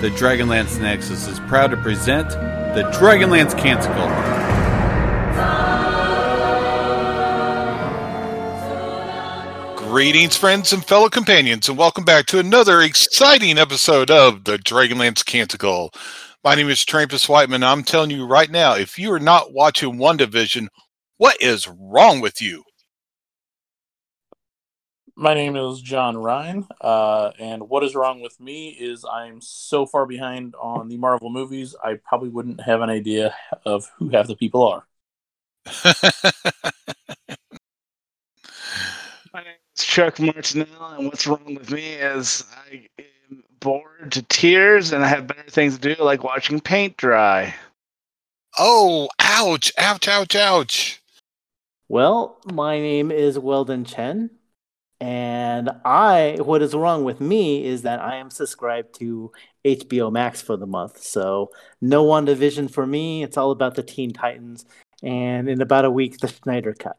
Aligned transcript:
the 0.00 0.10
Dragonlance 0.10 0.80
Nexus 0.80 1.26
is 1.26 1.40
proud 1.40 1.72
to 1.72 1.76
present 1.76 2.30
the 2.30 2.88
Dragonlance 2.94 3.58
Canticle. 3.58 4.06
Greetings, 9.74 10.36
friends 10.36 10.72
and 10.72 10.84
fellow 10.84 11.08
companions, 11.08 11.68
and 11.68 11.76
welcome 11.76 12.04
back 12.04 12.26
to 12.26 12.38
another 12.38 12.80
exciting 12.80 13.58
episode 13.58 14.08
of 14.08 14.44
the 14.44 14.56
Dragonlance 14.58 15.26
Canticle. 15.26 15.90
My 16.44 16.54
name 16.54 16.68
is 16.68 16.84
Trampas 16.84 17.28
Whiteman. 17.28 17.64
I'm 17.64 17.82
telling 17.82 18.10
you 18.10 18.24
right 18.24 18.52
now, 18.52 18.76
if 18.76 19.00
you 19.00 19.12
are 19.12 19.18
not 19.18 19.52
watching 19.52 19.96
WandaVision, 19.98 20.68
what 21.16 21.42
is 21.42 21.66
wrong 21.66 22.20
with 22.20 22.40
you? 22.40 22.62
My 25.20 25.34
name 25.34 25.56
is 25.56 25.80
John 25.80 26.16
Ryan, 26.16 26.64
uh, 26.80 27.32
and 27.40 27.68
what 27.68 27.82
is 27.82 27.96
wrong 27.96 28.20
with 28.20 28.38
me 28.38 28.68
is 28.68 29.04
I'm 29.04 29.40
so 29.40 29.84
far 29.84 30.06
behind 30.06 30.54
on 30.54 30.86
the 30.88 30.96
Marvel 30.96 31.28
movies, 31.28 31.74
I 31.82 31.94
probably 31.94 32.28
wouldn't 32.28 32.60
have 32.60 32.82
an 32.82 32.88
idea 32.88 33.34
of 33.64 33.90
who 33.96 34.10
half 34.10 34.28
the 34.28 34.36
people 34.36 34.62
are. 34.62 34.86
My 39.34 39.42
name 39.42 39.56
is 39.76 39.82
Chuck 39.82 40.20
Martinell, 40.20 40.86
and 40.96 41.06
what's 41.06 41.26
wrong 41.26 41.56
with 41.56 41.72
me 41.72 41.94
is 41.94 42.44
I 42.70 42.86
am 43.00 43.42
bored 43.58 44.12
to 44.12 44.22
tears 44.22 44.92
and 44.92 45.04
I 45.04 45.08
have 45.08 45.26
better 45.26 45.50
things 45.50 45.76
to 45.76 45.96
do, 45.96 46.00
like 46.00 46.22
watching 46.22 46.60
paint 46.60 46.96
dry. 46.96 47.56
oh, 48.56 49.08
ouch, 49.18 49.72
ouch, 49.78 50.06
ouch, 50.06 50.36
ouch. 50.36 51.02
Well, 51.88 52.38
my 52.52 52.78
name 52.78 53.10
is 53.10 53.36
Weldon 53.36 53.84
Chen, 53.84 54.37
and 55.00 55.70
I 55.84 56.38
what 56.40 56.62
is 56.62 56.74
wrong 56.74 57.04
with 57.04 57.20
me 57.20 57.64
is 57.64 57.82
that 57.82 58.00
I 58.00 58.16
am 58.16 58.30
subscribed 58.30 58.98
to 58.98 59.32
HBO 59.64 60.10
Max 60.10 60.42
for 60.42 60.56
the 60.56 60.66
month. 60.66 61.02
So 61.02 61.50
no 61.80 62.04
WandaVision 62.04 62.70
for 62.70 62.86
me. 62.86 63.22
It's 63.22 63.36
all 63.36 63.50
about 63.50 63.74
the 63.74 63.82
Teen 63.82 64.12
Titans, 64.12 64.64
and 65.02 65.48
in 65.48 65.60
about 65.60 65.84
a 65.84 65.90
week 65.90 66.18
the 66.18 66.28
Snyder 66.28 66.74
cut. 66.74 66.96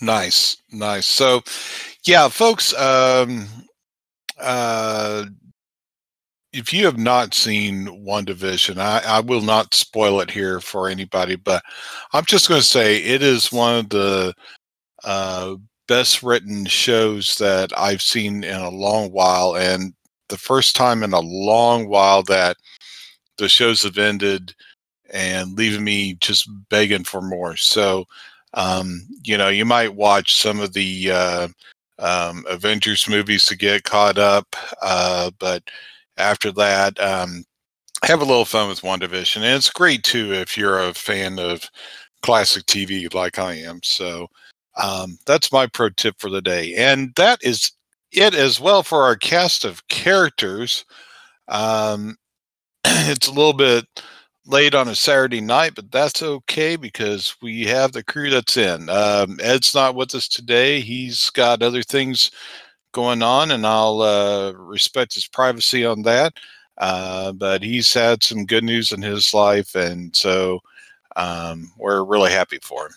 Nice, 0.00 0.56
nice. 0.72 1.06
So, 1.06 1.42
yeah, 2.04 2.28
folks, 2.28 2.72
um, 2.74 3.46
uh, 4.38 5.26
if 6.54 6.72
you 6.72 6.86
have 6.86 6.98
not 6.98 7.34
seen 7.34 7.86
WandaVision, 7.86 8.78
I, 8.78 9.02
I 9.06 9.20
will 9.20 9.42
not 9.42 9.74
spoil 9.74 10.20
it 10.20 10.30
here 10.30 10.60
for 10.60 10.88
anybody, 10.88 11.36
but 11.36 11.62
I'm 12.12 12.24
just 12.24 12.48
going 12.48 12.60
to 12.60 12.66
say 12.66 12.96
it 12.96 13.22
is 13.22 13.52
one 13.52 13.76
of 13.76 13.88
the 13.90 14.34
uh, 15.04 15.56
best 15.88 16.22
written 16.22 16.66
shows 16.66 17.36
that 17.38 17.76
I've 17.78 18.02
seen 18.02 18.44
in 18.44 18.60
a 18.60 18.70
long 18.70 19.10
while, 19.12 19.56
and 19.56 19.94
the 20.28 20.38
first 20.38 20.76
time 20.76 21.02
in 21.02 21.12
a 21.12 21.20
long 21.20 21.88
while 21.88 22.22
that 22.24 22.56
the 23.38 23.48
shows 23.48 23.82
have 23.82 23.98
ended 23.98 24.54
and 25.12 25.56
leaving 25.56 25.84
me 25.84 26.14
just 26.20 26.48
begging 26.68 27.04
for 27.04 27.20
more. 27.20 27.56
So, 27.56 28.06
um, 28.54 29.06
you 29.22 29.36
know, 29.36 29.48
you 29.48 29.64
might 29.64 29.94
watch 29.94 30.36
some 30.36 30.60
of 30.60 30.72
the 30.72 31.10
uh, 31.10 31.48
um, 31.98 32.44
Avengers 32.48 33.08
movies 33.08 33.44
to 33.46 33.56
get 33.56 33.84
caught 33.84 34.18
up, 34.18 34.54
uh, 34.82 35.30
but 35.38 35.62
after 36.16 36.52
that, 36.52 37.00
um, 37.00 37.44
have 38.04 38.20
a 38.20 38.24
little 38.24 38.44
fun 38.44 38.68
with 38.68 38.82
WandaVision. 38.82 39.38
And 39.38 39.56
it's 39.56 39.70
great 39.70 40.02
too 40.04 40.32
if 40.32 40.56
you're 40.56 40.80
a 40.80 40.94
fan 40.94 41.38
of 41.38 41.68
classic 42.22 42.64
TV 42.66 43.12
like 43.12 43.38
I 43.38 43.54
am. 43.54 43.80
So 43.82 44.28
um, 44.76 45.18
that's 45.26 45.52
my 45.52 45.66
pro 45.66 45.90
tip 45.90 46.16
for 46.18 46.30
the 46.30 46.42
day. 46.42 46.74
And 46.74 47.12
that 47.16 47.42
is 47.42 47.72
it 48.12 48.34
as 48.34 48.60
well 48.60 48.82
for 48.82 49.02
our 49.04 49.16
cast 49.16 49.64
of 49.64 49.86
characters. 49.88 50.84
Um, 51.48 52.16
it's 52.84 53.28
a 53.28 53.32
little 53.32 53.52
bit 53.52 53.84
late 54.46 54.74
on 54.74 54.88
a 54.88 54.94
Saturday 54.94 55.40
night, 55.40 55.74
but 55.74 55.90
that's 55.92 56.22
okay 56.22 56.76
because 56.76 57.36
we 57.42 57.64
have 57.64 57.92
the 57.92 58.02
crew 58.02 58.30
that's 58.30 58.56
in. 58.56 58.88
Um, 58.88 59.38
Ed's 59.42 59.74
not 59.74 59.94
with 59.94 60.14
us 60.14 60.28
today. 60.28 60.80
He's 60.80 61.30
got 61.30 61.62
other 61.62 61.82
things 61.82 62.30
going 62.92 63.22
on, 63.22 63.50
and 63.52 63.66
I'll 63.66 64.02
uh, 64.02 64.52
respect 64.52 65.14
his 65.14 65.28
privacy 65.28 65.84
on 65.84 66.02
that. 66.02 66.34
Uh, 66.78 67.32
but 67.32 67.62
he's 67.62 67.92
had 67.92 68.22
some 68.22 68.46
good 68.46 68.64
news 68.64 68.90
in 68.90 69.02
his 69.02 69.34
life, 69.34 69.74
and 69.74 70.16
so 70.16 70.60
um, 71.16 71.70
we're 71.76 72.02
really 72.02 72.30
happy 72.30 72.58
for 72.62 72.86
him. 72.86 72.92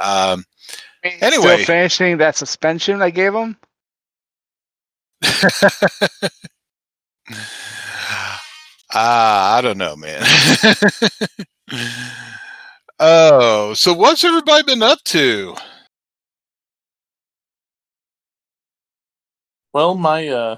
Um, 0.00 0.44
Anyway. 1.04 1.62
Still 1.62 1.64
finishing 1.64 2.18
that 2.18 2.36
suspension 2.36 3.02
I 3.02 3.10
gave 3.10 3.34
him. 3.34 3.56
Ah, 8.94 9.56
I 9.56 9.62
don't 9.62 9.78
know, 9.78 9.96
man. 9.96 10.22
oh, 13.00 13.72
so 13.72 13.94
what's 13.94 14.22
everybody 14.22 14.64
been 14.64 14.82
up 14.82 15.02
to? 15.04 15.54
Well, 19.72 19.94
my 19.94 20.28
uh, 20.28 20.56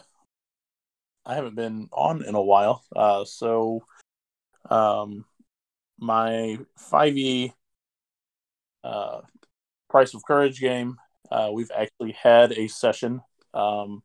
I 1.24 1.34
haven't 1.36 1.54
been 1.54 1.88
on 1.92 2.24
in 2.24 2.34
a 2.34 2.42
while, 2.42 2.82
uh, 2.96 3.24
so 3.24 3.84
um, 4.68 5.24
my 6.00 6.58
five 6.76 7.16
E 7.16 7.52
uh, 8.82 9.20
Price 9.94 10.12
of 10.12 10.24
Courage 10.26 10.58
game, 10.58 10.98
uh, 11.30 11.50
we've 11.52 11.70
actually 11.70 12.16
had 12.20 12.50
a 12.50 12.66
session 12.66 13.20
um, 13.54 14.02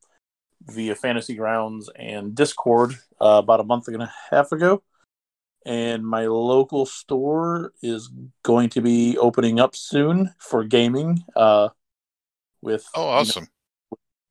via 0.67 0.93
Fantasy 0.93 1.33
Grounds 1.33 1.89
and 1.95 2.35
Discord 2.35 2.93
uh, 3.19 3.41
about 3.43 3.59
a 3.59 3.63
month 3.63 3.87
and 3.87 4.03
a 4.03 4.13
half 4.29 4.51
ago. 4.51 4.83
And 5.65 6.05
my 6.05 6.27
local 6.27 6.85
store 6.85 7.73
is 7.81 8.11
going 8.43 8.69
to 8.69 8.81
be 8.81 9.17
opening 9.17 9.59
up 9.59 9.75
soon 9.75 10.31
for 10.37 10.63
gaming. 10.63 11.23
Uh, 11.35 11.69
with 12.61 12.85
Oh, 12.93 13.01
you 13.01 13.07
know, 13.07 13.11
awesome. 13.21 13.47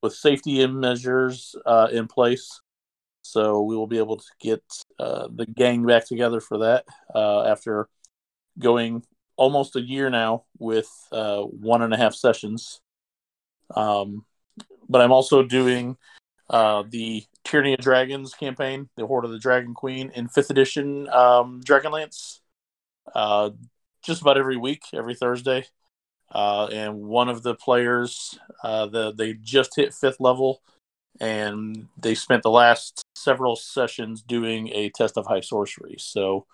with 0.01 0.15
safety 0.15 0.65
measures 0.69 1.57
uh, 1.67 1.89
in 1.91 2.07
place. 2.07 2.61
So 3.23 3.63
we 3.63 3.75
will 3.75 3.89
be 3.89 3.99
able 3.99 4.19
to 4.19 4.31
get 4.41 4.63
uh, 5.01 5.27
the 5.35 5.47
gang 5.47 5.85
back 5.85 6.07
together 6.07 6.41
for 6.41 6.59
that 6.59 6.85
uh, 7.13 7.43
after 7.47 7.89
going 8.61 9.03
almost 9.39 9.77
a 9.77 9.81
year 9.81 10.11
now 10.11 10.45
with 10.59 10.91
uh, 11.13 11.41
one 11.43 11.81
and 11.81 11.95
a 11.95 11.97
half 11.97 12.15
sessions. 12.15 12.81
Um, 13.75 14.27
but 14.89 15.01
I'm 15.01 15.13
also 15.13 15.43
doing 15.43 15.97
uh, 16.51 16.83
the 16.89 17.25
Tyranny 17.45 17.75
of 17.75 17.81
Dragons 17.81 18.35
campaign, 18.35 18.89
the 18.97 19.07
Hoard 19.07 19.25
of 19.25 19.31
the 19.31 19.39
Dragon 19.39 19.75
Queen 19.75 20.11
in 20.15 20.29
fifth 20.29 20.51
edition 20.51 21.09
um, 21.09 21.63
Dragonlance, 21.63 22.41
uh, 23.15 23.51
just 24.03 24.21
about 24.23 24.39
every 24.39 24.57
week, 24.57 24.83
every 24.93 25.15
Thursday. 25.15 25.65
Uh, 26.31 26.67
and 26.67 27.01
one 27.01 27.29
of 27.29 27.43
the 27.43 27.55
players, 27.55 28.39
uh, 28.63 28.87
the 28.87 29.15
they 29.15 29.33
just 29.35 29.77
hit 29.77 29.95
fifth 29.95 30.21
level, 30.21 30.61
and 31.21 31.89
they 31.97 32.15
spent 32.15 32.43
the 32.43 32.51
last 32.51 33.03
several 33.15 33.57
sessions 33.57 34.23
doing 34.23 34.69
a 34.69 34.91
test 34.91 35.17
of 35.17 35.27
high 35.27 35.41
sorcery. 35.41 35.97
So, 35.99 36.47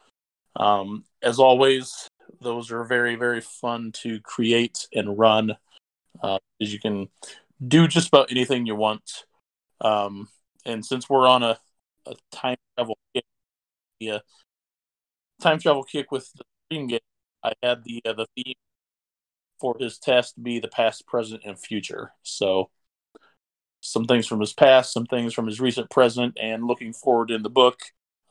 um, 0.55 1.05
as 1.23 1.41
always, 1.41 2.09
those 2.41 2.71
are 2.71 2.84
very 2.84 3.17
very 3.17 3.41
fun 3.41 3.93
to 4.03 4.21
create 4.21 4.89
and 4.95 5.19
run, 5.19 5.56
uh, 6.22 6.39
as 6.61 6.72
you 6.72 6.81
can 6.81 7.09
do 7.67 7.89
just 7.89 8.09
about 8.09 8.31
anything 8.31 8.67
you 8.67 8.75
want. 8.75 9.25
Um, 9.81 10.28
and 10.65 10.84
since 10.84 11.09
we're 11.09 11.27
on 11.27 11.43
a, 11.43 11.59
a 12.06 12.15
time 12.33 12.56
travel 12.77 12.99
kick, 13.15 13.25
yeah, 14.00 14.19
time 15.41 15.59
travel 15.59 15.84
kick 15.84 16.11
with 16.11 16.31
the 16.34 16.44
stream 16.67 16.87
game, 16.87 17.00
I 17.43 17.53
had 17.62 17.84
the 17.84 18.03
uh, 18.05 18.12
the 18.15 18.27
theme 18.34 18.55
for 19.61 19.77
his 19.78 19.99
test 19.99 20.43
be 20.43 20.59
the 20.59 20.69
past, 20.69 21.06
present, 21.06 21.43
and 21.44 21.59
future. 21.59 22.12
So 22.23 22.70
some 23.81 24.06
things 24.06 24.26
from 24.26 24.41
his 24.41 24.53
past, 24.53 24.93
some 24.93 25.06
things 25.06 25.35
from 25.35 25.47
his 25.47 25.61
recent 25.61 25.91
present, 25.91 26.38
and 26.41 26.67
looking 26.67 26.93
forward 26.93 27.31
in 27.31 27.43
the 27.43 27.50
book, 27.50 27.81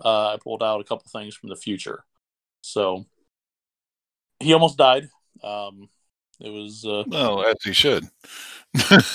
uh, 0.03 0.33
I 0.33 0.37
pulled 0.37 0.63
out 0.63 0.81
a 0.81 0.83
couple 0.83 1.05
things 1.11 1.35
from 1.35 1.49
the 1.49 1.55
future. 1.55 2.03
So 2.61 3.05
he 4.43 4.53
almost 4.53 4.77
died. 4.77 5.09
Um, 5.43 5.89
it 6.39 6.49
was 6.49 6.85
uh, 6.85 7.03
Well, 7.07 7.45
as 7.45 7.55
he 7.63 7.73
should. 7.73 8.05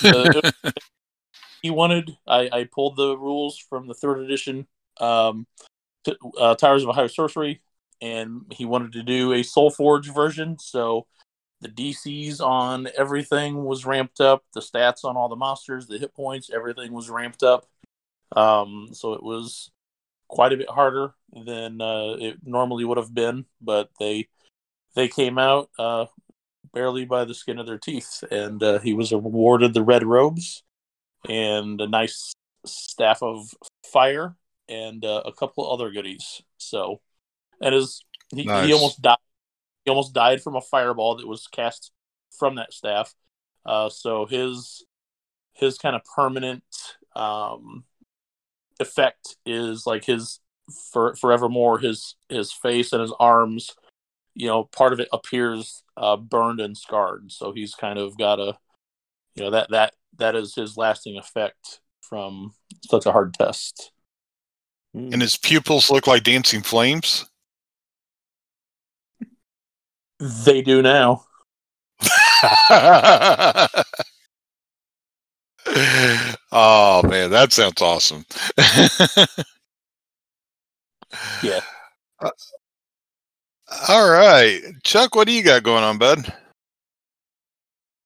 Uh, 0.03 0.51
he 1.61 1.69
wanted. 1.69 2.17
I, 2.27 2.49
I 2.51 2.69
pulled 2.71 2.95
the 2.95 3.17
rules 3.17 3.57
from 3.57 3.87
the 3.87 3.93
third 3.93 4.19
edition 4.19 4.67
um, 4.99 5.47
t- 6.05 6.15
uh, 6.37 6.55
Towers 6.55 6.83
of 6.83 6.95
High 6.95 7.07
Sorcery, 7.07 7.61
and 8.01 8.41
he 8.51 8.65
wanted 8.65 8.93
to 8.93 9.03
do 9.03 9.33
a 9.33 9.43
Soul 9.43 9.69
Forge 9.69 10.13
version. 10.13 10.57
So 10.59 11.07
the 11.61 11.69
DCs 11.69 12.41
on 12.41 12.87
everything 12.97 13.63
was 13.63 13.85
ramped 13.85 14.21
up. 14.21 14.43
The 14.53 14.61
stats 14.61 15.03
on 15.03 15.17
all 15.17 15.29
the 15.29 15.35
monsters, 15.35 15.87
the 15.87 15.97
hit 15.97 16.13
points, 16.13 16.49
everything 16.53 16.93
was 16.93 17.09
ramped 17.09 17.43
up. 17.43 17.67
Um, 18.35 18.89
so 18.93 19.13
it 19.13 19.23
was 19.23 19.71
quite 20.27 20.53
a 20.53 20.57
bit 20.57 20.69
harder 20.69 21.13
than 21.33 21.81
uh, 21.81 22.15
it 22.19 22.37
normally 22.45 22.85
would 22.85 22.97
have 22.97 23.13
been. 23.13 23.45
But 23.61 23.89
they 23.99 24.29
they 24.95 25.07
came 25.07 25.37
out 25.37 25.69
uh, 25.77 26.05
barely 26.73 27.05
by 27.05 27.25
the 27.25 27.33
skin 27.33 27.59
of 27.59 27.65
their 27.65 27.77
teeth, 27.77 28.23
and 28.31 28.61
uh, 28.61 28.79
he 28.79 28.93
was 28.93 29.11
awarded 29.11 29.73
the 29.73 29.83
red 29.83 30.03
robes 30.03 30.63
and 31.27 31.79
a 31.81 31.87
nice 31.87 32.33
staff 32.65 33.21
of 33.21 33.53
fire 33.85 34.35
and 34.67 35.03
uh, 35.03 35.23
a 35.25 35.33
couple 35.33 35.69
other 35.69 35.91
goodies. 35.91 36.41
So, 36.57 37.01
and 37.61 37.73
his 37.73 38.03
he, 38.33 38.45
Nice. 38.45 38.67
he 38.67 38.73
almost 38.73 39.01
died. 39.01 39.17
He 39.85 39.89
almost 39.89 40.13
died 40.13 40.41
from 40.41 40.55
a 40.55 40.61
fireball 40.61 41.15
that 41.17 41.27
was 41.27 41.47
cast 41.47 41.91
from 42.37 42.55
that 42.55 42.73
staff. 42.73 43.13
Uh, 43.65 43.89
so 43.89 44.25
his 44.25 44.85
his 45.53 45.77
kind 45.77 45.95
of 45.95 46.01
permanent 46.15 46.63
um, 47.15 47.83
effect 48.79 49.35
is 49.45 49.85
like 49.85 50.05
his 50.05 50.39
for 50.91 51.15
forevermore 51.15 51.79
his 51.79 52.15
his 52.29 52.51
face 52.51 52.93
and 52.93 53.01
his 53.01 53.13
arms 53.19 53.75
you 54.39 54.47
know 54.47 54.63
part 54.63 54.93
of 54.93 54.99
it 54.99 55.09
appears 55.11 55.83
uh, 55.97 56.15
burned 56.15 56.61
and 56.61 56.77
scarred 56.77 57.31
so 57.31 57.51
he's 57.51 57.75
kind 57.75 57.99
of 57.99 58.17
got 58.17 58.39
a 58.39 58.57
you 59.35 59.43
know 59.43 59.51
that 59.51 59.69
that 59.69 59.93
that 60.17 60.35
is 60.35 60.55
his 60.55 60.77
lasting 60.77 61.17
effect 61.17 61.81
from 62.01 62.53
such 62.89 63.05
a 63.05 63.11
hard 63.11 63.33
test 63.33 63.91
Hmm. 64.91 65.13
And 65.13 65.21
his 65.21 65.37
pupils 65.37 65.91
look 65.91 66.07
like 66.07 66.23
dancing 66.23 66.63
flames. 66.63 67.29
they 70.19 70.63
do 70.63 70.81
now 70.81 71.25
oh 76.51 77.01
man, 77.03 77.29
that 77.29 77.51
sounds 77.51 77.81
awesome. 77.81 78.25
Yeah. 81.41 81.61
All 83.87 84.09
right, 84.09 84.61
Chuck, 84.83 85.13
what 85.15 85.27
do 85.27 85.33
you 85.33 85.43
got 85.43 85.61
going 85.61 85.83
on, 85.83 85.99
bud? 85.99 86.33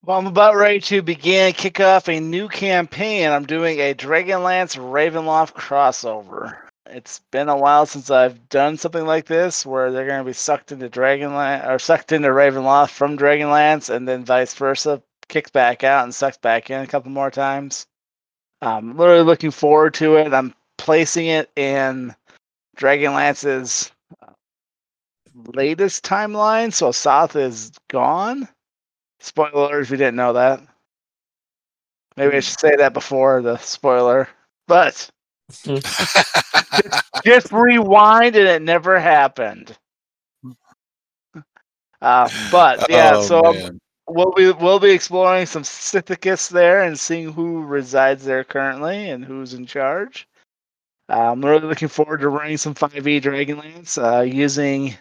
Well, 0.06 0.18
I'm 0.18 0.28
about 0.28 0.58
ready 0.58 0.82
to 0.82 1.02
begin 1.02 1.54
kick 1.54 1.80
off 1.80 2.10
a 2.10 2.20
new 2.20 2.50
campaign. 2.50 3.30
I'm 3.32 3.46
doing 3.46 3.80
a 3.80 3.94
Dragonlance 3.94 4.76
Ravenloft 4.76 5.54
crossover. 5.54 6.58
It's 6.88 7.22
been 7.32 7.48
a 7.48 7.56
while 7.56 7.86
since 7.86 8.12
I've 8.12 8.50
done 8.50 8.76
something 8.76 9.06
like 9.06 9.26
this, 9.26 9.66
where 9.66 9.90
they're 9.90 10.06
going 10.06 10.20
to 10.20 10.26
be 10.26 10.34
sucked 10.34 10.74
into 10.74 10.90
Dragonlance 10.90 11.66
or 11.66 11.80
sucked 11.80 12.12
into 12.12 12.28
Ravenloft 12.28 12.90
from 12.90 13.18
Dragonlance, 13.18 13.90
and 13.90 14.06
then 14.06 14.26
vice 14.26 14.54
versa, 14.54 15.02
kicked 15.30 15.54
back 15.54 15.86
out 15.86 16.04
and 16.04 16.14
sucked 16.14 16.42
back 16.42 16.70
in 16.70 16.82
a 16.82 16.88
couple 16.88 17.10
more 17.10 17.32
times. 17.32 17.88
I'm 18.62 18.98
literally 18.98 19.24
looking 19.24 19.52
forward 19.52 19.94
to 19.96 20.18
it. 20.18 20.34
I'm 20.34 20.54
placing 20.78 21.28
it 21.28 21.50
in 21.56 22.14
Dragonlance's 22.76 23.93
latest 25.54 26.04
timeline, 26.04 26.74
so 26.74 26.92
South 26.92 27.36
is 27.36 27.72
gone. 27.90 28.48
Spoiler 29.20 29.52
alert 29.70 29.82
if 29.82 29.92
you 29.92 29.98
didn't 29.98 30.16
know 30.16 30.34
that. 30.34 30.62
Maybe 32.18 32.36
I 32.38 32.40
should 32.42 32.60
say 32.60 32.76
that 32.78 32.94
before 32.94 33.42
the 33.42 33.58
spoiler. 33.58 34.28
But 34.68 35.10
just 37.26 37.52
rewind 37.52 38.36
and 38.36 38.48
it 38.48 38.62
never 38.62 39.00
happened. 39.00 39.78
Uh, 42.02 42.30
but 42.52 42.86
yeah, 42.90 43.14
Oh, 43.16 43.22
so 43.22 43.46
um, 43.46 43.58
man. 43.58 43.80
we'll 44.10 44.34
be 44.34 44.52
we'll 44.52 44.80
be 44.80 44.92
exploring 44.92 45.46
some 45.46 45.64
Sithicus 45.64 46.50
there 46.50 46.84
and 46.84 47.00
seeing 47.00 47.32
who 47.32 47.64
resides 47.64 48.26
there 48.26 48.44
currently 48.44 49.10
and 49.10 49.24
who's 49.24 49.54
in 49.54 49.66
charge. 49.66 50.28
Uh, 51.10 51.32
I'm 51.32 51.44
really 51.44 51.66
looking 51.68 51.88
forward 51.88 52.20
to 52.22 52.30
running 52.30 52.58
some 52.58 52.74
5e 52.76 53.22
Dragonlance 53.22 53.98
uh, 54.02 54.22
using 54.22 54.96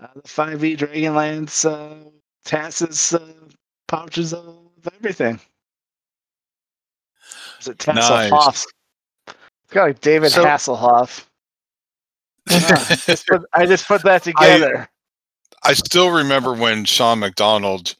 uh, 0.00 0.06
the 0.14 0.22
5e 0.22 0.78
Dragonlance 0.78 1.64
uh, 1.68 2.08
Tass's 2.44 3.12
uh, 3.14 3.32
pouches 3.88 4.32
of 4.32 4.56
everything. 4.96 5.38
Is 7.60 7.68
it 7.68 7.78
Tasslehoff? 7.78 8.64
It's 9.26 9.36
got 9.70 9.84
like 9.84 10.00
David 10.00 10.30
So- 10.30 10.44
Hasselhoff. 10.44 11.26
Uh, 12.50 12.96
just 13.06 13.26
put- 13.28 13.44
I 13.52 13.66
just 13.66 13.86
put 13.86 14.02
that 14.02 14.24
together. 14.24 14.88
I 15.62 15.74
still 15.74 16.10
remember 16.10 16.54
when 16.54 16.84
Sean 16.84 17.20
McDonald 17.20 17.94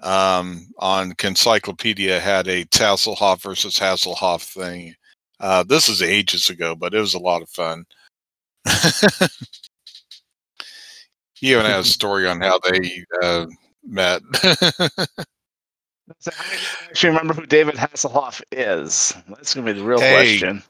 um, 0.00 0.68
on 0.78 1.12
Encyclopedia 1.22 2.20
had 2.20 2.46
a 2.46 2.64
Tasslehoff 2.66 3.42
versus 3.42 3.76
Hasselhoff 3.76 4.42
thing. 4.44 4.94
Uh, 5.40 5.64
this 5.64 5.88
is 5.88 6.02
ages 6.02 6.50
ago, 6.50 6.76
but 6.76 6.94
it 6.94 7.00
was 7.00 7.14
a 7.14 7.18
lot 7.18 7.42
of 7.42 7.48
fun. 7.48 7.84
he 11.44 11.52
even 11.52 11.66
had 11.66 11.80
a 11.80 11.84
story 11.98 12.26
on 12.26 12.40
how 12.40 12.58
they 12.70 13.04
uh, 13.22 13.46
met. 13.86 14.22
So 16.18 16.30
how 16.36 16.44
many 16.44 16.60
actually 16.90 17.08
remember 17.08 17.32
who 17.32 17.46
David 17.46 17.76
Hasselhoff 17.76 18.42
is? 18.52 19.14
That's 19.26 19.54
gonna 19.54 19.72
be 19.72 19.78
the 19.80 19.82
real 19.86 19.98
Hey. 19.98 20.38
question. 20.38 20.62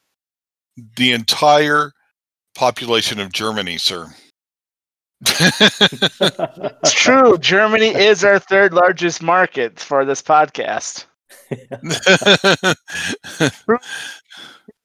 the 0.97 1.11
entire 1.11 1.91
population 2.55 3.19
of 3.19 3.33
Germany, 3.33 3.77
sir. 3.77 4.15
It's 5.27 6.93
true. 6.93 7.37
Germany 7.39 7.89
is 7.89 8.23
our 8.23 8.39
third 8.39 8.75
largest 8.75 9.23
market 9.23 9.81
for 9.81 10.05
this 10.05 10.23
podcast. 10.23 11.07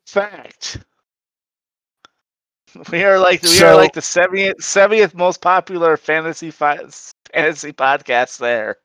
Fact. 0.07 0.79
We 2.91 3.03
are 3.03 3.19
like 3.19 3.43
we 3.43 3.61
are 3.61 3.75
like 3.75 3.93
the 3.93 4.01
70th, 4.01 4.57
70th 4.61 5.15
most 5.15 5.41
popular 5.41 5.97
fantasy 5.97 6.51
fi- 6.51 6.85
fantasy 7.33 7.73
podcast 7.73 8.37
there. 8.37 8.77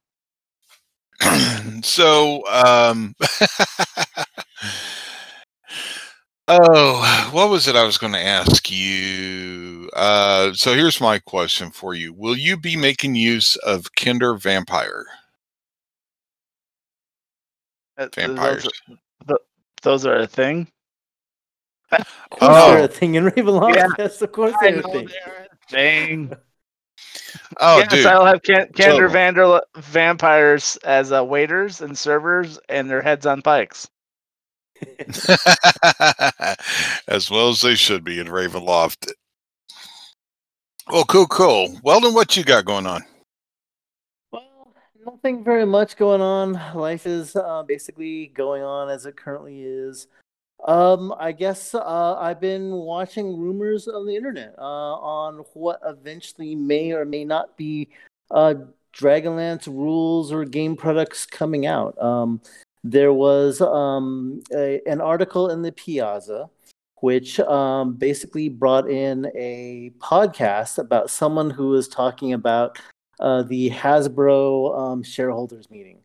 so 1.83 2.47
um 2.49 3.15
oh 6.49 7.31
what 7.33 7.49
was 7.49 7.69
it 7.69 7.77
i 7.77 7.85
was 7.85 7.97
going 7.99 8.13
to 8.13 8.19
ask 8.19 8.71
you 8.71 9.89
uh 9.95 10.53
so 10.53 10.75
here's 10.75 11.01
my 11.01 11.19
question 11.21 11.71
for 11.71 11.95
you 11.95 12.13
will 12.13 12.37
you 12.37 12.57
be 12.57 12.77
making 12.77 13.15
use 13.15 13.57
of 13.57 13.93
kender 13.95 14.39
vampire 14.39 15.05
Uh, 17.97 18.09
vampires 18.15 18.69
Those, 19.27 19.39
those 19.83 20.05
are 20.07 20.17
a 20.17 20.27
thing. 20.27 20.67
Of 21.93 22.07
course, 22.31 22.41
Oh. 22.43 22.75
they're 22.75 22.85
a 22.85 22.89
thing 22.89 23.15
in 23.15 23.25
Ravenloft. 23.25 23.75
Yeah. 23.77 23.89
Yes, 23.99 24.21
of 24.23 24.33
course, 24.33 24.55
I 24.61 24.71
they're 24.71 24.81
a 24.81 24.83
thing. 24.83 25.09
they're 25.09 25.49
thing. 25.71 26.33
oh 27.61 27.79
yes, 27.79 27.89
dude 27.91 28.07
I'll 28.07 28.25
have 28.27 28.43
Can- 28.43 28.69
Kender 28.73 29.07
So- 29.09 29.13
Vander 29.13 29.61
vampires 29.77 30.77
as 30.85 31.13
uh, 31.13 31.25
waiters 31.25 31.81
and 31.81 31.97
servers, 31.97 32.59
and 32.69 32.89
their 32.91 33.03
heads 33.03 33.27
on 33.27 33.43
pikes. 33.43 33.89
as 37.09 37.31
well 37.31 37.49
as 37.49 37.61
they 37.63 37.75
should 37.75 38.03
be 38.05 38.19
in 38.19 38.27
ravenloft 38.27 39.11
well 40.91 41.05
cool 41.05 41.27
cool 41.27 41.79
weldon 41.83 42.13
what 42.13 42.37
you 42.37 42.43
got 42.45 42.65
going 42.65 42.87
on 42.87 43.03
Well, 44.33 44.75
nothing 45.07 45.45
very 45.45 45.65
much 45.65 45.97
going 45.97 46.21
on. 46.21 46.61
Life 46.75 47.07
is 47.07 47.35
uh, 47.37 47.63
basically 47.63 48.27
going 48.35 48.63
on 48.63 48.91
as 48.91 49.07
it 49.07 49.17
currently 49.17 49.63
is. 49.63 50.09
Um, 50.65 51.15
I 51.19 51.33
guess 51.33 51.75
uh, 51.75 52.17
I've 52.19 52.41
been 52.41 52.73
watching 52.73 53.39
rumors 53.39 53.87
on 53.87 54.07
the 54.07 54.17
internet 54.17 54.55
uh, 54.59 54.95
on 54.95 55.45
what 55.53 55.81
eventually 55.85 56.55
may 56.55 56.93
or 56.93 57.05
may 57.05 57.25
not 57.25 57.57
be 57.57 57.89
uh, 58.31 58.55
Dragonlance 58.97 59.67
rules 59.67 60.33
or 60.33 60.45
game 60.45 60.75
products 60.77 61.27
coming 61.27 61.67
out. 61.67 62.01
Um, 62.03 62.41
there 62.83 63.13
was 63.13 63.61
um, 63.61 64.43
a, 64.55 64.81
an 64.87 65.01
article 65.01 65.51
in 65.51 65.63
the 65.63 65.73
Piazza 65.73 66.49
which 67.05 67.39
um, 67.41 67.93
basically 67.97 68.49
brought 68.49 68.89
in 68.89 69.31
a 69.35 69.93
podcast 69.99 70.79
about 70.79 71.11
someone 71.11 71.51
who 71.51 71.69
was 71.69 71.87
talking 71.87 72.33
about 72.33 72.79
uh, 73.21 73.43
the 73.43 73.69
Hasbro 73.69 74.79
um, 74.79 75.03
shareholders 75.03 75.71
meeting. 75.71 75.99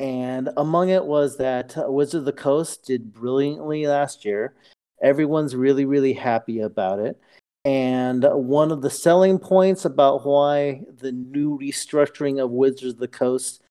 And 0.00 0.50
among 0.56 0.90
it 0.90 1.04
was 1.04 1.36
that 1.38 1.76
uh, 1.76 1.90
Wizard 1.90 2.20
of 2.20 2.24
the 2.24 2.32
Coast 2.32 2.86
did 2.86 3.12
brilliantly 3.12 3.86
last 3.86 4.24
year. 4.24 4.54
Everyone's 5.02 5.56
really, 5.56 5.84
really 5.84 6.12
happy 6.12 6.60
about 6.60 7.00
it. 7.00 7.20
And 7.64 8.24
one 8.30 8.70
of 8.70 8.82
the 8.82 8.90
selling 8.90 9.38
points 9.38 9.84
about 9.84 10.24
why 10.24 10.82
the 10.98 11.12
new 11.12 11.58
restructuring 11.58 12.42
of 12.42 12.50
Wizards 12.50 12.94
of 12.94 12.98
the 12.98 13.08
Coast 13.08 13.62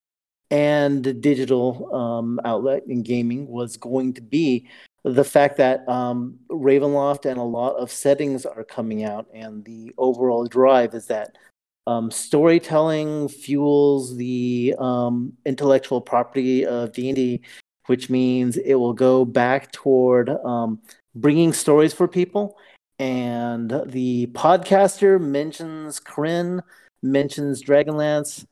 and 0.51 1.21
digital 1.21 1.93
um, 1.93 2.39
outlet 2.45 2.83
in 2.87 3.01
gaming 3.03 3.47
was 3.47 3.77
going 3.77 4.13
to 4.13 4.21
be 4.21 4.67
the 5.03 5.23
fact 5.23 5.57
that 5.57 5.87
um, 5.87 6.37
Ravenloft 6.49 7.25
and 7.25 7.37
a 7.37 7.43
lot 7.43 7.75
of 7.75 7.91
settings 7.91 8.45
are 8.45 8.63
coming 8.63 9.03
out, 9.03 9.27
and 9.33 9.63
the 9.63 9.93
overall 9.97 10.45
drive 10.45 10.93
is 10.93 11.07
that 11.07 11.37
um, 11.87 12.11
storytelling 12.11 13.29
fuels 13.29 14.17
the 14.17 14.75
um, 14.77 15.33
intellectual 15.45 16.01
property 16.01 16.65
of 16.65 16.91
D&D, 16.91 17.41
which 17.85 18.09
means 18.09 18.57
it 18.57 18.75
will 18.75 18.93
go 18.93 19.23
back 19.23 19.71
toward 19.71 20.29
um, 20.29 20.79
bringing 21.15 21.53
stories 21.53 21.93
for 21.93 22.07
people. 22.07 22.57
And 22.99 23.69
the 23.85 24.27
podcaster 24.33 25.19
mentions 25.19 25.99
Krynn, 25.99 26.61
mentions 27.01 27.63
Dragonlance. 27.63 28.45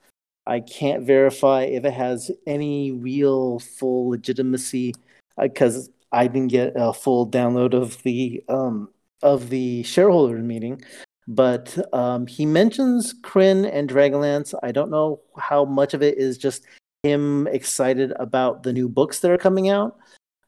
I 0.48 0.62
can't 0.62 1.04
verify 1.04 1.64
if 1.64 1.84
it 1.84 1.94
has 1.94 2.32
any 2.48 2.92
real 2.92 3.60
full 3.60 4.10
legitimacy 4.10 4.94
because 5.38 5.90
I 6.12 6.28
didn't 6.28 6.52
get 6.52 6.74
a 6.76 6.94
full 6.94 7.30
download 7.30 7.74
of 7.74 8.02
the 8.04 8.44
um, 8.48 8.90
of 9.22 9.50
the 9.50 9.84
shareholders 9.84 10.44
meeting, 10.44 10.84
but 11.28 11.78
um, 11.94 12.28
he 12.28 12.46
mentions 12.46 13.14
Krynn 13.22 13.70
and 13.72 13.90
Dragonlance. 13.90 14.54
I 14.62 14.72
don't 14.72 14.92
know 14.92 15.22
how 15.38 15.66
much 15.66 15.94
of 15.94 16.04
it 16.04 16.18
is 16.18 16.38
just 16.38 16.66
him 17.04 17.48
excited 17.48 18.14
about 18.20 18.64
the 18.64 18.74
new 18.74 18.90
books 18.90 19.20
that 19.20 19.32
are 19.32 19.38
coming 19.38 19.70
out, 19.70 19.98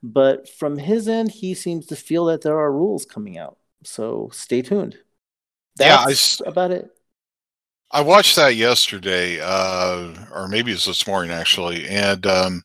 but 0.04 0.50
from 0.50 0.78
his 0.78 1.08
end, 1.08 1.32
he 1.32 1.54
seems 1.54 1.86
to 1.88 1.96
feel 1.96 2.26
that 2.26 2.42
there 2.42 2.58
are 2.58 2.72
rules 2.72 3.06
coming 3.06 3.38
out. 3.38 3.58
So 3.84 4.30
stay 4.32 4.62
tuned. 4.62 4.98
Yeah, 5.80 6.06
I 6.08 6.16
about 6.46 6.72
it. 6.72 6.90
I 7.92 8.02
watched 8.02 8.36
that 8.36 8.56
yesterday, 8.56 9.40
uh, 9.42 10.14
or 10.34 10.48
maybe 10.48 10.72
it 10.72 10.76
was 10.76 10.86
this 10.86 11.08
morning 11.08 11.32
actually, 11.32 11.88
and 11.88 12.26
um, 12.26 12.64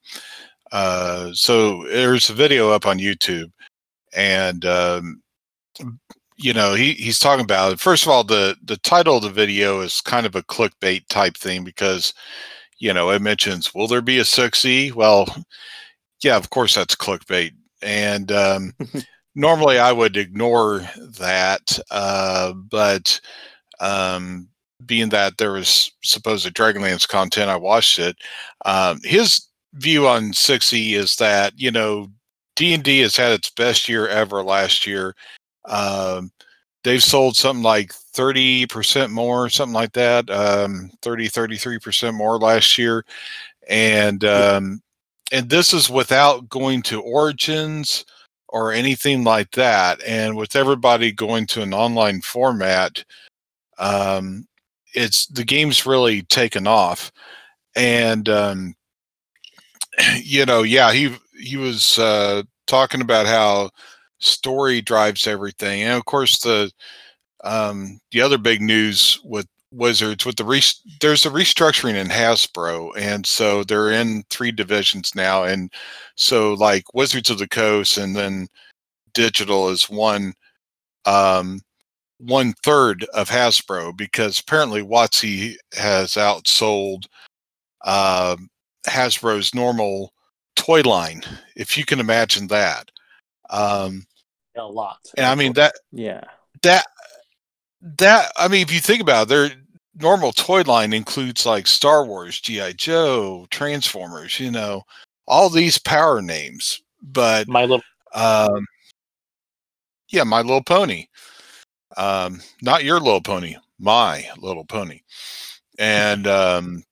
uh, 0.73 1.31
so 1.33 1.85
there's 1.85 2.29
a 2.29 2.35
video 2.35 2.71
up 2.71 2.87
on 2.87 2.99
YouTube, 2.99 3.53
and 4.15 4.65
um, 4.65 5.22
you 6.43 6.53
know 6.53 6.75
he 6.75 6.93
he's 6.95 7.19
talking 7.19 7.45
about 7.45 7.73
it. 7.73 7.81
first 7.81 8.05
of 8.05 8.09
all 8.11 8.25
the 8.25 8.57
the 8.65 8.77
title 8.79 9.17
of 9.17 9.23
the 9.23 9.31
video 9.31 9.81
is 9.81 10.01
kind 10.01 10.27
of 10.27 10.35
a 10.35 10.43
clickbait 10.43 11.07
type 11.09 11.37
thing 11.37 11.65
because 11.65 12.13
you 12.79 12.93
know 12.93 13.11
it 13.11 13.23
mentions 13.23 13.75
will 13.75 13.87
there 13.89 14.03
be 14.03 14.19
a 14.19 14.25
6e 14.25 14.93
well 14.95 15.27
yeah 16.23 16.37
of 16.37 16.51
course 16.51 16.75
that's 16.75 16.95
clickbait. 16.97 17.53
And 17.83 18.31
um, 18.33 18.73
normally 19.35 19.79
i 19.79 19.93
would 19.93 20.17
ignore 20.17 20.81
that 21.19 21.79
uh, 21.91 22.53
but 22.53 23.21
um, 23.81 24.49
being 24.87 25.09
that 25.11 25.39
there 25.39 25.53
was 25.53 25.93
supposed 26.03 26.47
dragonlance 26.55 27.09
content 27.09 27.51
i 27.51 27.57
watched 27.57 27.99
it. 27.99 28.17
Um, 28.65 28.99
his 29.05 29.47
view 29.75 30.07
on 30.07 30.33
6e 30.33 30.93
is 30.95 31.17
that 31.17 31.55
you 31.57 31.71
know 31.71 32.09
d&d 32.57 33.01
has 33.01 33.17
had 33.17 33.33
its 33.33 33.51
best 33.51 33.89
year 33.89 34.07
ever 34.09 34.43
last 34.43 34.87
year 34.87 35.15
um, 35.65 36.33
they've 36.85 37.03
sold 37.03 37.37
something 37.37 37.63
like 37.63 37.93
30% 37.93 39.11
more, 39.11 39.49
something 39.49 39.75
like 39.75 39.93
that, 39.93 40.29
um, 40.31 40.91
30, 41.03 41.29
33% 41.29 42.15
more 42.15 42.39
last 42.39 42.77
year. 42.77 43.05
And, 43.69 44.25
um, 44.25 44.83
and 45.31 45.49
this 45.49 45.73
is 45.73 45.89
without 45.89 46.49
going 46.49 46.83
to 46.83 47.01
origins 47.01 48.05
or 48.49 48.73
anything 48.73 49.25
like 49.25 49.51
that. 49.53 50.03
And 50.07 50.37
with 50.37 50.57
everybody 50.57 51.13
going 51.13 51.47
to 51.49 51.63
an 51.63 51.73
online 51.73 52.21
format, 52.21 53.03
um, 53.79 54.47
it's 54.95 55.27
the 55.27 55.45
game's 55.45 55.87
really 55.87 56.23
taken 56.23 56.67
off. 56.67 57.11
And, 57.75 58.29
um, 58.29 58.75
you 60.17 60.45
know, 60.45 60.65
yeah, 60.65 60.93
he, 60.93 61.17
he 61.41 61.57
was, 61.57 61.99
uh, 61.99 62.43
talking 62.67 63.01
about 63.01 63.27
how 63.27 63.71
story 64.23 64.81
drives 64.81 65.27
everything. 65.27 65.83
And 65.83 65.93
of 65.93 66.05
course, 66.05 66.41
the 66.41 66.71
um, 67.45 68.01
the 68.13 68.21
other 68.23 68.39
big 68.39 68.63
news 68.63 69.21
with 69.25 69.47
Wizards 69.73 70.27
with 70.27 70.37
the 70.37 70.45
re- 70.45 70.63
there's 71.01 71.27
a 71.27 71.31
restructuring 71.31 71.95
in 71.95 72.09
Hasbro, 72.09 72.93
and 72.97 73.27
so 73.27 73.65
they're 73.65 73.91
in 73.91 74.23
three 74.31 74.53
divisions 74.53 75.15
now. 75.15 75.45
And 75.45 75.73
so, 76.17 76.55
like 76.55 76.95
Wizards 76.95 77.31
of 77.31 77.39
the 77.39 77.49
Coast, 77.49 77.99
and 77.99 78.15
then 78.15 78.49
digital 79.15 79.71
is 79.71 79.89
one 79.91 80.35
um, 81.07 81.61
one 82.19 82.55
third 82.65 83.05
of 83.15 83.29
Hasbro 83.31 83.97
because 83.97 84.41
apparently 84.41 84.83
WotC 84.83 85.57
has 85.75 86.13
outsold 86.15 87.05
um 87.85 88.49
Hasbro's 88.87 89.55
normal 89.55 90.13
toy 90.57 90.83
line, 90.83 91.23
if 91.57 91.77
you 91.77 91.85
can 91.85 92.01
imagine 92.01 92.47
that. 92.49 92.91
Um, 93.51 94.05
A 94.57 94.63
lot. 94.63 94.99
and 95.17 95.27
I 95.27 95.35
mean 95.35 95.53
that 95.55 95.75
Yeah. 95.93 96.23
that 96.63 96.87
that 97.81 98.31
I 98.37 98.49
mean, 98.49 98.63
if 98.63 98.73
you 98.73 98.81
think 98.81 99.01
about 99.01 99.23
it, 99.25 99.29
their 99.29 99.51
normal 99.99 100.33
toy 100.33 100.63
line 100.63 100.93
includes 100.93 101.45
like 101.47 101.67
Star 101.67 102.05
Wars, 102.05 102.41
GI 102.41 102.75
Joe, 102.75 103.47
Transformers, 103.51 104.39
you 104.39 104.51
know, 104.51 104.83
all 105.27 105.49
these 105.49 105.79
power 105.79 106.23
names. 106.23 106.81
But 107.03 107.49
My 107.49 107.63
little 107.63 107.83
um, 108.15 108.67
yeah, 110.09 110.25
My 110.25 110.43
Little 110.43 110.63
Pony, 110.63 111.07
um, 111.97 112.41
not 112.61 112.85
your 112.85 113.01
Little 113.01 113.23
Pony, 113.23 113.57
My 113.79 114.29
Little 114.39 114.65
Pony, 114.67 115.01
and 115.79 116.27
um, 116.27 116.85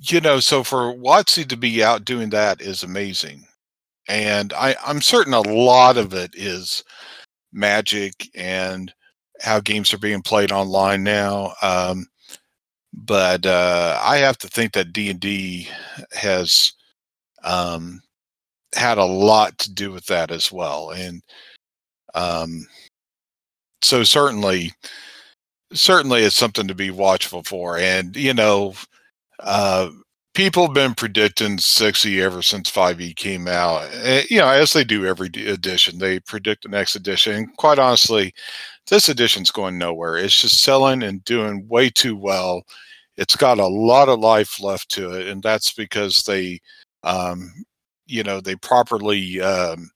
you 0.00 0.20
know, 0.20 0.40
so 0.40 0.62
for 0.62 0.94
WotC 0.94 1.48
to 1.48 1.56
be 1.56 1.82
out 1.82 2.04
doing 2.04 2.30
that 2.30 2.60
is 2.60 2.82
amazing, 2.82 3.46
and 4.08 4.52
I, 4.54 4.74
I'm 4.84 5.00
certain 5.02 5.34
a 5.34 5.40
lot 5.40 5.96
of 5.96 6.14
it 6.14 6.34
is 6.34 6.82
magic 7.52 8.28
and 8.34 8.92
how 9.40 9.60
games 9.60 9.92
are 9.94 9.98
being 9.98 10.22
played 10.22 10.52
online 10.52 11.04
now. 11.04 11.52
Um, 11.62 12.06
but 12.92 13.46
uh, 13.46 13.98
I 14.02 14.18
have 14.18 14.38
to 14.38 14.48
think 14.48 14.72
that 14.72 14.92
D 14.92 15.10
and 15.10 15.20
D 15.20 15.68
has 16.12 16.72
um, 17.44 18.00
had 18.74 18.98
a 18.98 19.04
lot 19.04 19.56
to 19.58 19.72
do 19.72 19.92
with 19.92 20.06
that 20.06 20.30
as 20.30 20.50
well, 20.50 20.90
and 20.90 21.22
um, 22.14 22.66
so 23.82 24.02
certainly, 24.02 24.72
certainly 25.72 26.22
it's 26.22 26.36
something 26.36 26.66
to 26.68 26.74
be 26.74 26.90
watchful 26.90 27.42
for. 27.44 27.78
And 27.78 28.16
you 28.16 28.34
know, 28.34 28.74
uh, 29.40 29.90
people 30.38 30.66
have 30.66 30.72
been 30.72 30.94
predicting 30.94 31.56
6e 31.56 32.22
ever 32.22 32.42
since 32.42 32.70
5e 32.70 33.16
came 33.16 33.48
out. 33.48 33.88
Eh, 33.92 34.22
you 34.30 34.38
know, 34.38 34.48
as 34.48 34.72
they 34.72 34.84
do 34.84 35.04
every 35.04 35.26
edition, 35.26 35.98
they 35.98 36.20
predict 36.20 36.62
the 36.62 36.68
next 36.68 36.94
edition. 36.94 37.34
And 37.34 37.56
quite 37.56 37.80
honestly, 37.80 38.32
this 38.88 39.08
edition's 39.08 39.50
going 39.50 39.78
nowhere. 39.78 40.16
It's 40.16 40.40
just 40.40 40.62
selling 40.62 41.02
and 41.02 41.24
doing 41.24 41.66
way 41.66 41.90
too 41.90 42.16
well. 42.16 42.62
It's 43.16 43.34
got 43.34 43.58
a 43.58 43.66
lot 43.66 44.08
of 44.08 44.20
life 44.20 44.60
left 44.62 44.92
to 44.92 45.10
it, 45.14 45.26
and 45.26 45.42
that's 45.42 45.72
because 45.72 46.22
they, 46.22 46.60
um, 47.02 47.52
you 48.06 48.22
know, 48.22 48.40
they 48.40 48.54
properly 48.54 49.40
um, 49.40 49.90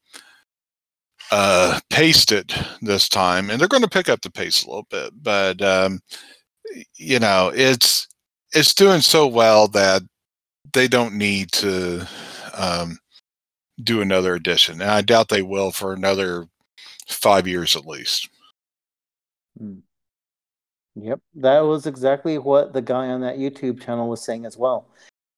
uh, 1.31 1.79
paced 1.89 2.33
it 2.33 2.53
this 2.81 3.09
time, 3.09 3.49
and 3.49 3.61
they're 3.61 3.69
going 3.69 3.85
to 3.85 3.89
pick 3.89 4.09
up 4.09 4.23
the 4.23 4.31
pace 4.31 4.65
a 4.65 4.67
little 4.67 4.89
bit. 4.91 5.13
But 5.23 5.63
um, 5.63 6.01
you 6.97 7.21
know, 7.21 7.53
it's 7.55 8.09
it's 8.53 8.75
doing 8.75 9.03
so 9.03 9.29
well 9.29 9.69
that 9.69 10.03
they 10.73 10.89
don't 10.89 11.15
need 11.15 11.53
to 11.53 12.07
um, 12.57 12.99
do 13.83 14.01
another 14.01 14.35
edition, 14.35 14.81
and 14.81 14.91
I 14.91 15.03
doubt 15.03 15.29
they 15.29 15.43
will 15.43 15.73
for 15.73 15.93
another 15.93 16.47
five 17.09 17.47
years 17.47 17.77
at 17.77 17.87
least. 17.87 18.29
Yep, 20.95 21.21
that 21.37 21.61
was 21.61 21.87
exactly 21.87 22.39
what 22.39 22.73
the 22.73 22.83
guy 22.83 23.09
on 23.09 23.21
that 23.23 23.39
YouTube 23.39 23.83
channel 23.83 24.09
was 24.09 24.23
saying 24.23 24.45
as 24.45 24.59
well. 24.59 24.89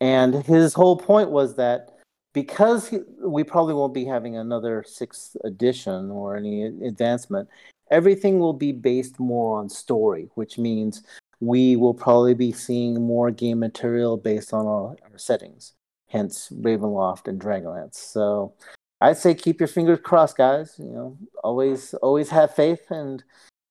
And 0.00 0.34
his 0.34 0.74
whole 0.74 0.96
point 0.96 1.30
was 1.30 1.54
that 1.56 1.98
because 2.32 2.88
he, 2.88 2.98
we 3.24 3.44
probably 3.44 3.74
won't 3.74 3.94
be 3.94 4.04
having 4.04 4.36
another 4.36 4.84
sixth 4.86 5.36
edition 5.44 6.10
or 6.10 6.36
any 6.36 6.64
advancement, 6.64 7.48
everything 7.90 8.40
will 8.40 8.52
be 8.52 8.72
based 8.72 9.20
more 9.20 9.58
on 9.58 9.68
story, 9.68 10.28
which 10.34 10.58
means 10.58 11.04
we 11.40 11.76
will 11.76 11.94
probably 11.94 12.34
be 12.34 12.52
seeing 12.52 13.00
more 13.06 13.30
game 13.30 13.58
material 13.58 14.16
based 14.16 14.52
on 14.52 14.66
our, 14.66 14.96
our 15.10 15.18
settings, 15.18 15.72
hence 16.08 16.48
Ravenloft 16.52 17.28
and 17.28 17.40
Dragonlance. 17.40 17.94
So 17.96 18.54
I'd 19.00 19.18
say 19.18 19.34
keep 19.34 19.60
your 19.60 19.68
fingers 19.68 19.98
crossed, 20.02 20.36
guys. 20.36 20.74
You 20.78 20.86
know, 20.90 21.18
always 21.42 21.94
always 21.94 22.30
have 22.30 22.54
faith 22.54 22.90
and 22.90 23.22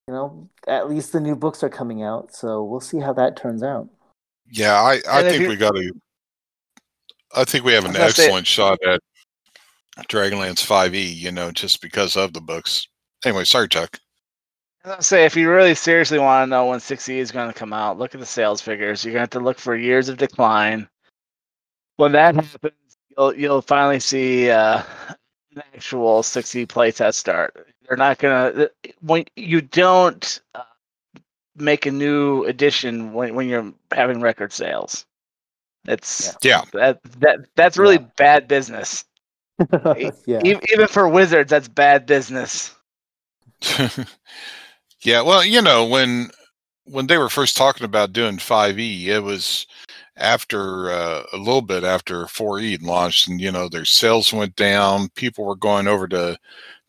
you 0.08 0.14
know, 0.14 0.50
at 0.68 0.90
least 0.90 1.14
the 1.14 1.20
new 1.22 1.36
books 1.36 1.64
are 1.64 1.70
coming 1.70 2.04
out, 2.04 2.36
so 2.36 2.62
we'll 2.64 2.82
see 2.82 3.00
how 3.00 3.14
that 3.14 3.38
turns 3.38 3.64
out. 3.64 3.88
Yeah, 4.52 4.74
I, 4.82 5.02
I 5.10 5.22
And 5.22 5.30
think 5.30 5.42
you- 5.44 5.48
we 5.48 5.56
got 5.56 5.76
a, 5.78 5.92
I 7.36 7.46
think 7.46 7.64
we 7.64 7.72
have 7.74 7.86
an 7.86 7.92
was 7.92 7.98
gonna 7.98 8.12
say- 8.12 8.24
excellent 8.26 8.46
shot 8.48 8.80
at 8.86 9.00
Dragonlance 10.10 10.62
5e. 10.66 11.16
You 11.16 11.32
know, 11.32 11.52
just 11.52 11.82
because 11.82 12.18
of 12.18 12.34
the 12.34 12.42
books. 12.42 12.86
Anyway, 13.26 13.46
sorry, 13.46 13.70
Chuck. 13.70 13.98
I 14.84 14.90
was 14.90 14.96
gonna 14.96 15.04
say, 15.04 15.26
if 15.26 15.36
you 15.38 15.50
really 15.50 15.76
seriously 15.76 16.20
want 16.20 16.44
to 16.46 16.50
know 16.50 16.66
when 16.66 16.80
6E 16.80 17.16
is 17.16 17.32
going 17.32 17.48
to 17.48 17.54
come 17.58 17.72
out, 17.72 17.98
look 17.98 18.14
at 18.14 18.20
the 18.20 18.26
sales 18.26 18.62
figures. 18.62 19.04
You're 19.06 19.14
going 19.14 19.20
to 19.20 19.24
have 19.24 19.30
to 19.32 19.40
look 19.40 19.58
for 19.58 19.76
years 19.78 20.10
of 20.10 20.18
decline. 20.18 20.90
When 21.96 22.12
that 22.14 22.36
happens, 22.36 22.98
you'll 23.16 23.34
you'll 23.36 23.62
finally 23.62 24.02
see 24.02 24.50
uh, 24.50 24.82
an 25.56 25.64
actual 25.74 26.22
6E 26.22 26.68
playtest 26.68 27.14
start. 27.14 27.68
They're 27.88 27.96
not 27.98 28.18
going 28.18 28.56
to 28.56 28.72
when 29.02 29.24
you 29.38 29.62
don't 29.62 30.42
uh, 30.54 30.64
make 31.56 31.86
a 31.86 31.92
new 31.92 32.44
edition 32.44 33.14
when 33.14 33.36
when 33.36 33.48
you're 33.48 33.72
having 33.94 34.20
record 34.20 34.52
sales. 34.52 35.06
It's 35.88 36.36
Yeah. 36.42 36.64
that 36.74 37.00
that 37.20 37.46
that's 37.56 37.78
really 37.78 38.00
Yeah. 38.00 38.08
bad 38.18 38.48
business. 38.50 39.06
yeah. 40.26 40.42
E- 40.44 40.60
Even 40.74 40.88
for 40.88 41.08
Wizards, 41.08 41.52
that's 41.52 41.70
bad 41.70 42.06
business. 42.06 42.76
yeah, 45.04 45.22
well, 45.22 45.44
you 45.46 45.62
know, 45.62 45.86
when 45.86 46.30
when 46.86 47.08
they 47.08 47.18
were 47.18 47.30
first 47.30 47.56
talking 47.58 47.86
about 47.86 48.14
doing 48.14 48.38
5e, 48.38 49.06
it 49.08 49.20
was 49.22 49.66
after 50.18 50.92
uh, 50.92 51.24
a 51.34 51.38
little 51.38 51.62
bit 51.62 51.84
after 51.84 52.26
4E 52.26 52.82
launched, 52.84 53.28
and 53.28 53.40
you 53.42 53.52
know 53.52 53.70
their 53.70 53.86
sales 53.86 54.34
went 54.34 54.56
down. 54.56 55.10
People 55.16 55.46
were 55.46 55.56
going 55.56 55.88
over 55.88 56.08
to 56.10 56.38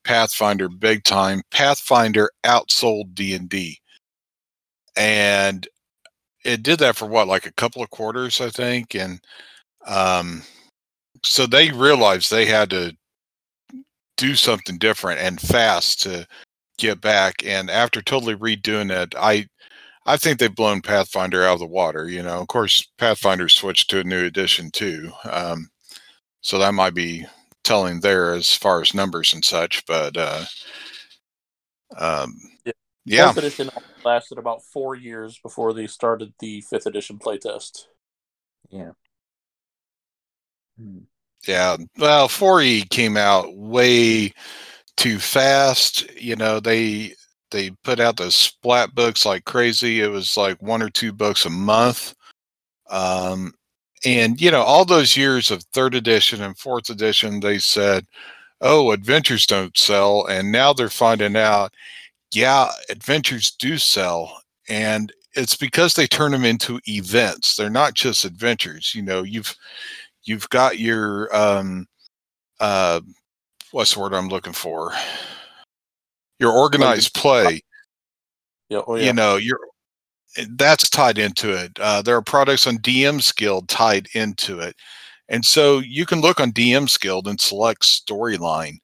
Pathfinder 0.05 0.69
big 0.69 1.05
time. 1.05 1.43
Pathfinder 1.51 2.31
outsold 2.45 3.15
D 3.15 3.35
and 3.35 3.49
D, 3.49 3.79
and 4.97 5.67
it 6.45 6.63
did 6.63 6.79
that 6.81 6.97
for 6.97 7.07
what, 7.07 7.29
like 7.29 7.47
a 7.47 7.53
couple 7.55 7.83
of 7.83 7.91
quarters, 7.91 8.41
I 8.41 8.51
think, 8.51 8.95
and 8.95 9.21
um, 9.87 10.43
so 11.25 11.47
they 11.47 11.71
realized 11.73 12.31
they 12.31 12.47
had 12.47 12.71
to 12.71 12.97
do 14.17 14.35
something 14.35 14.79
different 14.79 15.21
and 15.21 15.41
fast 15.41 16.03
to 16.03 16.27
get 16.79 17.01
back. 17.01 17.45
And 17.45 17.71
after 17.71 18.03
totally 18.03 18.35
redoing 18.37 18.91
it, 18.91 19.15
I 19.17 19.47
I 20.07 20.17
think 20.19 20.39
they've 20.39 20.55
blown 20.55 20.83
Pathfinder 20.83 21.45
out 21.45 21.55
of 21.55 21.61
the 21.61 21.67
water. 21.67 22.09
You 22.09 22.23
know, 22.23 22.41
of 22.41 22.49
course, 22.49 22.87
Pathfinder 22.99 23.49
switched 23.49 23.91
to 23.91 24.01
a 24.01 24.05
new 24.05 24.25
edition 24.27 24.71
too, 24.73 25.13
um, 25.31 25.69
so 26.43 26.59
that 26.59 26.75
might 26.75 26.95
be 26.95 27.27
telling 27.65 28.01
there 28.01 28.35
as 28.35 28.53
far 28.55 28.81
as 28.83 28.95
numbers 28.95 29.35
and 29.35 29.45
such. 29.45 29.85
But 29.87 30.17
uh, 30.17 30.45
um, 31.99 32.35
Yeah. 32.65 32.73
yeah, 33.05 33.33
Fourth 33.33 33.39
edition 33.39 33.71
lasted 34.05 34.39
about 34.39 34.65
four 34.65 34.95
years 34.95 35.39
before 35.39 35.73
they 35.73 35.87
started 35.87 36.35
the 36.41 36.61
fifth 36.63 36.87
edition 36.87 37.19
playtest. 37.19 37.87
Yeah. 38.71 38.93
Hmm. 40.79 40.99
Yeah, 41.47 41.77
well, 41.99 42.29
4E 42.29 42.89
came 42.89 43.17
out 43.17 43.55
way 43.57 44.33
too 44.97 45.19
fast. 45.19 46.11
You 46.21 46.37
know, 46.37 46.61
they 46.61 47.15
they 47.51 47.71
put 47.85 48.01
out 48.01 48.17
those 48.17 48.37
splat 48.37 48.95
books 48.95 49.25
like 49.27 49.45
crazy. 49.45 50.01
It 50.01 50.09
was 50.09 50.37
like 50.37 50.61
one 50.63 50.83
or 50.83 50.91
two 50.91 51.13
books 51.13 51.47
a 51.47 51.51
month. 51.51 52.15
Um, 52.91 53.53
and 54.05 54.41
you 54.41 54.51
know, 54.51 54.63
all 54.63 54.85
those 54.85 55.17
years 55.17 55.51
of 55.51 55.63
third 55.73 55.95
edition 55.95 56.43
and 56.43 56.59
fourth 56.59 56.91
edition, 56.91 57.41
they 57.41 57.59
said, 57.59 58.07
"Oh, 58.61 58.93
adventures 58.93 59.47
don't 59.47 59.77
sell," 59.79 60.27
and 60.27 60.53
now 60.53 60.73
they're 60.73 60.91
finding 60.91 61.37
out, 61.37 61.73
yeah, 62.33 62.71
adventures 62.91 63.53
do 63.53 63.79
sell, 63.79 64.43
and 64.69 65.13
it's 65.35 65.57
because 65.57 65.95
they 65.95 66.07
turn 66.07 66.33
them 66.33 66.45
into 66.45 66.81
events. 66.89 67.57
They're 67.57 67.71
not 67.71 67.95
just 67.95 68.25
adventures. 68.25 68.95
You 68.95 69.03
know, 69.03 69.23
you've 69.23 69.55
you've 70.25 70.49
got 70.51 70.79
your 70.79 71.35
um 71.37 71.87
uh 72.61 73.01
what's 73.75 73.95
the 73.95 74.01
word 74.01 74.15
I'm 74.15 74.29
looking 74.29 74.53
for? 74.53 74.93
Your 76.39 76.53
organized 76.53 77.13
play. 77.15 77.61
Yeah, 78.69 78.83
oh 78.87 78.95
yeah. 78.95 79.07
You 79.07 79.13
know, 79.13 79.37
you're 79.37 79.59
that's 80.51 80.89
tied 80.89 81.19
into 81.19 81.53
it. 81.53 81.73
Uh, 81.81 82.01
there 82.01 82.17
are 82.17 82.23
products 82.23 82.67
on 82.67 82.79
DM's 82.79 83.33
Guild 83.33 83.69
tied 83.69 84.09
into 84.15 84.61
it. 84.61 84.77
And 85.29 85.45
so 85.45 85.81
you 85.81 86.07
can 86.07 86.21
look 86.21 86.41
on 86.41 86.53
DM's 86.53 86.97
Guild 86.97 87.27
and 87.27 87.41
select 87.41 87.83
storyline 87.83 88.79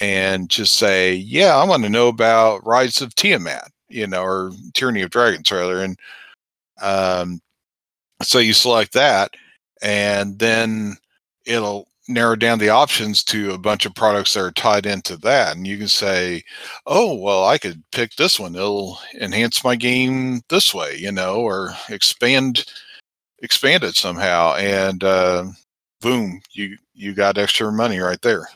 and 0.00 0.48
just 0.48 0.74
say, 0.74 1.14
yeah, 1.14 1.56
I 1.56 1.64
want 1.64 1.82
to 1.82 1.88
know 1.88 2.08
about 2.08 2.64
Rise 2.64 3.00
of 3.00 3.14
Tiamat, 3.16 3.70
you 3.88 4.06
know, 4.06 4.22
or 4.22 4.52
Tyranny 4.74 5.02
of 5.02 5.10
Dragons, 5.10 5.50
rather. 5.50 5.82
And 5.82 5.98
um, 6.80 7.40
so 8.22 8.38
you 8.38 8.52
select 8.52 8.92
that, 8.92 9.34
and 9.82 10.38
then 10.38 10.96
it'll 11.46 11.87
narrow 12.08 12.36
down 12.36 12.58
the 12.58 12.70
options 12.70 13.22
to 13.24 13.52
a 13.52 13.58
bunch 13.58 13.86
of 13.86 13.94
products 13.94 14.34
that 14.34 14.40
are 14.40 14.50
tied 14.52 14.86
into 14.86 15.16
that. 15.18 15.56
And 15.56 15.66
you 15.66 15.78
can 15.78 15.88
say, 15.88 16.42
oh, 16.86 17.14
well, 17.14 17.44
I 17.46 17.58
could 17.58 17.82
pick 17.92 18.16
this 18.16 18.40
one. 18.40 18.54
It'll 18.56 18.98
enhance 19.20 19.62
my 19.62 19.76
game 19.76 20.40
this 20.48 20.74
way, 20.74 20.96
you 20.96 21.12
know, 21.12 21.36
or 21.36 21.72
expand 21.90 22.64
expand 23.40 23.84
it 23.84 23.96
somehow. 23.96 24.54
And 24.56 25.04
uh, 25.04 25.44
boom, 26.00 26.40
you 26.52 26.76
you 26.94 27.14
got 27.14 27.38
extra 27.38 27.70
money 27.72 27.98
right 27.98 28.20
there. 28.22 28.48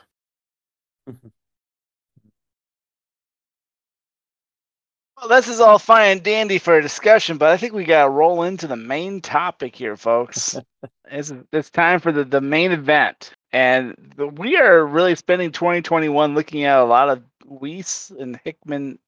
Well, 5.22 5.28
this 5.28 5.46
is 5.46 5.60
all 5.60 5.78
fine 5.78 6.10
and 6.10 6.22
dandy 6.22 6.58
for 6.58 6.78
a 6.78 6.82
discussion, 6.82 7.38
but 7.38 7.50
I 7.50 7.56
think 7.56 7.72
we 7.74 7.84
got 7.84 8.04
to 8.04 8.10
roll 8.10 8.42
into 8.42 8.66
the 8.66 8.74
main 8.74 9.20
topic 9.20 9.76
here, 9.76 9.96
folks. 9.96 10.56
it's, 11.12 11.32
it's 11.52 11.70
time 11.70 12.00
for 12.00 12.10
the, 12.10 12.24
the 12.24 12.40
main 12.40 12.72
event. 12.72 13.32
And 13.52 14.14
the, 14.16 14.26
we 14.26 14.56
are 14.56 14.86
really 14.86 15.14
spending 15.14 15.52
2021 15.52 16.34
looking 16.34 16.64
at 16.64 16.78
a 16.78 16.84
lot 16.84 17.10
of 17.10 17.22
Weiss 17.44 18.10
and 18.18 18.40
Hickman, 18.44 18.98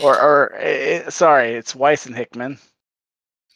or, 0.00 0.18
or 0.18 0.56
uh, 0.56 1.10
sorry, 1.10 1.54
it's 1.54 1.74
Weiss 1.74 2.06
and 2.06 2.16
Hickman. 2.16 2.58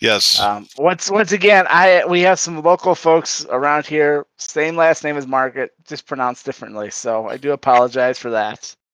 Yes. 0.00 0.38
Um, 0.38 0.68
once 0.76 1.10
once 1.10 1.32
again, 1.32 1.66
I 1.68 2.04
we 2.06 2.20
have 2.20 2.38
some 2.38 2.62
local 2.62 2.94
folks 2.94 3.44
around 3.50 3.86
here, 3.86 4.26
same 4.36 4.76
last 4.76 5.02
name 5.02 5.16
as 5.16 5.26
Margaret, 5.26 5.72
just 5.86 6.06
pronounced 6.06 6.44
differently. 6.44 6.90
So 6.90 7.28
I 7.28 7.36
do 7.36 7.52
apologize 7.52 8.18
for 8.18 8.30
that. 8.30 8.74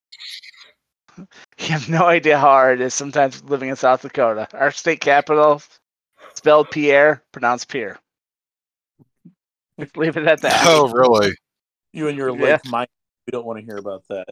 You 1.17 1.69
have 1.69 1.89
no 1.89 2.07
idea 2.07 2.37
how 2.37 2.49
hard 2.49 2.81
it 2.81 2.85
is 2.85 2.93
sometimes 2.93 3.45
living 3.45 3.69
in 3.69 3.77
South 3.77 4.03
Dakota. 4.03 4.49
Our 4.53 4.73
state 4.73 5.01
capital, 5.01 5.63
spelled 6.35 6.73
Pierre, 6.73 7.23
pronounced 7.31 7.69
Pierre. 7.69 8.01
Just 9.81 9.97
leave 9.97 10.17
it 10.17 10.27
at 10.27 10.41
that. 10.43 10.63
oh, 10.67 10.89
really? 10.89 11.35
You 11.93 12.09
and 12.09 12.17
your 12.17 12.37
Yeah. 12.37 12.45
lake 12.55 12.67
mind. 12.67 12.89
We 13.27 13.31
don't 13.33 13.45
want 13.47 13.59
to 13.59 13.65
hear 13.65 13.77
about 13.77 14.03
that. 14.11 14.27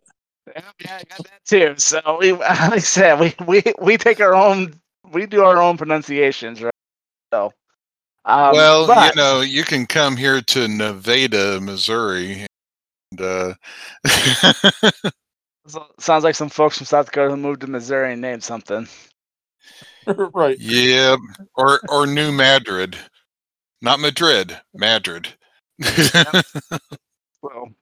Yeah, 0.46 0.62
yeah, 0.84 0.98
I 1.00 1.02
got 1.04 1.18
that 1.24 1.40
too. 1.46 1.74
So 1.78 2.18
we, 2.20 2.32
like 2.32 2.50
I 2.50 2.78
said, 2.78 3.18
we 3.20 3.34
we 3.46 3.62
we 3.80 3.96
take 3.96 4.20
our 4.20 4.34
own, 4.34 4.74
we 5.12 5.26
do 5.26 5.44
our 5.44 5.62
own 5.62 5.76
pronunciations, 5.78 6.60
right? 6.62 6.72
So, 7.32 7.52
um, 8.24 8.52
well, 8.52 8.86
but- 8.86 9.14
you 9.14 9.20
know, 9.22 9.40
you 9.40 9.64
can 9.64 9.86
come 9.86 10.16
here 10.16 10.40
to 10.42 10.68
Nevada, 10.68 11.60
Missouri. 11.60 12.46
And, 13.12 13.20
uh, 13.20 13.54
So- 15.68 15.86
sounds 16.00 16.24
like 16.24 16.34
some 16.34 16.48
folks 16.48 16.76
from 16.78 16.86
South 16.86 17.06
Dakota 17.06 17.30
who 17.30 17.36
moved 17.36 17.60
to 17.60 17.68
Missouri 17.68 18.12
and 18.12 18.20
named 18.20 18.42
something. 18.42 18.88
right. 20.34 20.58
yeah, 20.58 21.14
or 21.54 21.80
or 21.88 22.04
New 22.06 22.32
Madrid, 22.32 22.96
not 23.82 24.00
Madrid, 24.00 24.58
Madrid. 24.74 25.28
Well, 27.42 27.72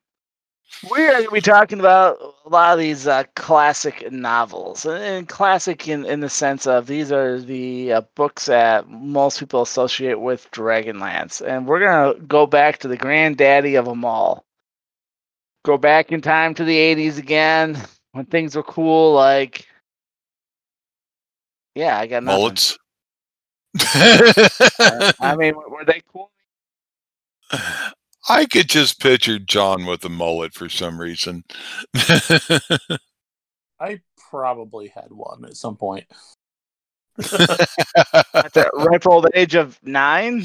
we 0.90 1.06
are 1.06 1.12
going 1.12 1.24
to 1.26 1.30
be 1.32 1.40
talking 1.42 1.80
about 1.80 2.16
a 2.46 2.48
lot 2.48 2.72
of 2.72 2.78
these 2.78 3.06
uh, 3.06 3.24
classic 3.36 4.10
novels, 4.10 4.86
and, 4.86 5.04
and 5.04 5.28
classic 5.28 5.86
in, 5.86 6.06
in 6.06 6.20
the 6.20 6.30
sense 6.30 6.66
of 6.66 6.86
these 6.86 7.12
are 7.12 7.38
the 7.38 7.92
uh, 7.92 8.00
books 8.14 8.46
that 8.46 8.88
most 8.88 9.38
people 9.38 9.60
associate 9.60 10.18
with 10.18 10.50
Dragonlance, 10.50 11.46
and 11.46 11.66
we're 11.66 11.80
going 11.80 12.14
to 12.14 12.20
go 12.22 12.46
back 12.46 12.78
to 12.78 12.88
the 12.88 12.96
granddaddy 12.96 13.74
of 13.74 13.84
them 13.84 14.02
all. 14.06 14.46
Go 15.66 15.76
back 15.76 16.10
in 16.10 16.22
time 16.22 16.54
to 16.54 16.64
the 16.64 16.76
'80s 16.78 17.18
again 17.18 17.76
when 18.12 18.24
things 18.24 18.56
were 18.56 18.62
cool, 18.62 19.12
like 19.12 19.66
yeah, 21.74 21.98
I 21.98 22.06
got 22.06 22.24
nothing. 22.24 22.40
Mullets. 22.40 22.78
Uh, 24.78 25.12
I 25.20 25.37
mean, 25.37 25.54
were 25.54 25.85
they 25.85 26.02
cool? 26.12 26.30
I 28.28 28.46
could 28.46 28.68
just 28.68 29.00
picture 29.00 29.38
John 29.38 29.87
with 29.87 30.04
a 30.04 30.09
mullet 30.09 30.54
for 30.54 30.68
some 30.68 31.00
reason. 31.00 31.44
I 33.80 34.00
probably 34.30 34.88
had 34.88 35.11
one 35.11 35.44
at 35.44 35.56
some 35.56 35.76
point. 35.76 36.06
At 37.18 38.52
the 38.54 38.70
ripe 38.74 39.06
old 39.06 39.26
age 39.35 39.54
of 39.54 39.78
nine? 39.83 40.44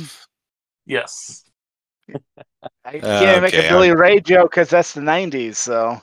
Yes. 0.86 1.44
I 2.86 3.00
can't 3.00 3.42
make 3.42 3.54
okay, 3.54 3.68
a 3.68 3.70
Billy 3.70 3.92
Ray 3.92 4.20
joke 4.20 4.52
because 4.52 4.70
that's 4.70 4.94
the 4.94 5.02
'90s. 5.02 5.56
So 5.56 6.02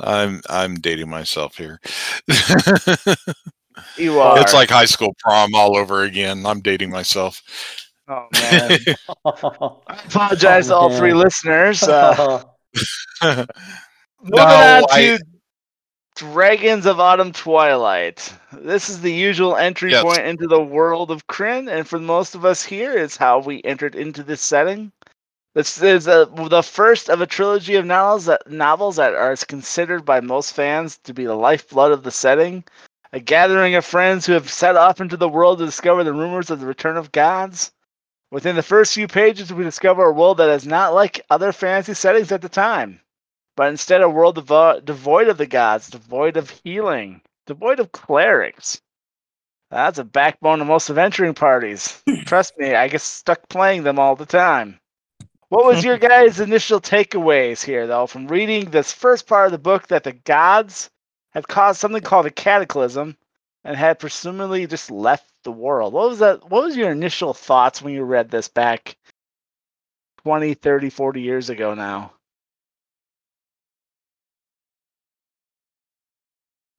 I'm 0.00 0.40
I'm 0.48 0.76
dating 0.76 1.08
myself 1.08 1.56
here. 1.56 1.80
you 3.96 4.18
are. 4.20 4.38
it's 4.40 4.54
like 4.54 4.70
high 4.70 4.84
school 4.84 5.14
prom 5.18 5.54
all 5.54 5.76
over 5.76 6.02
again. 6.02 6.44
I'm 6.46 6.60
dating 6.60 6.90
myself. 6.90 7.42
oh 8.08 8.26
man. 8.32 8.78
I 9.24 10.00
apologize 10.06 10.68
to 10.68 10.74
all 10.76 10.90
three 10.96 11.14
listeners. 11.14 11.82
Uh, 11.82 12.42
moving 13.22 13.46
No, 14.22 14.42
on 14.42 14.82
to 14.88 14.94
I- 14.94 15.18
Dragons 16.16 16.86
of 16.86 17.00
Autumn 17.00 17.32
Twilight. 17.32 18.32
This 18.52 18.88
is 18.88 19.00
the 19.00 19.12
usual 19.12 19.56
entry 19.56 19.90
Yes. 19.90 20.02
point 20.02 20.20
into 20.20 20.46
the 20.46 20.62
world 20.62 21.10
of 21.10 21.26
Krynn, 21.26 21.68
and 21.68 21.88
for 21.88 21.98
most 21.98 22.34
of 22.36 22.44
us 22.44 22.62
here, 22.64 22.96
it's 22.96 23.16
how 23.16 23.40
we 23.40 23.60
entered 23.64 23.94
into 23.96 24.22
this 24.22 24.40
setting. 24.40 24.92
This 25.54 25.80
is 25.82 26.06
uh 26.08 26.24
the 26.26 26.62
first 26.62 27.08
of 27.08 27.20
a 27.20 27.26
trilogy 27.26 27.74
of 27.76 27.84
novels 27.86 28.26
that 28.26 28.48
novels 28.50 28.96
that 28.96 29.14
are 29.14 29.36
considered 29.36 30.04
by 30.04 30.20
most 30.20 30.52
fans 30.52 30.98
to 31.04 31.12
be 31.14 31.24
the 31.26 31.34
lifeblood 31.34 31.92
of 31.92 32.02
the 32.04 32.10
setting. 32.10 32.64
A 33.14 33.20
gathering 33.20 33.74
of 33.74 33.86
friends 33.86 34.26
who 34.26 34.34
have 34.34 34.50
set 34.50 34.76
off 34.76 35.00
into 35.00 35.16
the 35.16 35.28
world 35.28 35.58
to 35.58 35.64
discover 35.64 36.04
the 36.04 36.12
rumors 36.12 36.50
of 36.50 36.60
the 36.60 36.66
return 36.66 36.98
of 36.98 37.12
gods. 37.12 37.72
Within 38.30 38.56
the 38.56 38.62
first 38.62 38.92
few 38.92 39.08
pages, 39.08 39.52
we 39.52 39.64
discover 39.64 40.04
a 40.04 40.12
world 40.12 40.36
that 40.36 40.50
is 40.50 40.66
not 40.66 40.92
like 40.92 41.24
other 41.30 41.52
fantasy 41.52 41.94
settings 41.94 42.30
at 42.30 42.42
the 42.42 42.48
time 42.50 43.00
but 43.56 43.68
instead 43.68 44.02
a 44.02 44.08
world 44.08 44.36
devo- 44.36 44.84
devoid 44.84 45.28
of 45.28 45.38
the 45.38 45.46
gods, 45.46 45.88
devoid 45.90 46.36
of 46.36 46.50
healing, 46.50 47.20
devoid 47.46 47.80
of 47.80 47.92
clerics. 47.92 48.80
That's 49.70 49.98
a 49.98 50.04
backbone 50.04 50.60
of 50.60 50.66
most 50.66 50.90
adventuring 50.90 51.34
parties. 51.34 52.02
Trust 52.26 52.56
me, 52.58 52.74
I 52.74 52.88
get 52.88 53.00
stuck 53.00 53.48
playing 53.48 53.82
them 53.82 53.98
all 53.98 54.16
the 54.16 54.26
time. 54.26 54.78
What 55.48 55.64
was 55.64 55.84
your 55.84 55.98
guys' 56.10 56.40
initial 56.40 56.80
takeaways 56.80 57.64
here, 57.64 57.86
though, 57.86 58.06
from 58.06 58.28
reading 58.28 58.70
this 58.70 58.92
first 58.92 59.26
part 59.26 59.46
of 59.46 59.52
the 59.52 59.58
book 59.58 59.88
that 59.88 60.04
the 60.04 60.12
gods 60.12 60.90
had 61.34 61.48
caused 61.48 61.80
something 61.80 62.02
called 62.02 62.26
a 62.26 62.30
cataclysm 62.30 63.16
and 63.64 63.76
had 63.76 63.98
presumably 63.98 64.66
just 64.66 64.90
left 64.90 65.30
the 65.42 65.52
world? 65.52 65.92
What 65.92 66.08
was 66.10 66.18
that? 66.20 66.48
What 66.50 66.64
was 66.64 66.76
your 66.76 66.92
initial 66.92 67.34
thoughts 67.34 67.82
when 67.82 67.94
you 67.94 68.04
read 68.04 68.30
this 68.30 68.48
back 68.48 68.96
20, 70.22 70.54
30, 70.54 70.90
40 70.90 71.20
years 71.20 71.50
ago 71.50 71.74
now? 71.74 72.12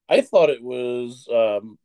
I 0.07 0.21
thought 0.21 0.51
it 0.51 0.63
was 0.63 1.27
um, 1.33 1.79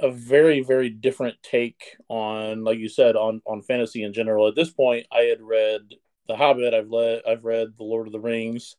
a 0.00 0.10
very, 0.10 0.60
very 0.60 0.90
different 0.90 1.36
take 1.42 1.96
on, 2.08 2.64
like 2.64 2.78
you 2.78 2.88
said, 2.88 3.16
on 3.16 3.40
on 3.46 3.62
fantasy 3.62 4.02
in 4.02 4.12
general. 4.12 4.48
At 4.48 4.56
this 4.56 4.70
point, 4.70 5.06
I 5.12 5.22
had 5.22 5.40
read 5.40 5.94
The 6.26 6.36
Hobbit. 6.36 6.74
I've 6.74 6.90
read 6.90 7.22
I've 7.26 7.44
read 7.44 7.68
The 7.78 7.84
Lord 7.84 8.08
of 8.08 8.12
the 8.12 8.20
Rings, 8.20 8.74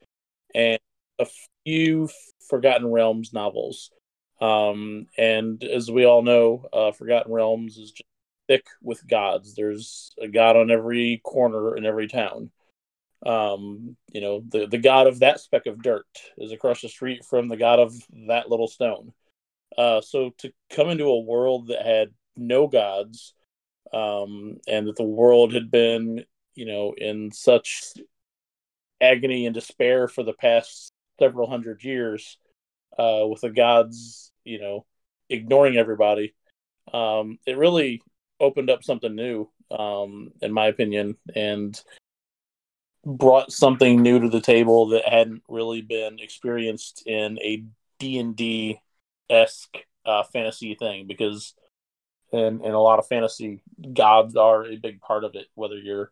and 0.54 0.80
a 1.20 1.26
few 1.66 2.10
Forgotten 2.50 2.92
Realms 2.92 3.34
novels. 3.34 3.92
Um, 4.40 5.08
and 5.18 5.64
as 5.64 5.90
we 5.90 6.06
all 6.06 6.22
know, 6.22 6.68
uh, 6.72 6.92
Forgotten 6.92 7.32
Realms 7.32 7.78
is 7.78 7.92
just 7.92 8.04
thick 8.48 8.68
with 8.82 9.06
gods. 9.08 9.56
There's 9.56 10.12
a 10.22 10.28
god 10.28 10.56
on 10.56 10.70
every 10.72 11.22
corner 11.24 11.76
in 11.76 11.86
every 11.86 12.08
town. 12.08 12.52
Um, 13.26 13.96
you 14.12 14.22
know, 14.22 14.44
the 14.48 14.68
the 14.68 14.78
god 14.78 15.08
of 15.08 15.20
that 15.20 15.40
speck 15.40 15.66
of 15.66 15.82
dirt 15.82 16.06
is 16.38 16.52
across 16.52 16.82
the 16.82 16.90
street 16.90 17.26
from 17.26 17.48
the 17.48 17.58
god 17.58 17.80
of 17.80 17.96
that 18.28 18.50
little 18.50 18.68
stone. 18.68 19.14
Uh, 19.78 20.02
so 20.02 20.32
to 20.38 20.54
come 20.70 20.90
into 20.90 21.06
a 21.06 21.20
world 21.20 21.68
that 21.68 21.86
had 21.86 22.10
no 22.38 22.68
gods, 22.68 23.34
um, 23.94 24.58
and 24.68 24.88
that 24.88 24.96
the 24.96 25.04
world 25.04 25.54
had 25.54 25.72
been, 25.72 26.24
you 26.54 26.66
know, 26.66 26.94
in 26.96 27.32
such 27.32 27.94
agony 29.02 29.46
and 29.46 29.56
despair 29.56 30.08
for 30.08 30.24
the 30.24 30.34
past 30.34 30.92
several 31.20 31.50
hundred 31.50 31.84
years, 31.84 32.38
uh, 32.98 33.24
with 33.28 33.42
the 33.42 33.50
gods, 33.50 34.32
you 34.44 34.60
know, 34.60 34.86
ignoring 35.30 35.78
everybody, 35.78 36.34
um, 36.94 37.40
it 37.46 37.58
really 37.58 38.02
opened 38.40 38.70
up 38.70 38.84
something 38.84 39.16
new, 39.16 39.50
um, 39.72 40.32
in 40.42 40.52
my 40.52 40.68
opinion, 40.68 41.18
and 41.36 41.80
brought 43.06 43.52
something 43.52 44.02
new 44.02 44.20
to 44.20 44.30
the 44.30 44.42
table 44.42 44.88
that 44.88 45.08
hadn't 45.08 45.44
really 45.48 45.82
been 45.82 46.20
experienced 46.20 47.04
in 47.06 47.38
a 47.40 47.64
D&D 48.00 48.80
esque 49.30 49.78
uh, 50.06 50.24
fantasy 50.24 50.76
thing 50.76 51.06
because 51.08 51.54
in, 52.32 52.64
in 52.64 52.74
a 52.74 52.82
lot 52.82 53.00
of 53.00 53.08
fantasy 53.08 53.62
gods 53.94 54.36
are 54.36 54.66
a 54.66 54.76
big 54.78 55.00
part 55.02 55.24
of 55.24 55.36
it 55.36 55.48
whether 55.56 55.78
you're 55.78 56.12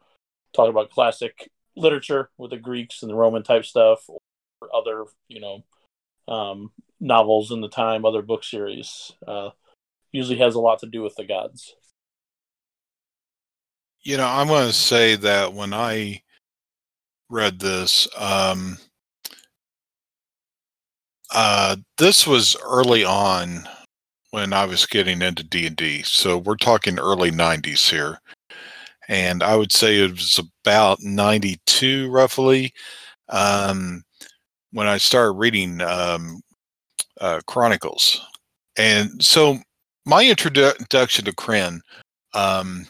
talking 0.54 0.72
about 0.72 0.90
classic 0.90 1.50
literature 1.76 2.30
with 2.38 2.52
the 2.52 2.58
greeks 2.58 3.02
and 3.02 3.10
the 3.10 3.16
roman 3.16 3.44
type 3.44 3.66
stuff 3.66 4.08
other 4.74 5.06
you 5.28 5.40
know 5.40 5.64
um, 6.28 6.72
novels 7.00 7.52
in 7.52 7.62
the 7.62 7.70
time 7.70 8.06
other 8.06 8.22
book 8.22 8.44
series 8.44 9.12
uh, 9.28 9.50
usually 10.12 10.38
has 10.38 10.56
a 10.56 10.60
lot 10.60 10.80
to 10.80 10.88
do 10.88 11.02
with 11.02 11.16
the 11.16 11.26
gods. 11.26 11.76
You 14.02 14.18
know, 14.18 14.28
I'm 14.28 14.48
going 14.48 14.68
to 14.68 14.74
say 14.74 15.16
that 15.16 15.54
when 15.54 15.74
I 15.74 16.22
read 17.30 17.60
this, 17.60 18.08
um, 18.18 18.78
uh, 21.34 21.78
this 21.98 22.28
was 22.28 22.56
early 22.64 23.06
on 23.06 23.68
when 24.32 24.54
I 24.54 24.66
was 24.66 24.86
getting 24.86 25.22
into 25.22 25.44
D 25.44 25.68
and 25.68 25.76
D. 25.76 26.04
So 26.04 26.38
we're 26.38 26.58
talking 26.58 27.00
early 27.00 27.32
'90s 27.32 27.90
here, 27.90 28.20
and 29.08 29.42
I 29.42 29.56
would 29.56 29.72
say 29.72 30.00
it 30.00 30.12
was 30.12 30.40
about 30.40 31.00
'92 31.02 32.10
roughly. 32.10 32.74
Um, 33.30 34.04
when 34.74 34.88
I 34.88 34.98
started 34.98 35.34
reading 35.34 35.82
um, 35.82 36.42
uh, 37.22 37.40
Chronicles. 37.48 38.20
And 38.76 39.24
so 39.24 39.60
my 40.06 40.26
introduction 40.26 41.26
to 41.26 41.32
Krynn, 41.32 41.80
um, 42.34 42.88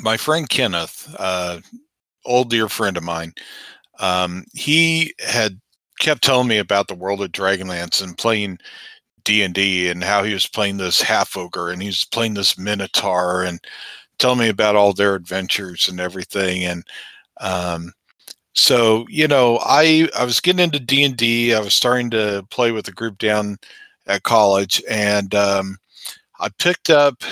my 0.00 0.16
friend 0.16 0.48
Kenneth, 0.48 1.14
uh, 1.18 1.60
old 2.24 2.50
dear 2.50 2.68
friend 2.68 2.96
of 2.96 3.02
mine, 3.02 3.32
um, 3.98 4.44
he 4.54 5.14
had 5.18 5.60
kept 5.98 6.22
telling 6.22 6.46
me 6.46 6.58
about 6.58 6.86
the 6.86 6.94
world 6.94 7.22
of 7.22 7.32
Dragonlance 7.32 8.02
and 8.02 8.16
playing 8.16 8.58
D 9.24 9.42
and 9.42 9.52
D 9.52 9.88
and 9.88 10.04
how 10.04 10.22
he 10.22 10.32
was 10.32 10.46
playing 10.46 10.76
this 10.76 11.00
half 11.00 11.36
ogre 11.36 11.70
and 11.70 11.82
he 11.82 11.88
was 11.88 12.04
playing 12.04 12.34
this 12.34 12.56
minotaur 12.56 13.42
and 13.42 13.58
telling 14.18 14.38
me 14.38 14.48
about 14.48 14.76
all 14.76 14.92
their 14.92 15.16
adventures 15.16 15.88
and 15.88 15.98
everything. 15.98 16.64
And 16.64 16.84
um, 17.40 17.92
so 18.58 19.06
you 19.08 19.28
know, 19.28 19.58
I 19.62 20.08
I 20.18 20.24
was 20.24 20.40
getting 20.40 20.62
into 20.64 20.80
D 20.80 21.04
and 21.04 21.16
D. 21.16 21.54
I 21.54 21.60
was 21.60 21.74
starting 21.74 22.10
to 22.10 22.44
play 22.50 22.72
with 22.72 22.88
a 22.88 22.92
group 22.92 23.18
down 23.18 23.58
at 24.06 24.22
college, 24.24 24.82
and 24.88 25.34
um, 25.34 25.78
I 26.40 26.48
picked 26.58 26.90
up 26.90 27.22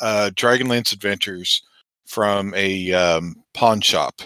uh, 0.00 0.30
Dragonlance 0.34 0.92
Adventures 0.92 1.62
from 2.06 2.54
a 2.54 2.92
um, 2.92 3.36
pawn 3.54 3.80
shop 3.80 4.22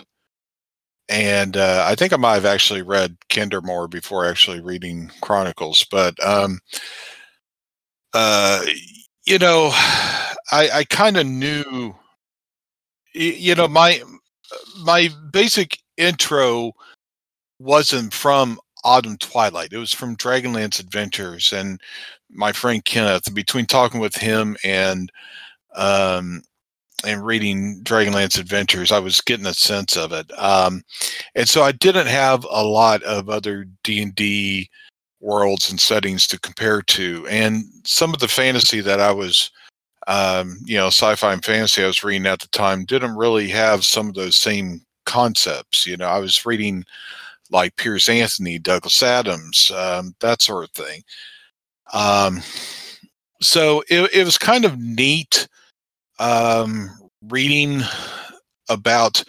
and 1.09 1.57
uh, 1.57 1.85
I 1.87 1.95
think 1.95 2.13
I 2.13 2.17
might 2.17 2.35
have 2.35 2.45
actually 2.45 2.83
read 2.83 3.17
Kendermore 3.29 3.89
before 3.89 4.27
actually 4.27 4.61
reading 4.61 5.11
Chronicles, 5.21 5.87
but 5.91 6.15
um, 6.25 6.59
uh, 8.13 8.65
you 9.25 9.39
know, 9.39 9.71
I, 9.73 10.71
I 10.73 10.85
kind 10.85 11.17
of 11.17 11.27
knew, 11.27 11.95
you 13.15 13.55
know, 13.55 13.69
my 13.69 14.03
my 14.85 15.09
basic 15.33 15.79
intro 15.97 16.73
wasn't 17.59 18.13
from 18.13 18.59
Autumn 18.85 19.19
Twilight; 19.19 19.73
it 19.73 19.79
was 19.79 19.93
from 19.93 20.17
Dragonlance 20.17 20.81
Adventures, 20.81 21.53
and 21.53 21.81
my 22.31 22.53
friend 22.53 22.85
Kenneth. 22.85 23.33
Between 23.35 23.67
talking 23.67 24.01
with 24.01 24.15
him 24.17 24.57
and 24.65 25.11
um, 25.75 26.43
and 27.05 27.25
reading 27.25 27.83
Dragonlance 27.83 28.39
Adventures, 28.39 28.93
I 28.93 28.99
was 28.99 29.21
getting 29.21 29.47
a 29.47 29.55
sense 29.55 29.97
of 29.97 30.13
it. 30.13 30.31
Um, 30.39 30.83
and 31.35 31.49
so 31.49 31.63
I 31.63 31.73
didn't 31.73 32.07
have 32.07 32.47
a 32.51 32.65
lot 32.65 33.03
of 33.03 33.29
other 33.29 33.67
D 33.85 34.03
and 34.03 34.15
D 34.15 34.71
worlds 35.21 35.71
and 35.71 35.81
settings 35.81 36.27
to 36.29 36.41
compare 36.41 36.83
to, 36.83 37.27
and 37.29 37.65
some 37.85 38.15
of 38.15 38.21
the 38.21 38.29
fantasy 38.29 38.81
that 38.81 39.01
I 39.01 39.13
was, 39.13 39.51
um, 40.07 40.59
you 40.65 40.77
know, 40.77 40.89
sci-fi 40.89 41.33
and 41.33 41.45
fantasy 41.45 41.83
I 41.83 41.87
was 41.87 42.05
reading 42.05 42.27
at 42.27 42.41
the 42.41 42.49
time 42.49 42.85
didn't 42.85 43.17
really 43.17 43.49
have 43.49 43.85
some 43.85 44.09
of 44.09 44.15
those 44.15 44.37
same 44.37 44.86
concepts. 45.07 45.87
You 45.87 45.97
know, 45.97 46.09
I 46.09 46.19
was 46.19 46.45
reading 46.45 46.85
like 47.51 47.77
Piers 47.77 48.09
Anthony, 48.09 48.59
Douglas 48.59 49.03
Adams, 49.03 49.71
um, 49.75 50.15
that 50.21 50.43
sort 50.43 50.65
of 50.65 50.71
thing. 50.71 51.03
Um, 51.93 52.43
so 53.41 53.83
it, 53.89 54.11
it 54.13 54.25
was 54.25 54.39
kind 54.39 54.65
of 54.65 54.79
neat 54.79 55.49
um, 56.19 56.91
reading 57.29 57.83
about 58.69 59.23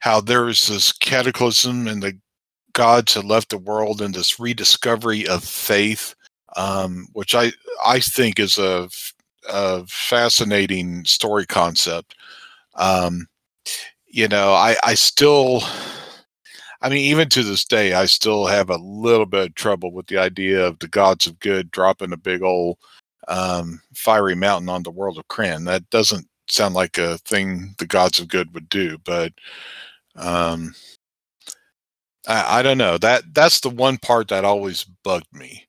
how 0.00 0.20
there 0.20 0.44
was 0.44 0.68
this 0.68 0.92
cataclysm 0.92 1.88
and 1.88 2.02
the 2.02 2.16
gods 2.72 3.14
had 3.14 3.24
left 3.24 3.50
the 3.50 3.58
world 3.58 4.00
and 4.02 4.14
this 4.14 4.38
rediscovery 4.38 5.26
of 5.26 5.42
faith, 5.42 6.14
um, 6.56 7.06
which 7.12 7.34
I 7.34 7.52
I 7.84 8.00
think 8.00 8.38
is 8.38 8.58
a, 8.58 8.88
a 9.50 9.86
fascinating 9.86 11.04
story 11.04 11.46
concept. 11.46 12.14
Um, 12.74 13.26
you 14.14 14.28
know, 14.28 14.52
I 14.54 14.76
I 14.84 14.94
still. 14.94 15.62
I 16.80 16.88
mean, 16.88 16.98
even 16.98 17.28
to 17.30 17.42
this 17.42 17.64
day, 17.64 17.94
I 17.94 18.04
still 18.04 18.46
have 18.46 18.68
a 18.70 18.76
little 18.76 19.26
bit 19.26 19.48
of 19.48 19.54
trouble 19.54 19.90
with 19.90 20.06
the 20.06 20.18
idea 20.18 20.64
of 20.66 20.78
the 20.78 20.86
gods 20.88 21.26
of 21.26 21.40
good 21.40 21.70
dropping 21.70 22.12
a 22.12 22.16
big 22.16 22.42
old 22.42 22.76
um, 23.26 23.80
fiery 23.94 24.34
mountain 24.34 24.68
on 24.68 24.82
the 24.82 24.90
world 24.90 25.18
of 25.18 25.26
Krynn. 25.28 25.64
That 25.64 25.88
doesn't 25.90 26.28
sound 26.48 26.74
like 26.74 26.98
a 26.98 27.18
thing 27.18 27.74
the 27.78 27.86
gods 27.86 28.20
of 28.20 28.28
good 28.28 28.52
would 28.54 28.68
do, 28.68 28.98
but 28.98 29.32
um, 30.14 30.74
I, 32.28 32.60
I 32.60 32.62
don't 32.62 32.78
know. 32.78 32.98
That 32.98 33.34
that's 33.34 33.60
the 33.60 33.70
one 33.70 33.98
part 33.98 34.28
that 34.28 34.44
always 34.44 34.84
bugged 34.84 35.32
me. 35.32 35.66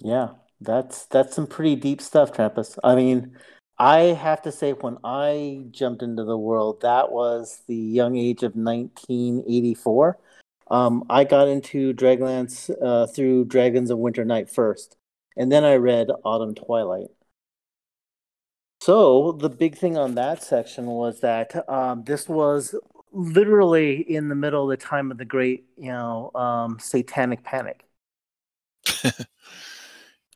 Yeah, 0.00 0.30
that's 0.60 1.06
that's 1.06 1.34
some 1.34 1.46
pretty 1.46 1.76
deep 1.76 2.02
stuff, 2.02 2.32
Trampas. 2.32 2.76
I 2.84 2.94
mean, 2.94 3.38
I 3.78 4.00
have 4.14 4.42
to 4.42 4.52
say, 4.52 4.72
when 4.72 4.98
I 5.04 5.64
jumped 5.70 6.02
into 6.02 6.24
the 6.24 6.38
world, 6.38 6.80
that 6.82 7.12
was 7.12 7.62
the 7.66 7.76
young 7.76 8.16
age 8.16 8.42
of 8.42 8.56
1984. 8.56 10.18
Um, 10.70 11.04
I 11.08 11.24
got 11.24 11.48
into 11.48 11.94
Dragonlance 11.94 12.70
uh, 12.82 13.06
through 13.06 13.46
Dragons 13.46 13.90
of 13.90 13.98
Winter 13.98 14.24
Night 14.24 14.50
first, 14.50 14.96
and 15.36 15.50
then 15.52 15.64
I 15.64 15.74
read 15.76 16.08
Autumn 16.24 16.54
Twilight. 16.54 17.08
So 18.80 19.32
the 19.32 19.48
big 19.50 19.76
thing 19.76 19.96
on 19.96 20.14
that 20.14 20.42
section 20.42 20.86
was 20.86 21.20
that 21.20 21.68
um, 21.68 22.04
this 22.04 22.28
was 22.28 22.74
literally 23.12 24.00
in 24.00 24.28
the 24.28 24.34
middle 24.34 24.70
of 24.70 24.78
the 24.78 24.84
time 24.84 25.10
of 25.10 25.18
the 25.18 25.24
great, 25.24 25.64
you 25.76 25.90
know, 25.92 26.30
um, 26.34 26.78
satanic 26.78 27.42
panic. 27.44 27.84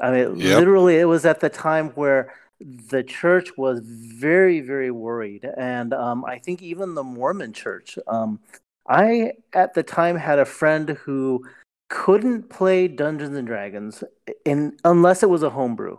I 0.00 0.10
mean, 0.10 0.38
Yep. 0.38 0.54
literally, 0.54 0.98
it 0.98 1.04
was 1.04 1.24
at 1.24 1.40
the 1.40 1.48
time 1.48 1.90
where 1.90 2.34
the 2.88 3.02
church 3.02 3.56
was 3.56 3.80
very, 3.84 4.60
very 4.60 4.90
worried, 4.90 5.48
and 5.56 5.92
um, 5.92 6.24
I 6.24 6.38
think 6.38 6.62
even 6.62 6.94
the 6.94 7.04
Mormon 7.04 7.52
church. 7.52 7.98
Um, 8.06 8.40
I 8.88 9.32
at 9.52 9.74
the 9.74 9.82
time 9.82 10.16
had 10.16 10.38
a 10.38 10.44
friend 10.44 10.90
who 10.90 11.44
couldn't 11.88 12.48
play 12.48 12.88
Dungeons 12.88 13.36
and 13.36 13.46
Dragons 13.46 14.02
in 14.44 14.76
unless 14.84 15.22
it 15.22 15.30
was 15.30 15.42
a 15.42 15.50
homebrew. 15.50 15.98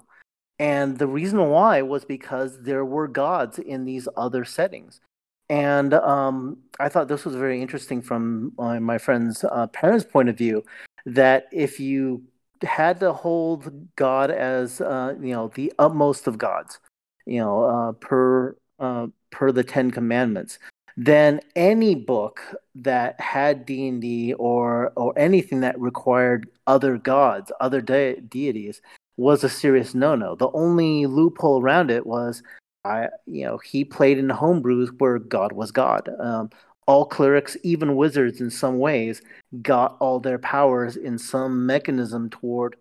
And 0.59 0.97
the 0.97 1.07
reason 1.07 1.39
why 1.49 1.81
was 1.81 2.05
because 2.05 2.61
there 2.61 2.85
were 2.85 3.07
gods 3.07 3.59
in 3.59 3.85
these 3.85 4.07
other 4.15 4.45
settings. 4.45 5.01
And 5.49 5.93
um, 5.93 6.57
I 6.79 6.89
thought 6.89 7.07
this 7.07 7.25
was 7.25 7.35
very 7.35 7.61
interesting 7.61 8.01
from 8.01 8.53
my, 8.57 8.79
my 8.79 8.97
friend's 8.97 9.43
uh, 9.43 9.67
parents' 9.67 10.05
point 10.05 10.29
of 10.29 10.37
view 10.37 10.63
that 11.05 11.47
if 11.51 11.79
you 11.79 12.23
had 12.63 12.99
to 13.01 13.13
hold 13.13 13.87
God 13.95 14.31
as 14.31 14.81
uh, 14.81 15.15
you 15.19 15.33
know 15.33 15.51
the 15.53 15.73
utmost 15.79 16.27
of 16.27 16.37
gods, 16.37 16.79
you 17.25 17.39
know, 17.39 17.63
uh, 17.63 17.91
per 17.93 18.55
uh, 18.79 19.07
per 19.31 19.51
the 19.51 19.63
Ten 19.63 19.91
Commandments, 19.91 20.59
then 20.97 21.39
any 21.55 21.95
book 21.95 22.41
that 22.75 23.19
had 23.19 23.65
D 23.65 23.87
and 23.87 24.01
D 24.01 24.33
or 24.33 24.91
or 24.95 25.13
anything 25.17 25.61
that 25.61 25.79
required 25.79 26.49
other 26.67 26.97
gods, 26.97 27.51
other 27.59 27.81
de- 27.81 28.21
deities, 28.21 28.81
was 29.17 29.43
a 29.43 29.49
serious 29.49 29.93
no-no. 29.93 30.35
The 30.35 30.51
only 30.51 31.05
loophole 31.05 31.61
around 31.61 31.91
it 31.91 32.05
was, 32.05 32.43
I 32.85 33.09
you 33.25 33.45
know, 33.45 33.57
he 33.57 33.85
played 33.85 34.17
in 34.17 34.27
homebrews 34.29 34.89
where 34.99 35.19
God 35.19 35.53
was 35.53 35.71
God. 35.71 36.09
Um, 36.19 36.49
all 36.85 37.05
clerics, 37.05 37.57
even 37.63 37.95
wizards, 37.95 38.41
in 38.41 38.49
some 38.49 38.79
ways, 38.79 39.21
got 39.61 39.97
all 39.99 40.19
their 40.19 40.39
powers 40.39 40.95
in 40.95 41.17
some 41.17 41.65
mechanism 41.65 42.29
toward, 42.29 42.75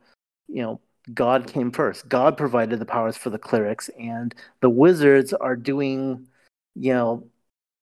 you 0.49 0.62
know, 0.62 0.81
God 1.15 1.47
came 1.47 1.71
first. 1.73 2.09
God 2.09 2.37
provided 2.37 2.79
the 2.79 2.87
powers 2.87 3.17
for 3.17 3.31
the 3.31 3.38
clerics, 3.38 3.91
and 3.99 4.35
the 4.61 4.71
wizards 4.71 5.33
are 5.33 5.57
doing, 5.57 6.29
you 6.75 6.93
know, 6.93 7.27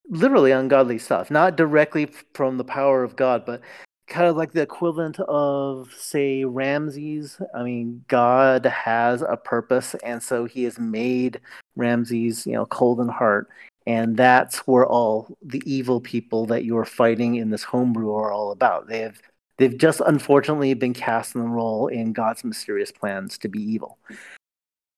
literally 0.09 0.51
ungodly 0.51 0.97
stuff, 0.97 1.31
not 1.31 1.55
directly 1.55 2.07
from 2.33 2.57
the 2.57 2.63
power 2.63 3.03
of 3.03 3.15
God, 3.15 3.45
but 3.45 3.61
kind 4.07 4.27
of 4.27 4.35
like 4.35 4.51
the 4.51 4.61
equivalent 4.61 5.19
of, 5.21 5.93
say, 5.97 6.43
Ramses. 6.43 7.39
I 7.55 7.63
mean, 7.63 8.03
God 8.07 8.65
has 8.65 9.21
a 9.21 9.37
purpose, 9.37 9.95
and 10.03 10.21
so 10.21 10.45
He 10.45 10.63
has 10.63 10.77
made 10.79 11.39
Ramses, 11.75 12.45
you 12.45 12.53
know, 12.53 12.65
cold 12.65 12.99
in 12.99 13.07
heart, 13.07 13.47
and 13.87 14.15
that's 14.15 14.59
where 14.59 14.85
all 14.85 15.37
the 15.41 15.61
evil 15.65 16.01
people 16.01 16.45
that 16.47 16.63
you 16.63 16.77
are 16.77 16.85
fighting 16.85 17.35
in 17.35 17.49
this 17.49 17.63
homebrew 17.63 18.13
are 18.13 18.31
all 18.31 18.51
about. 18.51 18.87
They 18.87 18.99
have 18.99 19.21
they've 19.57 19.77
just 19.77 20.01
unfortunately 20.05 20.73
been 20.73 20.93
cast 20.93 21.35
in 21.35 21.41
the 21.41 21.47
role 21.47 21.87
in 21.87 22.13
God's 22.13 22.43
mysterious 22.43 22.91
plans 22.91 23.37
to 23.39 23.47
be 23.47 23.61
evil. 23.61 23.97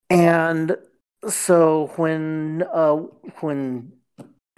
And 0.09 0.77
so 1.27 1.91
when 1.95 2.63
uh, 2.73 2.97
when 3.41 3.93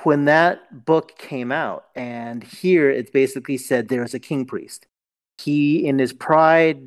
when 0.03 0.25
that 0.25 0.85
book 0.85 1.17
came 1.17 1.51
out, 1.51 1.85
and 1.95 2.43
here 2.43 2.89
it 2.89 3.13
basically 3.13 3.57
said 3.57 3.88
there's 3.88 4.13
a 4.13 4.19
king 4.19 4.45
priest. 4.45 4.85
He, 5.38 5.85
in 5.85 5.99
his 5.99 6.13
pride, 6.13 6.79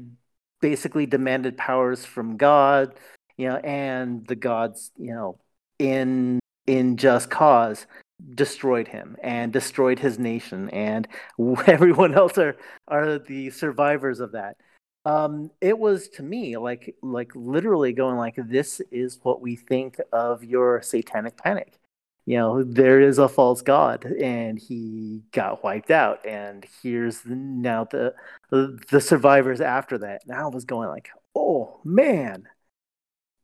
basically 0.61 1.07
demanded 1.07 1.57
powers 1.57 2.05
from 2.05 2.37
God, 2.37 2.94
you 3.37 3.48
know, 3.48 3.57
and 3.57 4.27
the 4.27 4.37
gods, 4.37 4.90
you 4.96 5.12
know, 5.12 5.38
in 5.79 6.40
in 6.68 6.96
just 6.96 7.31
cause 7.31 7.87
destroyed 8.35 8.88
him 8.88 9.16
and 9.22 9.52
destroyed 9.52 9.98
his 9.98 10.18
nation 10.18 10.68
and 10.70 11.09
everyone 11.66 12.14
else 12.14 12.37
are 12.38 12.57
are 12.87 13.18
the 13.18 13.50
survivors 13.50 14.20
of 14.20 14.33
that. 14.33 14.57
Um 15.04 15.50
it 15.61 15.78
was 15.78 16.09
to 16.11 16.22
me 16.22 16.57
like 16.57 16.94
like 17.02 17.33
literally 17.35 17.92
going 17.92 18.16
like 18.16 18.37
this 18.37 18.81
is 18.92 19.18
what 19.22 19.40
we 19.40 19.57
think 19.57 19.98
of 20.12 20.44
your 20.44 20.83
satanic 20.83 21.37
panic. 21.37 21.78
You 22.26 22.37
know 22.38 22.62
there 22.62 23.00
is 23.00 23.18
a 23.18 23.28
false 23.28 23.62
god 23.62 24.04
and 24.04 24.59
he 24.59 25.22
got 25.33 25.64
wiped 25.64 25.90
out 25.90 26.26
and 26.26 26.66
here's 26.83 27.24
now 27.24 27.85
the 27.85 28.14
the 28.50 29.00
survivors 29.00 29.61
after 29.62 29.96
that. 29.98 30.22
Now 30.26 30.50
I 30.50 30.54
was 30.54 30.64
going 30.66 30.88
like 30.88 31.09
oh 31.35 31.81
man 31.85 32.46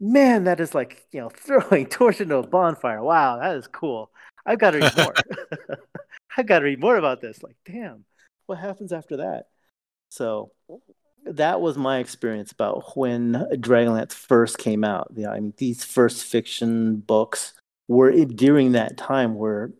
man 0.00 0.44
that 0.44 0.60
is 0.60 0.74
like 0.74 1.06
you 1.12 1.20
know 1.20 1.28
throwing 1.34 1.86
torch 1.86 2.20
into 2.20 2.36
a 2.36 2.46
bonfire. 2.46 3.02
Wow 3.02 3.38
that 3.38 3.56
is 3.56 3.66
cool. 3.66 4.10
I've 4.46 4.58
got 4.58 4.72
to 4.72 4.78
read 4.78 4.96
more. 4.96 5.14
I've 6.36 6.46
got 6.46 6.58
to 6.58 6.64
read 6.64 6.80
more 6.80 6.96
about 6.96 7.20
this. 7.20 7.42
Like 7.42 7.56
damn 7.64 8.04
what 8.46 8.58
happens 8.58 8.92
after 8.92 9.18
that? 9.18 9.44
So 10.10 10.52
that 11.24 11.60
was 11.60 11.78
my 11.78 11.98
experience 11.98 12.52
about 12.52 12.96
when 12.96 13.32
dragonlance 13.52 14.12
first 14.12 14.58
came 14.58 14.84
out. 14.84 15.12
Yeah 15.14 15.30
i 15.30 15.40
mean 15.40 15.54
these 15.56 15.84
first 15.84 16.24
fiction 16.24 16.96
books 16.96 17.54
were 17.88 18.12
during 18.12 18.72
that 18.72 18.96
time 18.96 19.34
where 19.34 19.72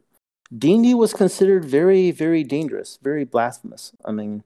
D&D 0.57 0.95
was 0.95 1.13
considered 1.13 1.65
very, 1.65 2.11
very 2.11 2.45
dangerous, 2.45 2.99
very 3.03 3.25
blasphemous. 3.25 3.93
I 4.05 4.13
mean, 4.13 4.45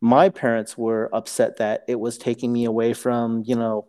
my 0.00 0.28
parents 0.28 0.78
were 0.78 1.10
upset 1.12 1.58
that 1.58 1.84
it 1.88 2.00
was 2.00 2.16
taking 2.16 2.52
me 2.52 2.64
away 2.64 2.94
from, 2.94 3.42
you 3.44 3.56
know, 3.56 3.86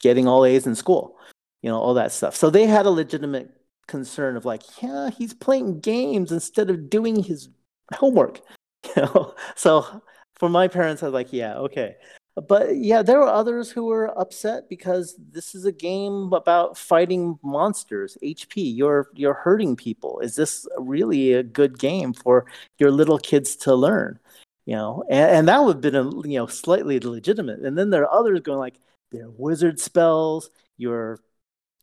getting 0.00 0.26
all 0.26 0.44
A's 0.44 0.66
in 0.66 0.74
school, 0.74 1.18
you 1.62 1.70
know, 1.70 1.78
all 1.78 1.94
that 1.94 2.12
stuff. 2.12 2.34
So 2.36 2.50
they 2.50 2.66
had 2.66 2.86
a 2.86 2.90
legitimate 2.90 3.50
concern 3.86 4.36
of 4.36 4.44
like, 4.44 4.62
yeah, 4.82 5.10
he's 5.10 5.34
playing 5.34 5.80
games 5.80 6.32
instead 6.32 6.70
of 6.70 6.88
doing 6.88 7.22
his 7.22 7.48
homework, 7.94 8.40
you 8.96 9.02
know. 9.02 9.34
So 9.56 10.02
for 10.34 10.48
my 10.48 10.68
parents, 10.68 11.02
I 11.02 11.06
was 11.06 11.14
like, 11.14 11.32
yeah, 11.32 11.54
okay. 11.56 11.96
But 12.34 12.76
yeah, 12.76 13.02
there 13.02 13.18
were 13.18 13.28
others 13.28 13.70
who 13.70 13.84
were 13.84 14.18
upset 14.18 14.68
because 14.68 15.14
this 15.18 15.54
is 15.54 15.66
a 15.66 15.72
game 15.72 16.32
about 16.32 16.78
fighting 16.78 17.38
monsters, 17.42 18.16
HP. 18.22 18.74
You're 18.74 19.08
you're 19.14 19.34
hurting 19.34 19.76
people. 19.76 20.18
Is 20.20 20.34
this 20.34 20.66
really 20.78 21.34
a 21.34 21.42
good 21.42 21.78
game 21.78 22.14
for 22.14 22.46
your 22.78 22.90
little 22.90 23.18
kids 23.18 23.54
to 23.56 23.74
learn? 23.74 24.18
You 24.64 24.76
know, 24.76 25.04
and, 25.10 25.30
and 25.30 25.48
that 25.48 25.62
would 25.62 25.76
have 25.76 25.82
been 25.82 25.96
a, 25.96 26.10
you 26.26 26.38
know 26.38 26.46
slightly 26.46 26.98
legitimate. 27.00 27.60
And 27.60 27.76
then 27.76 27.90
there 27.90 28.04
are 28.04 28.20
others 28.20 28.40
going 28.40 28.58
like, 28.58 28.80
they're 29.12 29.30
wizard 29.30 29.78
spells. 29.78 30.50
You're 30.76 31.20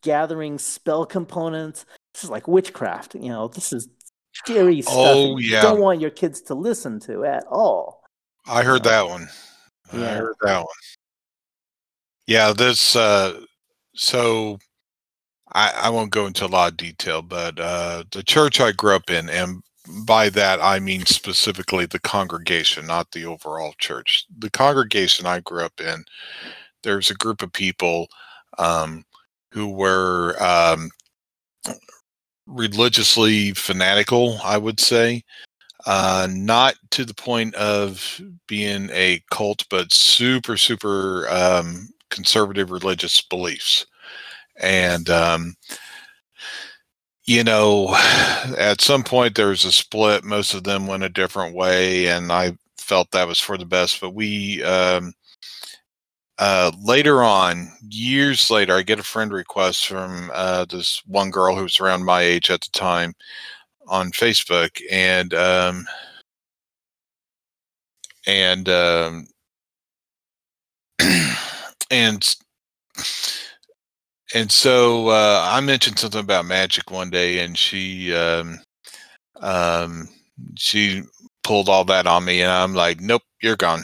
gathering 0.01 0.57
spell 0.57 1.05
components. 1.05 1.85
This 2.13 2.23
is 2.23 2.29
like 2.29 2.47
witchcraft. 2.47 3.15
You 3.15 3.29
know, 3.29 3.47
this 3.47 3.71
is 3.71 3.87
scary 4.33 4.81
stuff. 4.81 4.97
Oh, 4.97 5.35
that 5.35 5.43
you 5.43 5.51
don't 5.51 5.79
want 5.79 6.01
your 6.01 6.09
kids 6.09 6.41
to 6.43 6.55
listen 6.55 6.99
to 7.01 7.25
at 7.25 7.45
all. 7.49 8.03
I 8.47 8.63
heard 8.63 8.83
that 8.83 9.07
one. 9.07 9.29
I 9.93 9.97
Yeah. 9.97 10.17
heard 10.17 10.35
that 10.41 10.57
one. 10.59 10.67
Yeah, 12.27 12.53
this 12.53 12.95
uh 12.95 13.41
so 13.95 14.59
I, 15.51 15.71
I 15.83 15.89
won't 15.89 16.11
go 16.11 16.27
into 16.27 16.45
a 16.45 16.47
lot 16.47 16.71
of 16.71 16.77
detail, 16.77 17.21
but 17.21 17.59
uh 17.59 18.03
the 18.11 18.23
church 18.23 18.59
I 18.59 18.71
grew 18.71 18.95
up 18.95 19.09
in, 19.09 19.29
and 19.29 19.63
by 20.05 20.29
that 20.29 20.61
I 20.61 20.79
mean 20.79 21.05
specifically 21.05 21.85
the 21.85 21.99
congregation, 21.99 22.85
not 22.85 23.11
the 23.11 23.25
overall 23.25 23.73
church. 23.79 24.25
The 24.37 24.51
congregation 24.51 25.25
I 25.25 25.39
grew 25.39 25.63
up 25.63 25.81
in, 25.81 26.05
there's 26.83 27.09
a 27.09 27.15
group 27.15 27.41
of 27.41 27.51
people 27.53 28.07
um 28.57 29.03
who 29.51 29.67
were 29.69 30.35
um 30.41 30.89
religiously 32.47 33.51
fanatical, 33.53 34.39
I 34.43 34.57
would 34.57 34.79
say 34.79 35.23
uh, 35.85 36.27
not 36.31 36.75
to 36.91 37.05
the 37.05 37.13
point 37.13 37.55
of 37.55 38.21
being 38.47 38.89
a 38.91 39.21
cult, 39.31 39.65
but 39.69 39.93
super, 39.93 40.57
super 40.57 41.27
um, 41.29 41.89
conservative 42.09 42.71
religious 42.71 43.21
beliefs. 43.21 43.85
And, 44.57 45.09
um, 45.09 45.55
you 47.25 47.43
know, 47.43 47.89
at 48.57 48.81
some 48.81 49.03
point 49.03 49.35
there 49.35 49.49
was 49.49 49.65
a 49.65 49.71
split. 49.71 50.23
Most 50.23 50.53
of 50.53 50.63
them 50.63 50.87
went 50.87 51.03
a 51.03 51.09
different 51.09 51.55
way, 51.55 52.07
and 52.07 52.31
I 52.31 52.57
felt 52.77 53.11
that 53.11 53.27
was 53.27 53.39
for 53.39 53.57
the 53.57 53.65
best. 53.65 54.01
But 54.01 54.11
we, 54.13 54.63
um, 54.63 55.13
uh, 56.39 56.71
later 56.81 57.21
on, 57.21 57.69
years 57.89 58.49
later, 58.49 58.75
I 58.75 58.81
get 58.81 58.99
a 58.99 59.03
friend 59.03 59.31
request 59.31 59.87
from 59.87 60.31
uh, 60.33 60.65
this 60.65 61.01
one 61.05 61.31
girl 61.31 61.55
who 61.55 61.63
was 61.63 61.79
around 61.79 62.05
my 62.05 62.21
age 62.21 62.49
at 62.49 62.61
the 62.61 62.69
time 62.71 63.13
on 63.87 64.11
Facebook, 64.11 64.81
and 64.89 65.33
um, 65.33 65.85
and 68.25 68.69
um, 68.69 69.27
and 71.91 72.35
and 74.33 74.51
so 74.51 75.09
uh, 75.09 75.45
I 75.51 75.59
mentioned 75.59 75.99
something 75.99 76.21
about 76.21 76.45
magic 76.45 76.89
one 76.91 77.09
day, 77.09 77.39
and 77.39 77.57
she 77.57 78.13
um, 78.13 78.59
um, 79.41 80.07
she 80.57 81.03
pulled 81.43 81.67
all 81.69 81.83
that 81.85 82.07
on 82.07 82.25
me, 82.25 82.41
and 82.41 82.51
I'm 82.51 82.73
like, 82.73 83.01
nope, 83.01 83.23
you're 83.41 83.55
gone. 83.57 83.83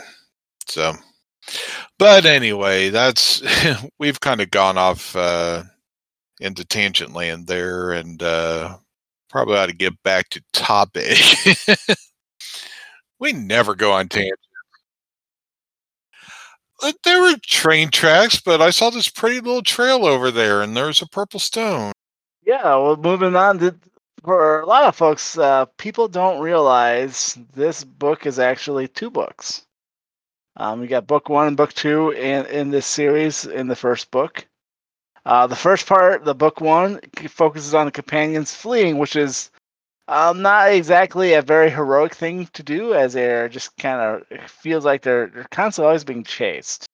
So, 0.68 0.94
but 1.98 2.26
anyway, 2.26 2.90
that's 2.90 3.42
we've 4.00 4.20
kind 4.20 4.42
of 4.42 4.52
gone 4.52 4.78
off 4.78 5.16
uh, 5.16 5.64
into 6.40 6.66
tangent 6.66 7.14
land 7.14 7.48
there, 7.48 7.92
and 7.92 8.22
uh, 8.22 8.78
probably 9.30 9.58
ought 9.58 9.68
to 9.68 9.76
get 9.76 10.02
back 10.04 10.30
to 10.30 10.44
topic. 10.54 11.18
we 13.20 13.34
never 13.34 13.76
go 13.76 13.92
on 13.92 14.08
tangent. 14.10 14.40
Uh, 16.82 16.92
There 17.04 17.22
were 17.22 17.36
train 17.46 17.90
tracks, 17.90 18.40
but 18.40 18.62
I 18.62 18.70
saw 18.70 18.90
this 18.90 19.10
pretty 19.10 19.40
little 19.40 19.62
trail 19.64 20.06
over 20.06 20.32
there, 20.32 20.62
and 20.62 20.76
there's 20.76 21.02
a 21.02 21.08
purple 21.08 21.40
stone. 21.40 21.92
Yeah, 22.46 22.64
well, 22.76 22.96
moving 22.98 23.36
on 23.36 23.60
to 23.60 23.76
for 24.24 24.60
a 24.62 24.66
lot 24.66 24.84
of 24.86 24.96
folks, 24.96 25.38
uh, 25.38 25.66
people 25.78 26.08
don't 26.08 26.42
realize 26.42 27.38
this 27.54 27.84
book 27.84 28.26
is 28.26 28.40
actually 28.40 28.88
two 28.88 29.10
books. 29.12 29.66
Um, 30.58 30.80
we 30.80 30.88
got 30.88 31.08
book 31.08 31.28
one 31.30 31.48
and 31.48 31.58
book 31.58 31.74
two 31.74 32.12
in 32.12 32.46
in 32.46 32.72
this 32.72 32.86
series 32.86 33.46
in 33.46 33.68
the 33.68 33.76
first 33.76 34.12
book. 34.12 34.46
Uh, 35.26 35.48
the 35.48 35.56
first 35.56 35.88
part, 35.88 36.24
the 36.24 36.36
book 36.36 36.62
one, 36.62 37.00
focuses 37.28 37.74
on 37.74 37.86
the 37.86 37.92
companions 37.92 38.54
fleeing, 38.54 38.98
which 38.98 39.16
is 39.16 39.50
um, 40.08 40.42
not 40.42 40.72
exactly 40.72 41.34
a 41.34 41.42
very 41.42 41.70
heroic 41.70 42.14
thing 42.14 42.48
to 42.54 42.62
do, 42.64 42.94
as 42.94 43.14
they're 43.14 43.50
just 43.50 43.76
kind 43.78 44.00
of 44.32 44.50
feels 44.50 44.86
like 44.86 45.02
they're 45.02 45.28
they're 45.28 45.48
constantly 45.52 45.88
always 45.88 46.04
being 46.04 46.24
chased, 46.24 46.86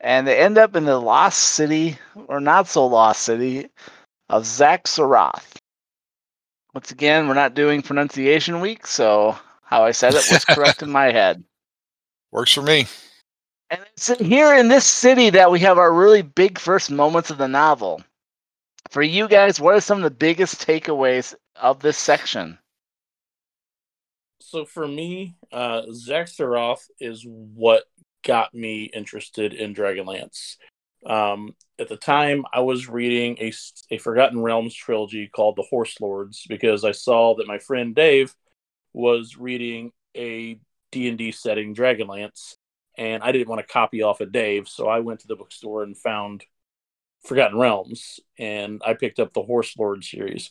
and 0.00 0.26
they 0.26 0.38
end 0.38 0.58
up 0.58 0.74
in 0.74 0.84
the 0.84 0.98
lost 0.98 1.38
city 1.38 1.98
or 2.28 2.40
not 2.40 2.66
so 2.66 2.86
lost 2.86 3.22
city 3.22 3.68
of 4.30 4.44
Xak 4.44 4.84
Tsaroth. 4.84 5.56
Once 6.74 6.90
again, 6.90 7.28
we're 7.28 7.34
not 7.34 7.54
doing 7.54 7.82
pronunciation 7.82 8.60
week, 8.60 8.86
so 8.86 9.38
how 9.62 9.84
I 9.84 9.92
said 9.92 10.14
it 10.14 10.28
was 10.30 10.44
correct 10.48 10.82
in 10.82 10.90
my 10.90 11.12
head. 11.12 11.44
Works 12.34 12.52
for 12.52 12.62
me. 12.62 12.86
And 13.70 13.80
it's 13.92 14.10
in 14.10 14.24
here 14.24 14.56
in 14.56 14.66
this 14.66 14.84
city 14.84 15.30
that 15.30 15.52
we 15.52 15.60
have 15.60 15.78
our 15.78 15.94
really 15.94 16.22
big 16.22 16.58
first 16.58 16.90
moments 16.90 17.30
of 17.30 17.38
the 17.38 17.46
novel. 17.46 18.02
For 18.90 19.02
you 19.02 19.28
guys, 19.28 19.60
what 19.60 19.76
are 19.76 19.80
some 19.80 19.98
of 19.98 20.04
the 20.04 20.10
biggest 20.10 20.66
takeaways 20.66 21.36
of 21.54 21.78
this 21.78 21.96
section? 21.96 22.58
So 24.40 24.64
for 24.64 24.88
me, 24.88 25.36
uh, 25.52 25.82
Xak 25.82 26.24
Tsaroth 26.24 26.82
is 26.98 27.24
what 27.24 27.84
got 28.24 28.52
me 28.52 28.90
interested 28.92 29.54
in 29.54 29.72
Dragonlance. 29.72 30.56
Um, 31.06 31.54
at 31.78 31.88
the 31.88 31.96
time, 31.96 32.44
I 32.52 32.60
was 32.60 32.88
reading 32.88 33.36
a, 33.38 33.52
a 33.92 33.98
Forgotten 33.98 34.40
Realms 34.40 34.74
trilogy 34.74 35.28
called 35.28 35.54
The 35.54 35.66
Horse 35.70 36.00
Lords 36.00 36.44
because 36.48 36.84
I 36.84 36.92
saw 36.92 37.36
that 37.36 37.46
my 37.46 37.58
friend 37.58 37.94
Dave 37.94 38.34
was 38.92 39.36
reading 39.36 39.92
a 40.16 40.58
D&D 40.94 41.32
setting 41.32 41.74
Dragonlance, 41.74 42.56
and 42.96 43.22
I 43.22 43.32
didn't 43.32 43.48
want 43.48 43.60
to 43.60 43.72
copy 43.72 44.02
off 44.02 44.20
of 44.20 44.32
Dave, 44.32 44.68
so 44.68 44.88
I 44.88 45.00
went 45.00 45.20
to 45.20 45.26
the 45.26 45.36
bookstore 45.36 45.82
and 45.82 45.96
found 45.96 46.44
Forgotten 47.24 47.58
Realms, 47.58 48.20
and 48.38 48.80
I 48.84 48.94
picked 48.94 49.18
up 49.18 49.32
the 49.32 49.42
Horse 49.42 49.76
Lord 49.76 50.04
series. 50.04 50.50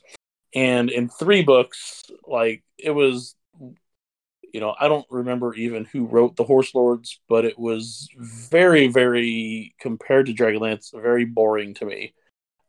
And 0.53 0.91
in 0.91 1.09
three 1.09 1.41
books, 1.41 2.03
like 2.27 2.63
it 2.77 2.91
was 2.91 3.35
you 4.53 4.59
know, 4.59 4.75
I 4.79 4.87
don't 4.87 5.07
remember 5.09 5.55
even 5.55 5.85
who 5.85 6.05
wrote 6.05 6.35
the 6.35 6.43
Horse 6.43 6.75
Lords, 6.75 7.19
but 7.27 7.43
it 7.43 7.57
was 7.57 8.07
very, 8.15 8.87
very 8.87 9.73
compared 9.79 10.27
to 10.27 10.33
Dragonlance, 10.33 10.91
very 10.93 11.25
boring 11.25 11.73
to 11.75 11.85
me. 11.85 12.13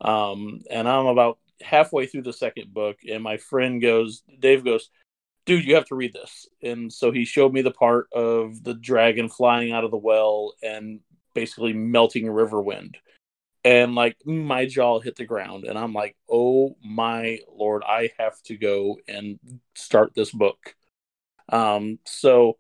Um, 0.01 0.63
and 0.71 0.89
I'm 0.89 1.07
about 1.07 1.39
halfway 1.61 2.07
through 2.07 2.23
the 2.23 2.33
second 2.33 2.73
book, 2.73 2.97
and 3.09 3.23
my 3.23 3.37
friend 3.37 3.83
goes, 3.83 4.23
Dave 4.41 4.65
goes, 4.65 4.89
dude, 5.47 5.65
you 5.65 5.75
have 5.75 5.87
to 5.87 5.95
read 5.95 6.13
this. 6.13 6.47
And 6.63 6.93
so 6.93 7.11
he 7.11 7.25
showed 7.25 7.53
me 7.53 7.63
the 7.63 7.71
part 7.71 8.09
of 8.13 8.63
the 8.63 8.75
dragon 8.75 9.29
flying 9.29 9.73
out 9.73 9.85
of 9.85 9.91
the 9.91 9.97
well 9.97 10.55
and 10.63 11.01
basically 11.35 11.73
melting 11.73 12.25
Riverwind. 12.27 12.95
And 13.65 13.95
like 13.95 14.17
my 14.27 14.67
jaw 14.67 15.01
hit 15.01 15.17
the 15.17 15.25
ground, 15.25 15.65
and 15.65 15.79
I'm 15.79 15.95
like, 15.95 16.17
oh 16.31 16.77
my 16.85 17.39
lord, 17.51 17.83
I 17.87 18.11
have 18.19 18.41
to 18.45 18.59
go 18.59 18.99
and 19.09 19.39
start 19.75 20.13
this 20.15 20.31
book. 20.31 20.75
Um, 21.49 21.99
so 22.05 22.59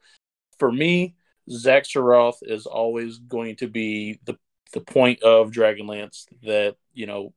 for 0.58 0.72
me, 0.72 1.14
Zach 1.50 1.84
Xak 1.84 1.96
Tsaroth 1.96 2.38
is 2.42 2.64
always 2.64 3.18
going 3.18 3.56
to 3.56 3.68
be 3.68 4.18
the 4.24 4.38
the 4.72 4.80
point 4.80 5.22
of 5.22 5.50
Dragonlance 5.50 6.24
that 6.42 6.76
you 6.94 7.06
know 7.06 7.34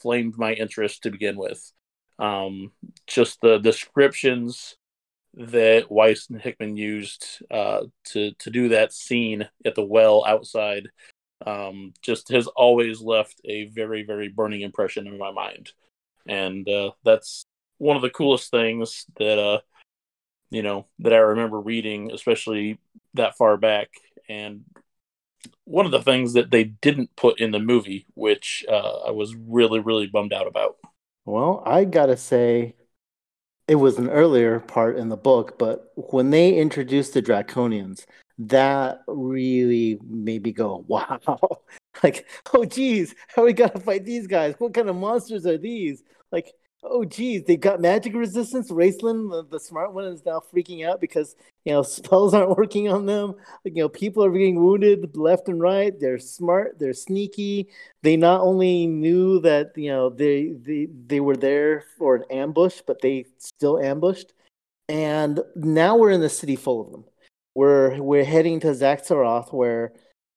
flamed 0.00 0.38
my 0.38 0.54
interest 0.54 1.02
to 1.02 1.10
begin 1.10 1.36
with. 1.36 1.72
Um, 2.18 2.72
just 3.06 3.38
the 3.42 3.58
descriptions 3.58 4.76
that 5.34 5.90
Weiss 5.90 6.28
and 6.28 6.40
Hickman 6.40 6.76
used 6.76 7.42
uh, 7.50 7.82
to 8.06 8.32
to 8.32 8.50
do 8.50 8.70
that 8.70 8.92
scene 8.92 9.48
at 9.64 9.74
the 9.74 9.82
well 9.82 10.24
outside 10.26 10.88
um, 11.46 11.92
just 12.02 12.28
has 12.30 12.46
always 12.48 13.00
left 13.00 13.40
a 13.44 13.66
very 13.66 14.02
very 14.02 14.28
burning 14.28 14.60
impression 14.62 15.06
in 15.06 15.18
my 15.18 15.30
mind, 15.30 15.72
and 16.26 16.68
uh, 16.68 16.90
that's 17.04 17.46
one 17.78 17.96
of 17.96 18.02
the 18.02 18.10
coolest 18.10 18.50
things 18.50 19.06
that 19.18 19.38
uh, 19.38 19.60
you 20.50 20.62
know 20.62 20.86
that 20.98 21.12
I 21.12 21.18
remember 21.18 21.60
reading, 21.60 22.10
especially 22.12 22.78
that 23.14 23.36
far 23.36 23.56
back. 23.56 23.90
And 24.28 24.64
one 25.64 25.86
of 25.86 25.92
the 25.92 26.02
things 26.02 26.34
that 26.34 26.50
they 26.50 26.64
didn't 26.64 27.16
put 27.16 27.40
in 27.40 27.50
the 27.50 27.58
movie, 27.58 28.06
which 28.14 28.64
uh, 28.68 29.00
I 29.06 29.10
was 29.12 29.34
really 29.34 29.80
really 29.80 30.06
bummed 30.06 30.32
out 30.32 30.46
about. 30.46 30.76
Well, 31.24 31.62
I 31.64 31.84
gotta 31.84 32.16
say, 32.16 32.74
it 33.70 33.76
was 33.76 33.98
an 33.98 34.10
earlier 34.10 34.58
part 34.58 34.98
in 34.98 35.10
the 35.10 35.16
book, 35.16 35.56
but 35.56 35.92
when 35.94 36.30
they 36.30 36.56
introduced 36.56 37.14
the 37.14 37.22
Draconians, 37.22 38.04
that 38.36 39.02
really 39.06 39.96
made 40.08 40.42
me 40.42 40.50
go, 40.50 40.84
wow. 40.88 41.20
Like, 42.02 42.26
oh 42.52 42.64
geez, 42.64 43.14
how 43.28 43.42
are 43.42 43.44
we 43.44 43.52
gotta 43.52 43.78
fight 43.78 44.04
these 44.04 44.26
guys? 44.26 44.54
What 44.58 44.74
kind 44.74 44.88
of 44.88 44.96
monsters 44.96 45.46
are 45.46 45.58
these? 45.58 46.02
Like, 46.32 46.52
oh 46.82 47.04
geez, 47.04 47.44
they 47.44 47.56
got 47.56 47.80
magic 47.80 48.14
resistance. 48.14 48.70
Raistlin, 48.70 49.30
the, 49.30 49.44
the 49.50 49.60
smart 49.60 49.92
one, 49.92 50.04
is 50.04 50.24
now 50.24 50.40
freaking 50.52 50.86
out 50.86 51.00
because 51.00 51.36
you 51.64 51.72
know 51.72 51.82
spells 51.96 52.34
aren't 52.34 52.56
working 52.56 52.88
on 52.88 53.06
them. 53.06 53.34
Like, 53.64 53.76
you 53.76 53.82
know, 53.82 53.88
people 53.88 54.24
are 54.24 54.30
being 54.30 54.62
wounded 54.62 55.16
left 55.16 55.48
and 55.48 55.60
right. 55.60 55.98
They're 55.98 56.18
smart, 56.18 56.78
they're 56.78 56.92
sneaky. 56.94 57.68
They 58.02 58.16
not 58.16 58.40
only 58.40 58.86
knew 58.86 59.40
that 59.40 59.72
you 59.76 59.90
know 59.90 60.10
they 60.10 60.52
they, 60.60 60.88
they 61.06 61.20
were 61.20 61.36
there 61.36 61.84
for 61.98 62.16
an 62.16 62.24
ambush, 62.30 62.80
but 62.86 63.00
they 63.00 63.26
still 63.38 63.78
ambushed. 63.78 64.32
And 64.88 65.40
now 65.54 65.96
we're 65.96 66.10
in 66.10 66.20
the 66.20 66.28
city 66.28 66.56
full 66.56 66.80
of 66.80 66.92
them. 66.92 67.04
We're 67.54 68.00
we're 68.00 68.24
heading 68.24 68.60
to 68.60 68.68
Xak 68.68 69.06
Tsaroth, 69.06 69.52
where 69.52 69.92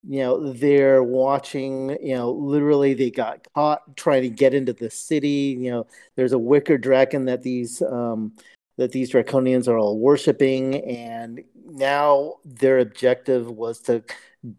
you 0.08 0.20
know 0.20 0.52
they're 0.54 1.04
watching. 1.04 1.98
You 2.02 2.16
know, 2.16 2.32
literally 2.32 2.94
they 2.94 3.12
got 3.12 3.48
caught 3.56 3.96
trying 3.96 4.24
to 4.24 4.30
get 4.30 4.54
into 4.54 4.74
the 4.74 4.90
city. 4.90 5.58
You 5.60 5.72
know, 5.72 5.88
there's 6.16 6.34
a 6.34 6.40
wicker 6.40 6.78
dragon 6.78 7.26
that 7.26 7.44
these 7.44 7.82
um, 7.82 8.34
that 8.78 8.92
these 8.92 9.12
draconians 9.12 9.68
are 9.68 9.78
all 9.78 10.00
worshiping, 10.00 10.84
and 10.84 11.42
now 11.66 12.36
their 12.46 12.80
objective 12.80 13.50
was 13.50 13.80
to 13.82 14.04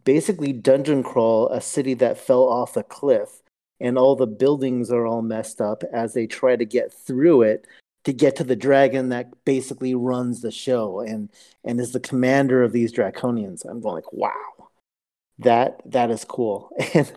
basically 0.04 0.52
dungeon 0.52 1.02
crawl 1.02 1.48
a 1.50 1.60
city 1.60 1.94
that 1.94 2.18
fell 2.18 2.44
off 2.44 2.76
a 2.76 2.82
cliff, 2.82 3.42
and 3.80 3.98
all 3.98 4.16
the 4.16 4.26
buildings 4.26 4.90
are 4.90 5.06
all 5.06 5.22
messed 5.22 5.60
up 5.60 5.82
as 5.92 6.14
they 6.14 6.26
try 6.26 6.56
to 6.56 6.64
get 6.64 6.92
through 6.92 7.42
it 7.42 7.66
to 8.04 8.12
get 8.12 8.36
to 8.36 8.44
the 8.44 8.56
dragon 8.56 9.08
that 9.08 9.32
basically 9.44 9.94
runs 9.94 10.42
the 10.42 10.50
show 10.50 11.00
and 11.00 11.30
and 11.64 11.80
is 11.80 11.92
the 11.92 12.00
commander 12.00 12.62
of 12.62 12.72
these 12.72 12.92
draconians. 12.92 13.64
I'm 13.68 13.80
going 13.80 13.96
like, 13.96 14.12
wow, 14.12 14.32
that 15.38 15.80
that 15.86 16.10
is 16.10 16.24
cool. 16.24 16.70
And 16.94 17.12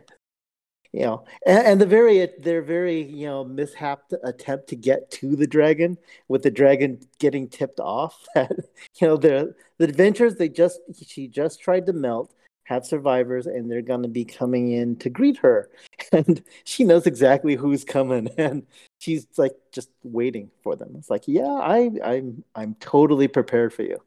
you 0.93 1.01
know, 1.03 1.25
and, 1.45 1.67
and 1.67 1.81
the 1.81 1.85
very 1.85 2.27
their 2.39 2.61
very 2.61 3.03
you 3.03 3.27
know 3.27 3.43
mishap 3.43 4.01
attempt 4.23 4.67
to 4.69 4.75
get 4.75 5.11
to 5.11 5.35
the 5.35 5.45
dragon 5.45 5.97
with 6.27 6.43
the 6.43 6.51
dragon 6.51 6.99
getting 7.19 7.49
tipped 7.49 7.79
off. 7.79 8.25
That 8.35 8.51
you 8.99 9.07
know 9.07 9.17
the 9.17 9.53
the 9.77 9.85
adventures 9.85 10.35
they 10.35 10.49
just 10.49 10.79
she 11.05 11.27
just 11.27 11.59
tried 11.59 11.85
to 11.87 11.93
melt 11.93 12.33
have 12.67 12.85
survivors 12.85 13.47
and 13.47 13.71
they're 13.71 13.81
going 13.81 14.01
to 14.03 14.09
be 14.09 14.25
coming 14.25 14.73
in 14.73 14.95
to 14.97 15.09
greet 15.09 15.37
her 15.37 15.69
and 16.11 16.43
she 16.65 16.83
knows 16.83 17.07
exactly 17.07 17.55
who's 17.55 17.85
coming 17.85 18.27
and 18.37 18.63
she's 18.99 19.25
like 19.37 19.55
just 19.71 19.89
waiting 20.03 20.51
for 20.63 20.75
them 20.75 20.93
it's 20.97 21.09
like 21.09 21.23
yeah 21.27 21.45
i 21.45 21.89
i'm 22.03 22.43
i'm 22.55 22.75
totally 22.81 23.27
prepared 23.27 23.73
for 23.73 23.83
you 23.83 23.97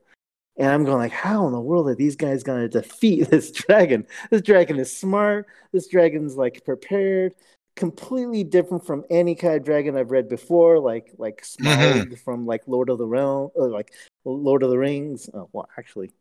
and 0.60 0.68
i'm 0.68 0.84
going 0.84 0.98
like 0.98 1.10
how 1.10 1.46
in 1.46 1.52
the 1.52 1.60
world 1.60 1.88
are 1.88 1.94
these 1.94 2.16
guys 2.16 2.42
going 2.42 2.60
to 2.60 2.68
defeat 2.68 3.28
this 3.30 3.50
dragon? 3.50 4.06
This 4.30 4.42
dragon 4.42 4.78
is 4.78 4.96
smart. 4.96 5.46
This 5.72 5.88
dragon's 5.88 6.36
like 6.36 6.64
prepared. 6.64 7.34
Completely 7.76 8.44
different 8.44 8.84
from 8.84 9.04
any 9.10 9.34
kind 9.34 9.54
of 9.56 9.64
dragon 9.64 9.96
i've 9.96 10.10
read 10.10 10.28
before 10.28 10.78
like 10.78 11.12
like 11.16 11.42
mm-hmm. 11.42 11.66
smaug 11.66 12.18
from 12.20 12.46
like 12.46 12.62
lord 12.66 12.90
of 12.90 12.98
the 12.98 13.06
realm 13.06 13.50
or 13.54 13.68
like 13.68 13.92
lord 14.24 14.62
of 14.62 14.70
the 14.70 14.78
rings. 14.78 15.30
Oh, 15.32 15.48
well 15.52 15.68
actually 15.78 16.12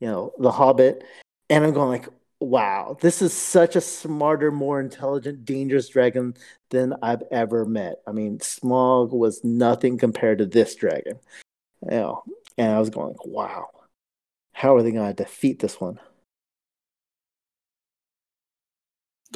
you 0.00 0.06
know 0.06 0.32
the 0.38 0.52
hobbit. 0.52 1.02
And 1.50 1.64
i'm 1.64 1.74
going 1.74 1.88
like 1.88 2.08
wow 2.40 2.96
this 3.00 3.22
is 3.22 3.32
such 3.32 3.74
a 3.74 3.80
smarter 3.80 4.52
more 4.52 4.78
intelligent 4.78 5.44
dangerous 5.44 5.88
dragon 5.88 6.34
than 6.70 6.94
i've 7.02 7.22
ever 7.32 7.64
met. 7.64 7.96
I 8.06 8.12
mean 8.12 8.38
smaug 8.38 9.10
was 9.10 9.42
nothing 9.42 9.98
compared 9.98 10.38
to 10.38 10.46
this 10.46 10.76
dragon. 10.76 11.18
You 11.82 11.90
know 11.90 12.22
and 12.58 12.72
i 12.72 12.78
was 12.78 12.90
going 12.90 13.08
like 13.08 13.26
wow 13.26 13.66
how 14.52 14.76
are 14.76 14.82
they 14.82 14.92
going 14.92 15.06
to 15.14 15.22
defeat 15.22 15.58
this 15.58 15.80
one 15.80 15.98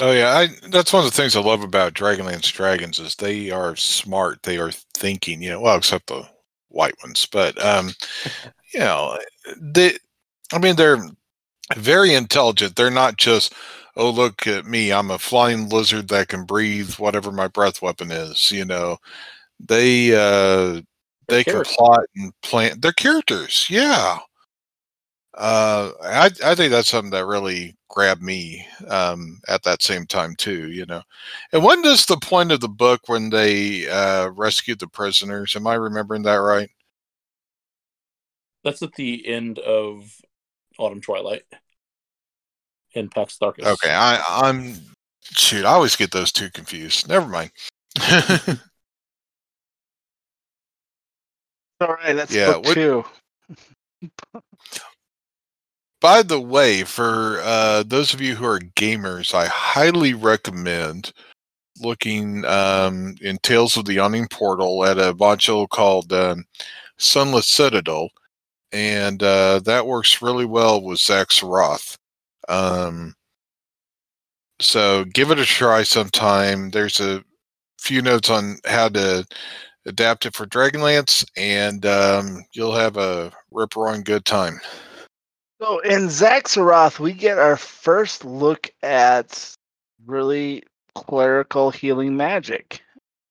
Oh 0.01 0.13
yeah, 0.13 0.31
I, 0.37 0.49
that's 0.71 0.93
one 0.93 1.05
of 1.05 1.11
the 1.11 1.17
things 1.17 1.35
I 1.35 1.41
love 1.41 1.63
about 1.65 1.95
Dragonlance 1.95 2.53
Dragons 2.53 3.01
is 3.01 3.17
they 3.17 3.51
are 3.51 3.75
smart. 3.75 4.43
They 4.45 4.59
are 4.59 4.71
thinking, 4.95 5.43
you 5.43 5.51
know, 5.51 5.61
well, 5.61 5.77
except 5.77 6.07
the 6.07 6.25
white 6.69 6.95
ones, 7.03 7.27
but 7.27 7.63
um, 7.65 7.93
you 8.75 8.81
know, 8.81 9.19
they. 9.61 9.97
I 10.53 10.59
mean, 10.59 10.77
they're 10.77 11.05
very 11.77 12.15
intelligent. 12.15 12.77
They're 12.77 12.91
not 12.91 13.17
just, 13.19 13.55
oh 13.97 14.11
look 14.11 14.47
at 14.47 14.67
me, 14.67 14.93
I'm 14.93 15.11
a 15.11 15.19
flying 15.19 15.69
lizard 15.69 16.09
that 16.09 16.29
can 16.29 16.45
breathe 16.45 16.95
whatever 16.95 17.33
my 17.33 17.49
breath 17.49 17.83
weapon 17.83 18.11
is. 18.11 18.51
You 18.53 18.65
know, 18.65 18.99
they 19.61 20.15
uh, 20.15 20.83
they 21.29 21.45
can 21.45 21.53
characters. 21.53 21.77
plot 21.77 22.01
and 22.17 22.33
plan. 22.43 22.81
They're 22.81 22.93
characters. 22.93 23.67
Yeah. 23.69 24.19
Uh, 25.35 25.93
I 26.03 26.31
I 26.45 26.55
think 26.55 26.73
that's 26.73 26.89
something 26.89 27.13
that 27.13 27.27
really 27.27 27.77
grabbed 27.89 28.23
me 28.23 28.67
um, 28.89 29.41
at 29.49 29.63
that 29.63 29.83
same 29.83 30.07
time 30.07 30.35
too. 30.37 30.71
You 30.71 30.87
know, 30.87 31.03
and 31.53 31.63
when 31.63 31.83
does 31.83 32.07
the 32.07 32.17
point 32.17 32.51
of 32.51 32.61
the 32.61 32.69
book 32.69 33.03
when 33.07 33.31
they 33.31 33.89
uh, 33.89 34.31
rescued 34.31 34.81
the 34.81 34.89
prisoners? 34.89 35.55
Am 35.55 35.67
I 35.67 35.75
remembering 35.75 36.23
that 36.23 36.37
right? 36.37 36.71
That's 38.65 38.83
at 38.83 38.95
the 38.95 39.27
end 39.27 39.61
of 39.61 40.11
Autumn 40.79 41.01
Twilight 41.01 41.45
in 42.95 43.09
Pax 43.09 43.39
Tharkas. 43.39 43.65
Okay, 43.65 43.93
I 43.93 44.23
I'm 44.27 44.75
shoot. 45.23 45.65
I 45.65 45.73
always 45.73 45.95
get 45.95 46.11
those 46.11 46.33
two 46.33 46.51
confused. 46.51 47.09
Never 47.09 47.29
mind. 47.29 47.51
All 51.81 51.89
right, 51.95 52.15
that's 52.15 52.35
Yeah, 52.35 52.53
book 52.53 52.65
what- 52.67 52.75
two. 52.75 53.05
By 56.01 56.23
the 56.23 56.41
way, 56.41 56.85
for 56.85 57.41
uh, 57.43 57.83
those 57.85 58.15
of 58.15 58.21
you 58.21 58.37
who 58.37 58.45
are 58.45 58.61
gamers, 58.61 59.35
I 59.35 59.47
highly 59.47 60.15
recommend 60.15 61.13
looking 61.81 62.45
um, 62.45 63.17
in 63.21 63.39
Tales 63.43 63.77
of 63.77 63.85
the 63.85 63.95
Yawning 63.95 64.29
Portal 64.29 64.85
at 64.85 64.99
a 64.99 65.13
module 65.15 65.69
called 65.69 66.13
um, 66.13 66.45
Sunless 66.99 67.49
Citadel, 67.49 68.11
and 68.71 69.21
uh, 69.25 69.59
that 69.65 69.87
works 69.87 70.23
really 70.23 70.45
well 70.45 70.81
with 70.81 70.99
Xak 71.01 71.27
Tsaroth. 71.31 71.97
Um, 72.49 73.15
so 74.61 75.05
give 75.05 75.33
it 75.33 75.41
a 75.41 75.45
try 75.45 75.83
sometime. 75.83 76.71
There's 76.71 77.01
a 77.01 77.25
few 77.81 78.03
notes 78.03 78.31
on 78.31 78.59
how 78.67 78.89
to 78.91 79.27
adapt 79.89 80.27
it 80.27 80.35
for 80.35 80.47
Dragonlance, 80.47 81.25
and 81.37 81.85
um, 81.87 82.45
you'll 82.53 82.75
have 82.75 82.97
a 82.97 83.33
rip 83.51 83.75
roaring 83.75 84.03
good 84.03 84.25
time. 84.25 84.61
So 85.61 85.81
in 85.81 86.03
Xak 86.03 86.45
Tsaroth, 86.45 87.01
we 87.01 87.13
get 87.13 87.39
our 87.39 87.57
first 87.57 88.25
look 88.25 88.71
at 88.83 89.53
really 90.07 90.63
clerical 90.95 91.71
healing 91.71 92.17
magic. 92.17 92.81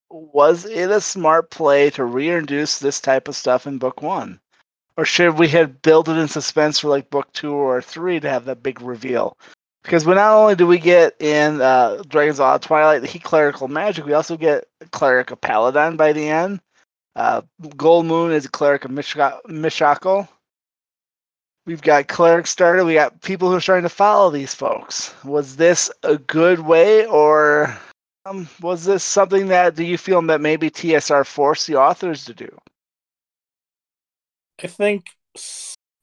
Was 0.10 0.66
it 0.66 0.90
a 0.90 1.00
smart 1.00 1.52
play 1.52 1.90
to 1.92 2.04
reintroduce 2.04 2.80
this 2.80 3.00
type 3.00 3.28
of 3.28 3.36
stuff 3.36 3.68
in 3.68 3.78
book 3.78 4.02
one? 4.02 4.40
Or 4.98 5.06
should 5.06 5.38
we 5.38 5.48
have 5.50 5.82
built 5.82 6.10
it 6.10 6.18
in 6.18 6.28
suspense 6.28 6.80
for 6.80 6.90
like 6.90 7.10
book 7.10 7.32
two 7.34 7.54
or 7.54 7.82
three 7.82 8.20
to 8.20 8.30
have 8.30 8.46
that 8.46 8.64
big 8.64 8.82
reveal? 8.82 9.38
Because 9.88 10.06
we 10.06 10.16
not 10.16 10.34
only 10.34 10.54
do 10.54 10.68
we 10.68 10.80
get 10.80 11.16
in 11.22 11.62
uh, 11.62 12.04
Dragon's 12.10 12.40
Law 12.40 12.58
Twilight 12.58 13.00
the 13.00 13.08
he 13.08 13.20
clerical 13.20 13.70
magic, 13.70 14.06
we 14.06 14.12
also 14.12 14.36
get 14.36 14.66
cleric 14.92 15.32
of 15.32 15.40
Paladine 15.40 15.96
by 15.96 16.12
the 16.12 16.28
end. 16.28 16.60
Uh, 17.16 17.44
Goldmoon 17.62 18.34
is 18.34 18.44
a 18.44 18.50
cleric 18.50 18.84
of 18.84 18.92
Mishakal. 18.92 20.28
We've 21.66 21.82
got 21.82 22.10
clerics 22.10 22.50
started. 22.50 22.84
We 22.84 22.96
got 22.96 23.22
people 23.22 23.50
who 23.50 23.56
are 23.56 23.62
starting 23.62 23.84
to 23.84 23.90
follow 23.90 24.30
these 24.30 24.54
folks. 24.54 25.16
Was 25.24 25.56
this 25.56 25.90
a 26.04 26.18
good 26.18 26.60
way, 26.60 27.06
or 27.06 27.74
um, 28.26 28.50
was 28.60 28.84
this 28.84 29.06
something 29.06 29.48
that 29.48 29.76
do 29.76 29.86
you 29.86 29.98
feel 29.98 30.22
that 30.24 30.42
maybe 30.42 30.70
TSR 30.70 31.26
forced 31.26 31.66
the 31.66 31.78
authors 31.78 32.26
to 32.26 32.34
do? 32.34 32.54
I 34.62 34.68
think 34.68 35.06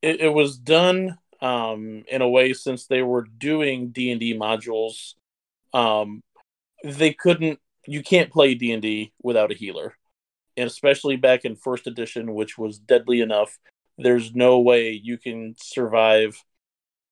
it, 0.00 0.22
it 0.22 0.32
was 0.32 0.56
done 0.56 1.18
um, 1.44 2.04
in 2.08 2.22
a 2.22 2.28
way 2.28 2.54
since 2.54 2.86
they 2.86 3.02
were 3.02 3.26
doing 3.36 3.90
D 3.90 4.10
and 4.10 4.18
D 4.18 4.34
modules. 4.34 5.12
Um, 5.74 6.22
they 6.82 7.12
couldn't. 7.12 7.60
You 7.86 8.02
can't 8.02 8.32
play 8.32 8.54
D 8.54 8.72
and 8.72 8.80
D 8.80 9.12
without 9.22 9.52
a 9.52 9.54
healer, 9.54 9.94
and 10.56 10.66
especially 10.66 11.16
back 11.16 11.44
in 11.44 11.54
first 11.54 11.86
edition, 11.86 12.32
which 12.34 12.56
was 12.56 12.78
deadly 12.78 13.20
enough. 13.20 13.58
There's 13.98 14.34
no 14.34 14.60
way 14.60 14.92
you 14.92 15.18
can 15.18 15.54
survive 15.58 16.42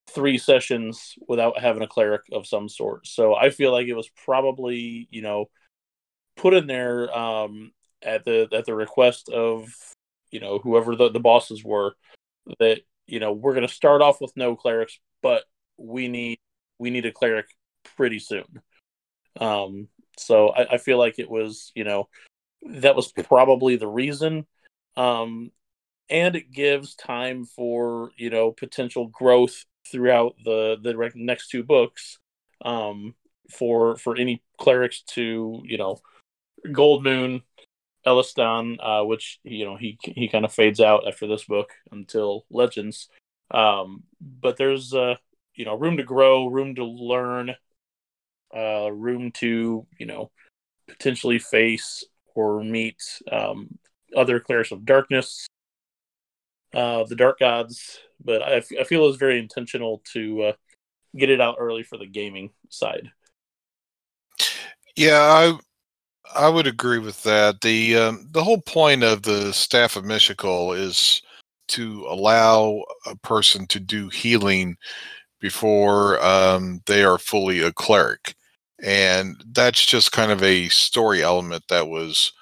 three 0.08 0.38
sessions 0.38 1.14
without 1.28 1.60
having 1.60 1.82
a 1.82 1.86
cleric 1.86 2.22
of 2.32 2.46
some 2.46 2.70
sort. 2.70 3.06
So 3.06 3.34
I 3.34 3.50
feel 3.50 3.70
like 3.70 3.86
it 3.86 3.94
was 3.94 4.08
probably 4.24 5.08
you 5.10 5.20
know 5.20 5.50
put 6.38 6.54
in 6.54 6.66
there 6.66 7.14
um, 7.16 7.72
at 8.00 8.24
the 8.24 8.48
at 8.50 8.64
the 8.64 8.74
request 8.74 9.28
of 9.28 9.68
you 10.30 10.40
know 10.40 10.58
whoever 10.58 10.96
the, 10.96 11.10
the 11.10 11.20
bosses 11.20 11.62
were 11.62 11.92
that 12.58 12.80
you 13.12 13.20
know 13.20 13.30
we're 13.32 13.52
going 13.52 13.68
to 13.68 13.72
start 13.72 14.00
off 14.00 14.22
with 14.22 14.32
no 14.36 14.56
clerics 14.56 14.98
but 15.20 15.44
we 15.76 16.08
need 16.08 16.38
we 16.78 16.88
need 16.88 17.04
a 17.04 17.12
cleric 17.12 17.46
pretty 17.96 18.18
soon. 18.18 18.62
Um 19.38 19.88
so 20.16 20.48
I, 20.48 20.74
I 20.74 20.78
feel 20.78 20.98
like 20.98 21.18
it 21.18 21.30
was 21.30 21.72
you 21.74 21.84
know 21.84 22.08
that 22.62 22.96
was 22.96 23.12
probably 23.12 23.76
the 23.76 23.86
reason. 23.86 24.46
Um 24.96 25.50
and 26.08 26.34
it 26.36 26.52
gives 26.52 26.94
time 26.94 27.44
for 27.44 28.12
you 28.16 28.30
know 28.30 28.50
potential 28.50 29.08
growth 29.08 29.64
throughout 29.90 30.34
the 30.42 30.78
the 30.82 30.96
rec- 30.96 31.14
next 31.14 31.48
two 31.48 31.62
books 31.62 32.18
um 32.64 33.14
for 33.50 33.96
for 33.96 34.16
any 34.16 34.42
clerics 34.58 35.02
to 35.02 35.60
you 35.64 35.76
know 35.76 35.98
gold 36.72 37.04
moon 37.04 37.42
Elistan, 38.06 38.76
uh, 38.80 39.04
which 39.04 39.38
you 39.44 39.64
know 39.64 39.76
he 39.76 39.98
he 40.02 40.28
kind 40.28 40.44
of 40.44 40.52
fades 40.52 40.80
out 40.80 41.06
after 41.06 41.26
this 41.26 41.44
book 41.44 41.70
until 41.90 42.44
Legends. 42.50 43.08
Um, 43.50 44.04
but 44.20 44.56
there's 44.56 44.94
uh, 44.94 45.16
you 45.54 45.64
know 45.64 45.76
room 45.76 45.96
to 45.98 46.02
grow, 46.02 46.46
room 46.46 46.74
to 46.74 46.84
learn, 46.84 47.54
uh, 48.56 48.90
room 48.90 49.30
to 49.32 49.86
you 49.98 50.06
know 50.06 50.30
potentially 50.88 51.38
face 51.38 52.04
or 52.34 52.62
meet 52.62 53.00
um, 53.30 53.78
other 54.16 54.40
clerics 54.40 54.72
of 54.72 54.84
darkness, 54.84 55.46
uh, 56.74 57.04
the 57.04 57.16
dark 57.16 57.38
gods. 57.38 57.98
But 58.24 58.42
I, 58.42 58.56
I 58.56 58.84
feel 58.84 59.04
it 59.04 59.08
was 59.08 59.16
very 59.16 59.38
intentional 59.38 60.02
to 60.12 60.42
uh, 60.42 60.52
get 61.16 61.30
it 61.30 61.40
out 61.40 61.56
early 61.58 61.82
for 61.82 61.98
the 61.98 62.06
gaming 62.06 62.50
side. 62.68 63.10
Yeah, 64.96 65.20
I 65.20 65.58
I 66.34 66.48
would 66.48 66.66
agree 66.66 66.98
with 66.98 67.22
that. 67.24 67.60
The 67.60 67.96
um, 67.96 68.28
the 68.30 68.42
whole 68.42 68.60
point 68.60 69.02
of 69.02 69.22
the 69.22 69.52
staff 69.52 69.96
of 69.96 70.04
Mishakal 70.04 70.76
is 70.76 71.22
to 71.68 72.06
allow 72.08 72.82
a 73.06 73.16
person 73.16 73.66
to 73.68 73.80
do 73.80 74.08
healing 74.08 74.76
before 75.40 76.22
um, 76.24 76.80
they 76.86 77.04
are 77.04 77.18
fully 77.18 77.60
a 77.60 77.72
cleric, 77.72 78.34
and 78.82 79.42
that's 79.52 79.84
just 79.84 80.12
kind 80.12 80.30
of 80.32 80.42
a 80.42 80.68
story 80.68 81.22
element 81.22 81.64
that 81.68 81.88
was 81.88 82.32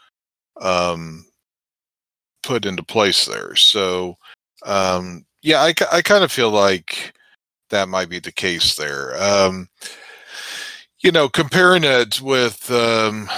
um, 0.60 1.24
put 2.42 2.66
into 2.66 2.82
place 2.82 3.26
there. 3.26 3.56
So, 3.56 4.16
um, 4.64 5.24
yeah, 5.42 5.60
I, 5.62 5.74
I 5.92 6.02
kind 6.02 6.24
of 6.24 6.32
feel 6.32 6.50
like 6.50 7.14
that 7.70 7.88
might 7.88 8.08
be 8.08 8.18
the 8.18 8.32
case 8.32 8.76
there. 8.76 9.20
Um, 9.22 9.68
you 11.00 11.10
know, 11.12 11.28
comparing 11.28 11.84
it 11.84 12.20
with 12.20 12.70
um, 12.70 13.28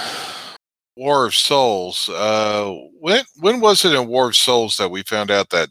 War 0.95 1.25
of 1.25 1.35
Souls, 1.35 2.09
uh, 2.09 2.71
when 2.99 3.23
when 3.39 3.59
was 3.59 3.83
it 3.85 3.93
in 3.93 4.07
War 4.07 4.29
of 4.29 4.35
Souls 4.35 4.77
that 4.77 4.91
we 4.91 5.03
found 5.03 5.31
out 5.31 5.49
that 5.49 5.69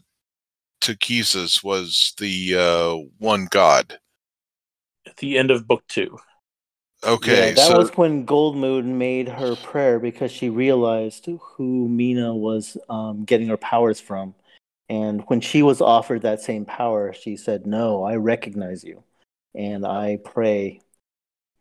Takhisis 0.81 1.63
was 1.63 2.13
the 2.17 2.55
uh, 2.57 3.07
one 3.19 3.47
god? 3.49 3.99
At 5.05 5.17
the 5.17 5.37
end 5.37 5.51
of 5.51 5.67
book 5.67 5.83
two, 5.87 6.17
Okay, 7.05 7.49
yeah, 7.49 7.55
that 7.55 7.67
so 7.67 7.77
was 7.79 7.89
when 7.91 8.25
Goldmoon 8.25 8.85
made 8.85 9.27
her 9.27 9.55
prayer 9.57 9.99
because 9.99 10.31
she 10.31 10.49
realized 10.49 11.25
who 11.25 11.89
Mina 11.89 12.33
was 12.33 12.77
um, 12.89 13.25
getting 13.25 13.47
her 13.47 13.57
powers 13.57 13.99
from. 13.99 14.33
And 14.87 15.21
when 15.27 15.41
she 15.41 15.63
was 15.63 15.81
offered 15.81 16.21
that 16.21 16.41
same 16.41 16.65
power, 16.65 17.11
she 17.11 17.35
said, 17.35 17.65
No, 17.65 18.03
I 18.03 18.15
recognize 18.15 18.83
you. 18.83 19.03
And 19.53 19.85
I 19.85 20.17
pray, 20.23 20.81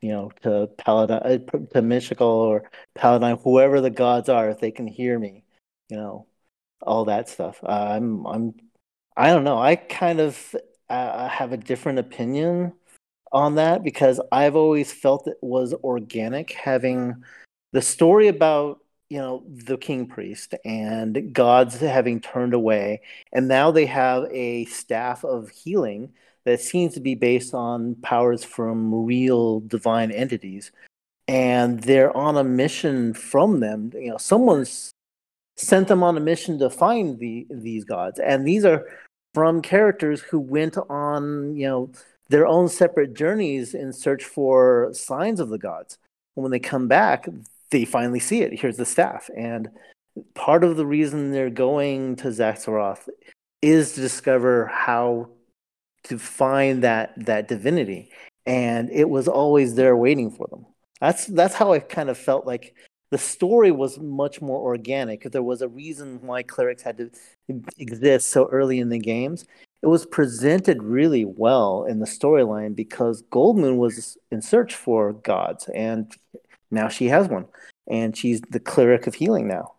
you 0.03 0.11
know, 0.11 0.31
to 0.43 0.69
Paladine, 0.79 1.23
uh, 1.25 1.39
to 1.73 1.83
Mishakal 1.83 2.21
or 2.21 2.71
Paladine, 2.95 3.39
whoever 3.43 3.81
the 3.81 3.91
gods 3.91 4.29
are, 4.29 4.51
if 4.51 4.59
they 4.59 4.73
can 4.73 4.87
hear 4.87 5.19
me, 5.19 5.45
you 5.89 5.97
know, 5.97 6.27
all 6.83 7.07
that 7.07 7.29
stuff. 7.29 7.61
Uh, 7.63 7.69
I'm, 7.93 8.27
I'm, 8.27 8.55
I 9.17 9.29
don't 9.29 9.45
know. 9.45 9.59
I 9.59 9.77
kind 9.77 10.21
of 10.21 10.57
uh, 10.91 11.29
have 11.29 11.53
a 11.53 11.57
different 11.57 12.01
opinion 12.01 12.75
on 13.33 13.55
that 13.55 13.83
because 13.83 14.21
I've 14.31 14.57
always 14.57 14.93
felt 14.93 15.27
it 15.29 15.39
was 15.41 15.73
organic 15.73 16.53
having 16.53 17.23
the 17.73 17.83
story 17.83 18.29
about 18.29 18.81
you 19.09 19.19
know 19.19 19.45
the 19.47 19.77
king 19.77 20.07
priest 20.07 20.55
and 20.65 21.35
gods 21.35 21.79
having 21.81 22.21
turned 22.21 22.55
away 22.55 23.03
and 23.33 23.47
now 23.47 23.71
they 23.71 23.85
have 23.87 24.25
a 24.31 24.65
staff 24.67 25.23
of 25.25 25.51
healing 25.51 26.13
that 26.45 26.61
seems 26.61 26.95
to 26.95 27.01
be 27.01 27.15
based 27.15 27.55
on 27.55 27.95
powers 27.97 28.45
from 28.45 29.07
real 29.07 29.61
divine 29.61 30.11
entities 30.11 30.73
and 31.29 31.81
they're 31.83 32.15
on 32.17 32.37
a 32.37 32.45
mission 32.45 33.15
from 33.15 33.61
them 33.61 33.91
you 33.95 34.11
know 34.11 34.17
someone's 34.17 34.91
sent 35.57 35.87
them 35.89 36.03
on 36.03 36.17
a 36.17 36.21
mission 36.21 36.59
to 36.59 36.69
find 36.69 37.19
the 37.19 37.47
these 37.51 37.85
gods 37.85 38.19
and 38.19 38.47
these 38.47 38.65
are 38.65 38.85
from 39.35 39.63
characters 39.63 40.21
who 40.21 40.39
went 40.39 40.77
on, 40.91 41.57
you 41.57 41.67
know, 41.67 41.91
their 42.29 42.47
own 42.47 42.69
separate 42.69 43.15
journeys 43.15 43.75
in 43.75 43.93
search 43.93 44.25
for 44.25 44.91
signs 44.93 45.41
of 45.41 45.49
the 45.49 45.59
gods. 45.59 45.99
And 46.37 46.43
when 46.43 46.53
they 46.53 46.59
come 46.59 46.89
back, 46.89 47.29
they 47.71 47.85
finally 47.85 48.21
see 48.21 48.43
it. 48.43 48.59
Here's 48.59 48.77
the 48.77 48.87
staff. 48.87 49.31
And 49.37 49.71
part 50.35 50.65
of 50.65 50.77
the 50.77 50.87
reason 50.87 51.31
they're 51.31 51.51
going 51.51 52.17
to 52.17 52.29
Xak 52.29 52.65
Tsaroth 52.65 53.09
is 53.61 53.93
to 53.93 54.01
discover 54.01 54.67
how 54.67 55.29
to 56.05 56.19
find 56.19 56.83
that 56.83 57.13
that 57.25 57.49
divinity. 57.49 58.11
And 58.47 58.91
it 58.91 59.09
was 59.09 59.29
always 59.29 59.75
there 59.75 59.97
waiting 59.97 60.31
for 60.31 60.47
them. 60.49 60.67
That's 61.01 61.27
that's 61.27 61.55
how 61.55 61.73
I 61.73 61.79
kind 61.81 62.11
of 62.11 62.19
felt 62.19 62.47
like 62.47 62.75
the 63.11 63.19
story 63.19 63.71
was 63.71 63.99
much 63.99 64.41
more 64.41 64.61
organic. 64.61 65.21
because 65.21 65.33
There 65.33 65.43
was 65.43 65.63
a 65.63 65.69
reason 65.69 66.19
why 66.23 66.43
clerics 66.43 66.83
had 66.83 66.97
to 66.99 67.11
exist 67.79 68.29
so 68.29 68.49
early 68.51 68.79
in 68.79 68.89
the 68.89 68.99
games. 68.99 69.45
It 69.83 69.89
was 69.89 70.07
presented 70.07 70.83
really 70.83 71.25
well 71.25 71.85
in 71.85 71.99
the 71.99 72.07
storyline 72.07 72.75
because 72.75 73.23
Goldmoon 73.25 73.77
was 73.77 74.17
in 74.31 74.41
search 74.41 74.75
for 74.75 75.13
gods, 75.13 75.69
and 75.75 76.11
now 76.71 76.89
she 76.89 77.09
has 77.09 77.29
one, 77.29 77.47
and 77.89 78.17
she's 78.17 78.41
the 78.41 78.61
cleric 78.61 79.07
of 79.07 79.15
healing 79.15 79.49
now. 79.49 79.75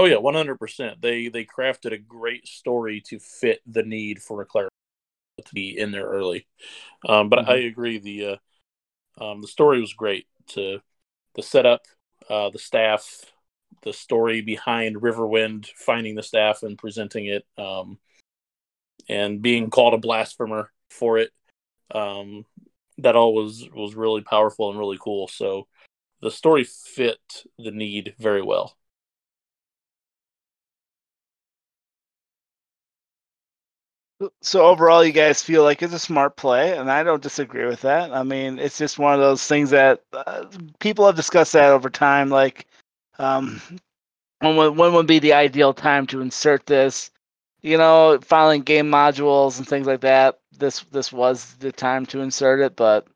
Oh 0.00 0.06
yeah, 0.06 0.16
one 0.16 0.32
hundred 0.32 0.58
percent. 0.58 1.02
They 1.02 1.28
they 1.28 1.44
crafted 1.44 1.92
a 1.92 1.98
great 1.98 2.48
story 2.48 3.02
to 3.08 3.18
fit 3.18 3.60
the 3.66 3.82
need 3.82 4.22
for 4.22 4.40
a 4.40 4.46
cleric 4.46 4.70
to 5.44 5.54
be 5.54 5.76
in 5.78 5.90
there 5.90 6.06
early. 6.06 6.46
Um, 7.06 7.28
but 7.28 7.40
mm-hmm. 7.40 7.50
I 7.50 7.56
agree 7.56 7.98
the 7.98 8.40
uh, 9.20 9.22
um, 9.22 9.42
the 9.42 9.46
story 9.46 9.78
was 9.78 9.92
great 9.92 10.26
to 10.54 10.80
the 11.34 11.42
setup, 11.42 11.82
uh, 12.30 12.48
the 12.48 12.58
staff, 12.58 13.26
the 13.82 13.92
story 13.92 14.40
behind 14.40 14.96
Riverwind 14.96 15.66
finding 15.76 16.14
the 16.14 16.22
staff 16.22 16.62
and 16.62 16.78
presenting 16.78 17.26
it, 17.26 17.44
um, 17.58 17.98
and 19.06 19.42
being 19.42 19.68
called 19.68 19.92
a 19.92 19.98
blasphemer 19.98 20.72
for 20.88 21.18
it. 21.18 21.30
Um, 21.94 22.46
that 22.96 23.16
all 23.16 23.34
was 23.34 23.68
was 23.74 23.94
really 23.94 24.22
powerful 24.22 24.70
and 24.70 24.78
really 24.78 24.98
cool. 24.98 25.28
So 25.28 25.68
the 26.22 26.30
story 26.30 26.64
fit 26.64 27.20
the 27.58 27.70
need 27.70 28.14
very 28.18 28.40
well. 28.40 28.78
So 34.42 34.66
overall, 34.66 35.04
you 35.04 35.12
guys 35.12 35.42
feel 35.42 35.62
like 35.62 35.82
it's 35.82 35.94
a 35.94 35.98
smart 35.98 36.36
play, 36.36 36.76
and 36.76 36.90
I 36.90 37.02
don't 37.02 37.22
disagree 37.22 37.64
with 37.66 37.80
that. 37.82 38.12
I 38.12 38.22
mean, 38.22 38.58
it's 38.58 38.76
just 38.76 38.98
one 38.98 39.14
of 39.14 39.20
those 39.20 39.46
things 39.46 39.70
that 39.70 40.02
uh, 40.12 40.44
people 40.78 41.06
have 41.06 41.16
discussed 41.16 41.54
that 41.54 41.70
over 41.70 41.88
time. 41.88 42.28
Like, 42.28 42.66
um, 43.18 43.62
when 44.40 44.56
would, 44.56 44.76
when 44.76 44.92
would 44.94 45.06
be 45.06 45.20
the 45.20 45.32
ideal 45.32 45.72
time 45.74 46.06
to 46.08 46.20
insert 46.20 46.66
this? 46.66 47.10
You 47.62 47.78
know, 47.78 48.18
filing 48.22 48.62
game 48.62 48.90
modules 48.90 49.58
and 49.58 49.66
things 49.68 49.86
like 49.86 50.00
that. 50.02 50.40
This 50.58 50.80
this 50.84 51.12
was 51.12 51.54
the 51.56 51.72
time 51.72 52.06
to 52.06 52.20
insert 52.20 52.60
it, 52.60 52.76
but 52.76 53.06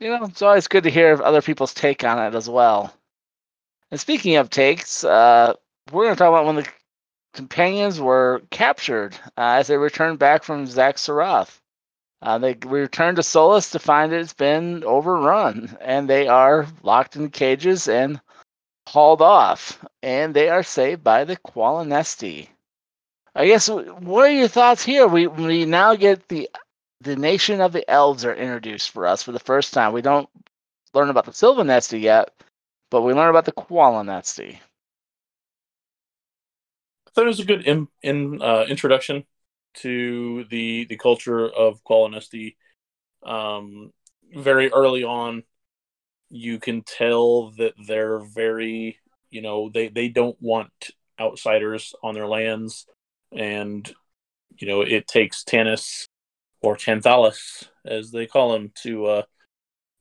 you 0.00 0.08
know, 0.10 0.24
it's 0.24 0.42
always 0.42 0.68
good 0.68 0.84
to 0.84 0.90
hear 0.90 1.20
other 1.22 1.42
people's 1.42 1.74
take 1.74 2.04
on 2.04 2.18
it 2.18 2.34
as 2.34 2.48
well. 2.48 2.94
And 3.90 4.00
speaking 4.00 4.36
of 4.36 4.50
takes, 4.50 5.04
uh, 5.04 5.54
we're 5.92 6.04
going 6.04 6.14
to 6.14 6.18
talk 6.18 6.28
about 6.28 6.46
one 6.46 6.58
of 6.58 6.64
the 6.64 6.70
companions 7.32 8.00
were 8.00 8.42
captured 8.50 9.14
uh, 9.36 9.58
as 9.58 9.68
they 9.68 9.76
returned 9.76 10.18
back 10.18 10.42
from 10.42 10.66
Xak 10.66 10.94
Tsaroth. 10.94 11.60
Uh, 12.22 12.38
they 12.38 12.54
returned 12.66 13.16
to 13.16 13.22
Solace 13.22 13.70
to 13.70 13.78
find 13.78 14.12
it's 14.12 14.34
been 14.34 14.84
overrun, 14.84 15.76
and 15.80 16.08
they 16.08 16.28
are 16.28 16.66
locked 16.82 17.16
in 17.16 17.30
cages 17.30 17.88
and 17.88 18.20
hauled 18.86 19.22
off. 19.22 19.82
And 20.02 20.34
they 20.34 20.48
are 20.50 20.62
saved 20.62 21.02
by 21.02 21.24
the 21.24 21.36
Qualinesti. 21.36 22.48
I 23.34 23.46
guess 23.46 23.68
what 23.68 24.26
are 24.26 24.32
your 24.32 24.48
thoughts 24.48 24.84
here? 24.84 25.06
We 25.06 25.26
we 25.28 25.64
now 25.64 25.94
get 25.94 26.28
the 26.28 26.50
the 27.00 27.16
nation 27.16 27.60
of 27.60 27.72
the 27.72 27.88
elves 27.88 28.24
are 28.24 28.34
introduced 28.34 28.90
for 28.90 29.06
us 29.06 29.22
for 29.22 29.32
the 29.32 29.38
first 29.38 29.72
time. 29.72 29.92
We 29.92 30.02
don't 30.02 30.28
learn 30.92 31.08
about 31.08 31.24
the 31.24 31.32
Silvanesti 31.32 32.00
yet, 32.00 32.34
but 32.90 33.02
we 33.02 33.14
learn 33.14 33.30
about 33.30 33.44
the 33.46 33.52
Qualinesti. 33.52 34.58
Thought 37.20 37.26
it 37.26 37.36
was 37.36 37.40
a 37.40 37.44
good 37.44 37.66
in, 37.66 37.86
in 38.02 38.40
uh, 38.40 38.64
introduction 38.66 39.24
to 39.74 40.46
the 40.48 40.86
the 40.86 40.96
culture 40.96 41.46
of 41.46 41.84
Qualinesti. 41.84 42.56
Um, 43.22 43.92
very 44.34 44.72
early 44.72 45.04
on, 45.04 45.42
you 46.30 46.58
can 46.58 46.80
tell 46.80 47.50
that 47.58 47.74
they're 47.86 48.20
very, 48.20 48.98
you 49.28 49.42
know, 49.42 49.68
they 49.68 49.88
they 49.88 50.08
don't 50.08 50.40
want 50.40 50.70
outsiders 51.20 51.92
on 52.02 52.14
their 52.14 52.26
lands, 52.26 52.86
and 53.30 53.92
you 54.56 54.66
know 54.66 54.80
it 54.80 55.06
takes 55.06 55.44
Tanis 55.44 56.06
or 56.62 56.74
Tanthalas, 56.74 57.68
as 57.84 58.12
they 58.12 58.26
call 58.26 58.54
him, 58.54 58.72
to 58.84 59.04
uh, 59.04 59.22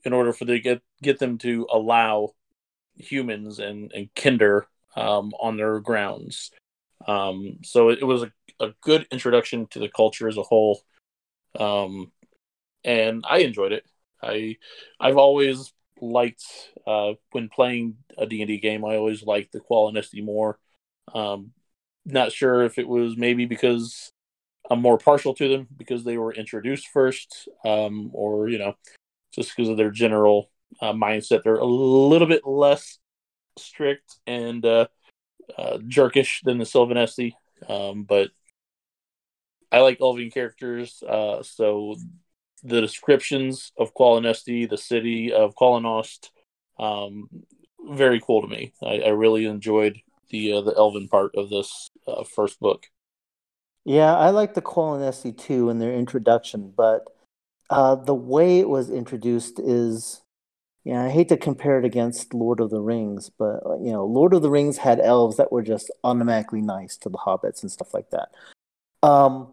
in 0.06 0.14
order 0.14 0.32
for 0.32 0.46
they 0.46 0.62
get 0.62 0.82
get 1.04 1.20
them 1.20 1.38
to 1.40 1.68
allow 1.70 2.30
humans 2.96 3.60
and 3.60 3.92
and 3.92 4.08
kender 4.16 4.62
um, 4.96 5.34
on 5.38 5.58
their 5.58 5.82
grounds. 5.82 6.52
Um, 7.10 7.58
so 7.64 7.90
it, 7.90 8.00
it 8.02 8.06
was 8.06 8.24
a, 8.24 8.32
a, 8.60 8.74
good 8.82 9.08
introduction 9.12 9.66
to 9.72 9.80
the 9.80 9.90
culture 9.90 10.28
as 10.28 10.38
a 10.38 10.44
whole, 10.44 10.80
um, 11.60 12.12
and 12.84 13.24
I 13.28 13.40
enjoyed 13.40 13.72
it. 13.72 13.84
I 14.22 14.58
I've 15.00 15.18
always 15.18 15.74
liked 16.00 16.44
uh, 16.86 17.14
when 17.32 17.50
playing 17.50 17.96
a 18.18 18.28
D 18.28 18.42
and 18.44 18.48
D 18.48 18.60
game. 18.60 18.86
I 18.86 18.96
always 18.96 19.24
liked 19.24 19.54
the 19.54 19.60
Qualinesti 19.60 20.24
more. 20.24 20.60
Um, 21.16 21.52
not 22.06 22.32
sure 22.32 22.64
if 22.64 22.78
it 22.78 22.88
was 22.88 23.18
maybe 23.18 23.46
because 23.46 24.12
I'm 24.70 24.82
more 24.82 25.00
partial 25.00 25.34
to 25.34 25.48
them 25.48 25.68
because 25.76 26.04
they 26.04 26.18
were 26.18 26.34
introduced 26.34 26.90
first, 26.90 27.50
um, 27.66 28.12
or 28.14 28.50
you 28.50 28.60
know, 28.60 28.76
just 29.34 29.56
because 29.56 29.70
of 29.70 29.78
their 29.78 29.92
general 29.92 30.52
uh, 30.80 30.94
mindset. 30.94 31.42
They're 31.42 31.56
a 31.56 31.66
little 31.66 32.28
bit 32.28 32.46
less 32.46 33.00
strict 33.58 34.20
and 34.28 34.64
uh, 34.64 34.88
uh, 35.58 35.78
jerkish 35.88 36.42
than 36.44 36.58
the 36.58 36.66
Silvanesti, 36.66 37.34
um, 37.68 38.04
but 38.04 38.30
I 39.72 39.82
like 39.82 40.00
Elvian 40.00 40.34
characters. 40.34 41.04
Uh, 41.04 41.44
so 41.44 41.96
the 42.64 42.82
descriptions 42.82 43.72
of 43.78 43.94
Qualinesti, 43.94 44.70
the 44.70 44.78
city 44.78 45.32
of 45.32 45.56
Qualinost, 45.56 46.30
um, 46.80 47.30
very 47.88 48.20
cool 48.20 48.42
to 48.42 48.48
me. 48.48 48.74
I, 48.84 49.00
I 49.00 49.10
really 49.10 49.46
enjoyed 49.46 50.00
the 50.30 50.54
uh, 50.54 50.62
the 50.62 50.76
Elven 50.76 51.08
part 51.08 51.32
of 51.36 51.50
this 51.50 51.90
uh, 52.08 52.24
first 52.24 52.60
book. 52.60 52.86
Yeah, 53.86 54.16
I 54.16 54.30
like 54.30 54.54
the 54.54 54.62
Qualinesti 54.62 55.38
too 55.38 55.70
in 55.70 55.80
their 55.80 55.94
introduction, 55.94 56.74
but 56.76 57.06
uh, 57.70 57.96
the 57.96 58.16
way 58.16 58.60
it 58.60 58.70
was 58.70 58.90
introduced 58.90 59.60
is 59.60 60.22
yeah, 60.84 61.04
I 61.04 61.10
hate 61.10 61.30
to 61.30 61.38
compare 61.38 61.78
it 61.78 61.86
against 61.86 62.34
Lord 62.34 62.60
of 62.60 62.70
the 62.70 62.82
Rings, 62.82 63.30
but 63.30 63.62
uh, 63.66 63.78
you 63.80 63.92
know, 63.92 64.06
Lord 64.06 64.34
of 64.34 64.42
the 64.42 64.50
Rings 64.50 64.78
had 64.78 65.00
elves 65.00 65.38
that 65.38 65.52
were 65.52 65.62
just 65.62 65.92
automatically 66.04 66.62
nice 66.62 66.96
to 66.98 67.10
the 67.10 67.18
hobbits 67.18 67.62
and 67.62 67.72
stuff 67.72 67.94
like 67.94 68.10
that. 68.12 68.30
Um, 69.04 69.52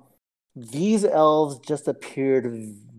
these 0.54 1.04
elves 1.04 1.58
just 1.58 1.88
appeared 1.88 2.46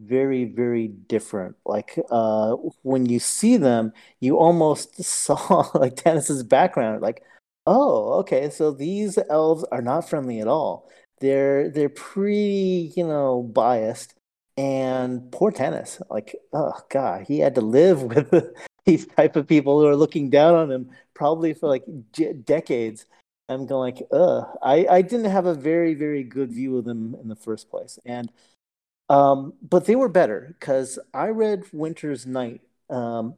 very, 0.07 0.45
very 0.45 0.87
different. 0.87 1.55
Like 1.65 1.99
uh, 2.11 2.55
when 2.83 3.05
you 3.07 3.19
see 3.19 3.57
them, 3.57 3.93
you 4.19 4.37
almost 4.37 5.03
saw 5.03 5.69
like 5.73 5.95
Tanis's 5.95 6.43
background. 6.43 7.01
Like, 7.01 7.23
oh, 7.65 8.13
okay, 8.19 8.49
so 8.49 8.71
these 8.71 9.17
elves 9.29 9.63
are 9.71 9.81
not 9.81 10.09
friendly 10.09 10.39
at 10.39 10.47
all. 10.47 10.89
They're 11.19 11.69
they're 11.69 11.89
pretty, 11.89 12.93
you 12.95 13.07
know, 13.07 13.43
biased 13.43 14.13
and 14.57 15.31
poor 15.31 15.51
Tanis, 15.51 16.01
like, 16.09 16.35
oh 16.51 16.73
god, 16.89 17.25
he 17.27 17.39
had 17.39 17.55
to 17.55 17.61
live 17.61 18.01
with 18.15 18.33
these 18.85 19.05
type 19.05 19.35
of 19.35 19.47
people 19.47 19.79
who 19.79 19.87
are 19.87 19.95
looking 19.95 20.29
down 20.29 20.55
on 20.55 20.71
him 20.71 20.89
probably 21.13 21.53
for 21.53 21.67
like 21.67 21.83
decades. 22.45 23.05
I'm 23.49 23.65
going 23.65 23.95
like, 23.95 24.07
ugh. 24.11 24.45
I, 24.61 24.87
I 24.87 25.01
didn't 25.01 25.31
have 25.31 25.45
a 25.45 25.53
very 25.53 25.93
very 25.93 26.23
good 26.23 26.51
view 26.51 26.77
of 26.77 26.85
them 26.85 27.15
in 27.21 27.29
the 27.29 27.35
first 27.35 27.69
place, 27.69 27.99
and 28.05 28.31
um, 29.09 29.53
but 29.61 29.85
they 29.85 29.95
were 29.95 30.09
better 30.09 30.55
because 30.59 30.99
I 31.13 31.27
read 31.27 31.63
Winter's 31.71 32.25
Night. 32.25 32.61
Um, 32.89 33.35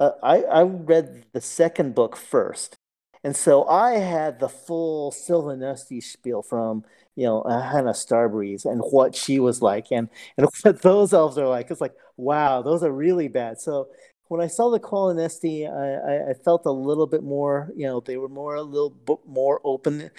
uh, 0.00 0.10
I 0.22 0.42
I 0.42 0.62
read 0.62 1.26
the 1.32 1.40
second 1.40 1.94
book 1.94 2.16
first, 2.16 2.76
and 3.24 3.34
so 3.36 3.66
I 3.66 3.92
had 3.92 4.40
the 4.40 4.48
full 4.48 5.12
Silvanesti 5.12 6.02
spiel 6.02 6.42
from 6.42 6.84
you 7.16 7.24
know 7.24 7.42
Alhana 7.46 7.92
Starbreeze 7.92 8.64
and 8.64 8.80
what 8.90 9.14
she 9.14 9.40
was 9.40 9.62
like 9.62 9.86
and 9.90 10.08
and 10.36 10.46
what 10.62 10.82
those 10.82 11.12
elves 11.12 11.38
are 11.38 11.48
like. 11.48 11.70
It's 11.70 11.80
like 11.80 11.94
wow, 12.16 12.62
those 12.62 12.82
are 12.82 12.92
really 12.92 13.28
bad. 13.28 13.60
So 13.60 13.88
when 14.28 14.40
I 14.40 14.46
saw 14.46 14.70
the 14.70 14.80
Qualinesti, 14.80 15.68
I, 15.68 16.28
I, 16.28 16.30
I 16.30 16.34
felt 16.34 16.66
a 16.66 16.70
little 16.70 17.06
bit 17.06 17.22
more. 17.22 17.70
You 17.76 17.86
know, 17.86 18.00
they 18.00 18.16
were 18.16 18.28
more 18.28 18.54
a 18.54 18.62
little 18.62 18.90
bit 18.90 19.18
more 19.26 19.60
open. 19.64 20.10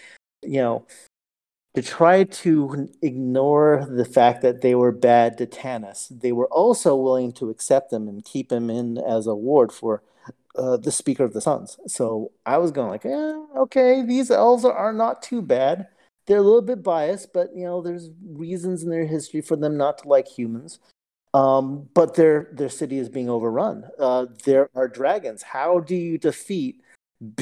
You 0.43 0.61
know, 0.61 0.87
to 1.75 1.81
try 1.81 2.23
to 2.23 2.89
ignore 3.01 3.85
the 3.89 4.05
fact 4.05 4.41
that 4.41 4.61
they 4.61 4.75
were 4.75 4.91
bad 4.91 5.37
to 5.37 5.45
Tanis. 5.45 6.07
They 6.09 6.31
were 6.31 6.47
also 6.47 6.95
willing 6.95 7.33
to 7.33 7.49
accept 7.49 7.93
him 7.93 8.07
and 8.07 8.23
keep 8.23 8.51
him 8.51 8.69
in 8.69 8.97
as 8.97 9.27
a 9.27 9.35
ward 9.35 9.71
for 9.71 10.01
uh, 10.55 10.77
the 10.77 10.91
Speaker 10.91 11.23
of 11.23 11.33
the 11.33 11.41
Suns. 11.41 11.77
So 11.87 12.31
I 12.45 12.57
was 12.57 12.71
going 12.71 12.89
like, 12.89 13.05
eh, 13.05 13.39
okay, 13.57 14.03
these 14.03 14.31
elves 14.31 14.65
are, 14.65 14.73
are 14.73 14.93
not 14.93 15.21
too 15.21 15.41
bad 15.41 15.87
they're 16.27 16.37
a 16.37 16.41
little 16.41 16.61
bit 16.61 16.83
biased, 16.83 17.33
but 17.33 17.55
you 17.55 17.63
know, 17.63 17.81
there's 17.81 18.09
reasons 18.23 18.83
in 18.83 18.89
their 18.89 19.05
history 19.05 19.41
for 19.41 19.55
them 19.55 19.77
not 19.77 19.99
to 19.99 20.07
like 20.07 20.27
humans. 20.27 20.79
Um, 21.33 21.89
but 21.93 22.15
their 22.15 22.49
their 22.53 22.69
city 22.69 22.97
is 22.97 23.09
being 23.09 23.29
overrun. 23.29 23.85
Uh, 23.99 24.27
there 24.45 24.69
are 24.75 24.87
dragons. 24.87 25.43
How 25.43 25.79
do 25.79 25.95
you 25.95 26.17
defeat 26.17 26.81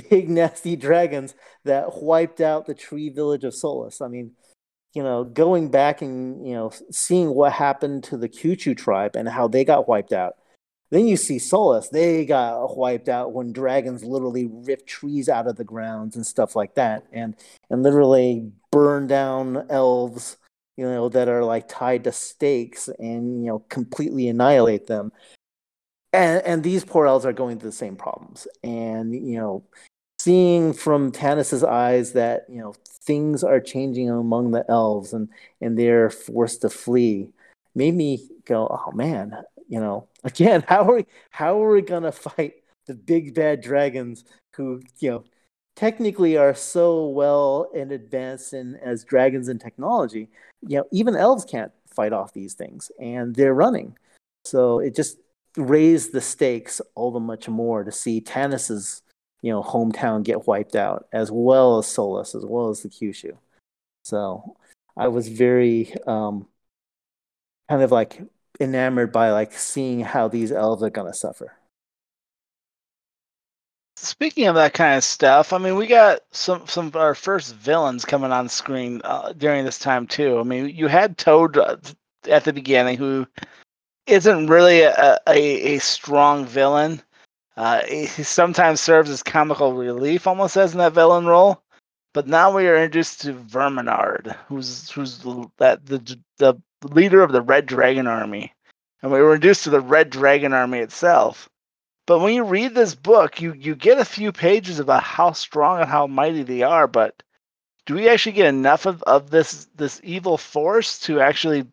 big 0.09 0.29
nasty 0.39 0.75
dragons 0.75 1.35
that 1.65 2.01
wiped 2.01 2.41
out 2.41 2.65
the 2.65 2.73
tree 2.73 3.09
village 3.09 3.43
of 3.43 3.53
Solace? 3.53 4.01
I 4.01 4.07
mean, 4.07 4.31
you 4.93 5.03
know, 5.03 5.23
going 5.23 5.69
back 5.69 6.01
and 6.01 6.47
you 6.47 6.53
know 6.53 6.71
seeing 6.91 7.33
what 7.33 7.53
happened 7.53 8.03
to 8.05 8.17
the 8.17 8.29
Que-Shu 8.29 8.75
tribe 8.75 9.15
and 9.15 9.27
how 9.29 9.47
they 9.47 9.63
got 9.63 9.87
wiped 9.87 10.13
out. 10.13 10.35
Then 10.95 11.07
you 11.09 11.17
see 11.17 11.39
Solace; 11.39 11.89
they 11.89 12.25
got 12.25 12.77
wiped 12.77 13.09
out 13.09 13.33
when 13.33 13.51
dragons 13.51 14.05
literally 14.05 14.47
ripped 14.49 14.87
trees 14.87 15.27
out 15.27 15.45
of 15.45 15.57
the 15.57 15.65
grounds 15.65 16.15
and 16.15 16.25
stuff 16.25 16.55
like 16.55 16.75
that, 16.75 17.03
and 17.11 17.35
and 17.69 17.83
literally 17.83 18.49
burn 18.71 19.05
down 19.05 19.65
elves 19.69 20.37
you 20.77 20.85
know, 20.85 21.09
that 21.09 21.27
are 21.27 21.43
like 21.43 21.67
tied 21.67 22.03
to 22.05 22.11
stakes 22.11 22.87
and, 22.99 23.43
you 23.43 23.47
know, 23.49 23.59
completely 23.69 24.27
annihilate 24.27 24.87
them. 24.87 25.11
And, 26.13 26.41
and 26.45 26.63
these 26.63 26.85
poor 26.85 27.07
elves 27.07 27.25
are 27.25 27.33
going 27.33 27.59
through 27.59 27.71
the 27.71 27.75
same 27.75 27.95
problems. 27.95 28.47
And, 28.63 29.13
you 29.13 29.37
know, 29.37 29.63
seeing 30.19 30.73
from 30.73 31.11
Tanis's 31.11 31.63
eyes 31.63 32.13
that, 32.13 32.45
you 32.49 32.59
know, 32.59 32.73
things 33.03 33.43
are 33.43 33.59
changing 33.59 34.09
among 34.09 34.51
the 34.51 34.65
elves 34.69 35.13
and, 35.13 35.29
and 35.61 35.77
they're 35.77 36.09
forced 36.09 36.61
to 36.61 36.69
flee 36.69 37.29
made 37.75 37.93
me 37.93 38.29
go, 38.45 38.67
oh 38.69 38.91
man, 38.93 39.35
you 39.67 39.79
know, 39.79 40.07
again, 40.23 40.63
how 40.67 40.83
are 40.83 40.95
we, 40.95 41.05
how 41.29 41.61
are 41.61 41.71
we 41.71 41.81
to 41.81 42.11
fight 42.11 42.55
the 42.87 42.93
big 42.93 43.33
bad 43.33 43.61
dragons 43.61 44.25
who, 44.55 44.81
you 44.99 45.09
know, 45.09 45.23
technically 45.75 46.37
are 46.37 46.55
so 46.55 47.07
well 47.07 47.69
in 47.73 47.91
advanced 47.91 48.53
in 48.53 48.75
as 48.77 49.03
dragons 49.03 49.47
and 49.49 49.59
technology, 49.59 50.29
you 50.61 50.77
know, 50.77 50.85
even 50.91 51.15
elves 51.15 51.45
can't 51.45 51.71
fight 51.87 52.13
off 52.13 52.33
these 52.33 52.53
things, 52.53 52.91
and 52.99 53.35
they're 53.35 53.53
running. 53.53 53.97
So 54.45 54.79
it 54.79 54.95
just 54.95 55.17
raised 55.57 56.11
the 56.11 56.21
stakes 56.21 56.81
all 56.95 57.11
the 57.11 57.19
much 57.19 57.47
more 57.47 57.83
to 57.83 57.91
see 57.91 58.21
Tanis's 58.21 59.01
you 59.41 59.51
know 59.51 59.61
hometown 59.61 60.23
get 60.23 60.47
wiped 60.47 60.75
out, 60.75 61.07
as 61.13 61.31
well 61.31 61.77
as 61.77 61.87
Solace, 61.87 62.35
as 62.35 62.45
well 62.45 62.69
as 62.69 62.81
the 62.81 62.89
Que-Shu. 62.89 63.37
So 64.03 64.57
I 64.97 65.07
was 65.07 65.27
very 65.27 65.93
um, 66.07 66.47
kind 67.69 67.81
of 67.81 67.91
like 67.91 68.21
enamored 68.59 69.11
by 69.11 69.31
like 69.31 69.53
seeing 69.53 70.01
how 70.01 70.27
these 70.27 70.51
elves 70.51 70.83
are 70.83 70.89
gonna 70.89 71.13
suffer. 71.13 71.53
Speaking 73.97 74.47
of 74.47 74.55
that 74.55 74.73
kind 74.73 74.97
of 74.97 75.03
stuff, 75.03 75.53
I 75.53 75.57
mean, 75.57 75.75
we 75.75 75.87
got 75.87 76.19
some 76.31 76.67
some 76.67 76.87
of 76.87 76.95
our 76.95 77.15
first 77.15 77.55
villains 77.55 78.05
coming 78.05 78.31
on 78.31 78.49
screen 78.49 79.01
uh, 79.03 79.33
during 79.33 79.65
this 79.65 79.79
time 79.79 80.05
too. 80.05 80.39
I 80.39 80.43
mean, 80.43 80.69
you 80.69 80.87
had 80.87 81.17
Toede 81.17 81.57
at 82.29 82.43
the 82.43 82.53
beginning, 82.53 82.97
who 82.97 83.25
isn't 84.07 84.47
really 84.47 84.81
a, 84.81 85.19
a, 85.27 85.75
a 85.75 85.79
strong 85.79 86.45
villain. 86.45 87.01
Uh, 87.57 87.83
he 87.85 88.05
sometimes 88.07 88.81
serves 88.81 89.09
as 89.09 89.23
comical 89.23 89.73
relief, 89.73 90.27
almost 90.27 90.57
as 90.57 90.73
in 90.73 90.79
that 90.79 90.93
villain 90.93 91.25
role. 91.25 91.61
But 92.13 92.27
now 92.27 92.55
we 92.55 92.67
are 92.67 92.75
introduced 92.75 93.21
to 93.21 93.33
Verminaard, 93.33 94.35
who's 94.47 94.89
who's 94.91 95.19
that 95.57 95.85
the 95.85 96.19
the 96.37 96.55
leader 96.83 97.21
of 97.21 97.31
the 97.31 97.41
Red 97.41 97.65
Dragon 97.65 98.07
Army, 98.07 98.53
and 99.01 99.11
we 99.11 99.19
were 99.19 99.33
introduced 99.33 99.63
to 99.63 99.69
the 99.69 99.81
Red 99.81 100.09
Dragon 100.09 100.53
Army 100.53 100.79
itself 100.79 101.49
but 102.05 102.19
when 102.19 102.35
you 102.35 102.43
read 102.43 102.75
this 102.75 102.93
book, 102.93 103.41
you 103.41 103.53
you 103.53 103.75
get 103.75 103.97
a 103.97 104.05
few 104.05 104.31
pages 104.31 104.79
about 104.79 105.03
how 105.03 105.31
strong 105.31 105.79
and 105.79 105.89
how 105.89 106.05
mighty 106.07 106.43
they 106.43 106.61
are, 106.61 106.87
but 106.87 107.23
do 107.85 107.95
we 107.95 108.09
actually 108.09 108.33
get 108.33 108.47
enough 108.47 108.85
of, 108.85 109.01
of 109.03 109.31
this 109.31 109.67
this 109.75 109.99
evil 110.03 110.37
force 110.37 110.99
to 111.01 111.19
actually 111.19 111.67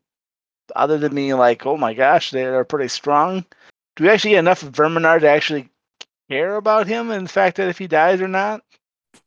other 0.75 0.97
than 0.97 1.15
being 1.15 1.37
like, 1.37 1.67
oh 1.67 1.77
my 1.77 1.93
gosh, 1.93 2.31
they're 2.31 2.65
pretty 2.65 2.89
strong? 2.89 3.45
Do 3.97 4.05
we 4.05 4.11
actually 4.11 4.31
get 4.31 4.39
enough 4.39 4.63
of 4.63 4.73
Verminaard 4.73 5.21
to 5.21 5.29
actually 5.29 5.69
care 6.31 6.57
about 6.57 6.87
him 6.87 7.11
and 7.11 7.27
the 7.27 7.33
fact 7.33 7.59
that 7.59 7.69
if 7.69 7.77
he 7.79 7.87
dies 7.87 8.23
or 8.23 8.29
not? 8.29 8.63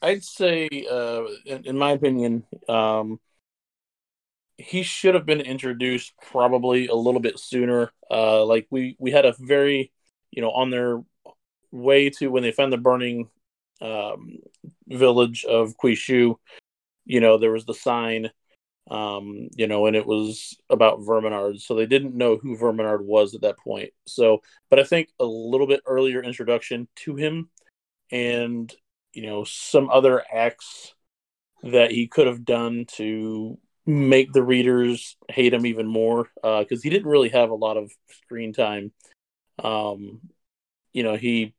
I'd 0.02 0.24
say, 0.24 0.68
uh, 0.90 1.24
in, 1.46 1.66
in, 1.66 1.78
my 1.78 1.92
opinion, 1.92 2.44
um, 2.68 3.20
he 4.58 4.84
should 4.84 5.16
have 5.16 5.26
been 5.26 5.41
introduced 5.41 6.14
probably 6.22 6.88
a 6.88 6.95
little 6.95 7.22
bit 7.22 7.39
sooner. 7.39 7.91
Uh, 8.10 8.45
like 8.45 8.68
we 8.70 8.95
we 8.99 9.12
had 9.12 9.26
a 9.26 9.36
very 9.39 9.91
you 10.36 10.41
know, 10.41 10.51
on 10.51 10.70
their 10.70 11.01
way 11.72 12.10
to 12.10 12.28
when 12.28 12.43
they 12.43 12.51
found 12.51 12.72
the 12.72 12.78
burning 12.78 13.30
um, 13.82 14.38
village 14.88 15.45
of 15.45 15.78
Que-Shu, 15.82 16.38
you 17.06 17.20
know, 17.20 17.38
there 17.38 17.51
was 17.51 17.66
the 17.66 17.74
sign, 17.74 18.30
um, 18.91 19.47
you 19.56 19.68
know, 19.68 19.86
and 19.86 19.95
it 19.95 20.06
was 20.06 20.58
about 20.70 20.99
Verminaard. 20.99 21.62
So 21.62 21.74
they 21.74 21.86
didn't 21.86 22.16
know 22.16 22.38
who 22.38 22.58
Verminaard 22.58 23.01
was 23.01 23.34
at 23.34 23.41
that 23.41 23.58
point. 23.58 23.91
So, 24.06 24.41
but 24.70 24.80
I 24.80 24.84
think 24.84 25.10
a 25.20 25.26
little 25.26 25.68
bit 25.68 25.82
earlier 25.86 26.22
introduction 26.22 26.88
to 26.97 27.16
him 27.16 27.49
and, 28.12 28.74
you 29.14 29.26
know, 29.26 29.45
some 29.45 29.89
other 29.89 30.24
acts 30.32 30.93
that 31.64 31.91
he 31.91 32.08
could 32.08 32.28
have 32.28 32.45
done 32.45 32.86
to 32.93 33.58
make 33.86 34.34
the 34.34 34.44
readers 34.44 35.16
hate 35.30 35.54
him 35.54 35.66
even 35.66 35.86
more 35.86 36.30
because 36.36 36.80
uh, 36.80 36.84
he 36.84 36.90
didn't 36.90 37.08
really 37.08 37.30
have 37.30 37.52
a 37.52 37.56
lot 37.56 37.78
of 37.78 37.92
screen 38.10 38.52
time 38.52 38.92
um, 39.64 40.22
you 40.94 41.04
know, 41.04 41.16
he 41.16 41.54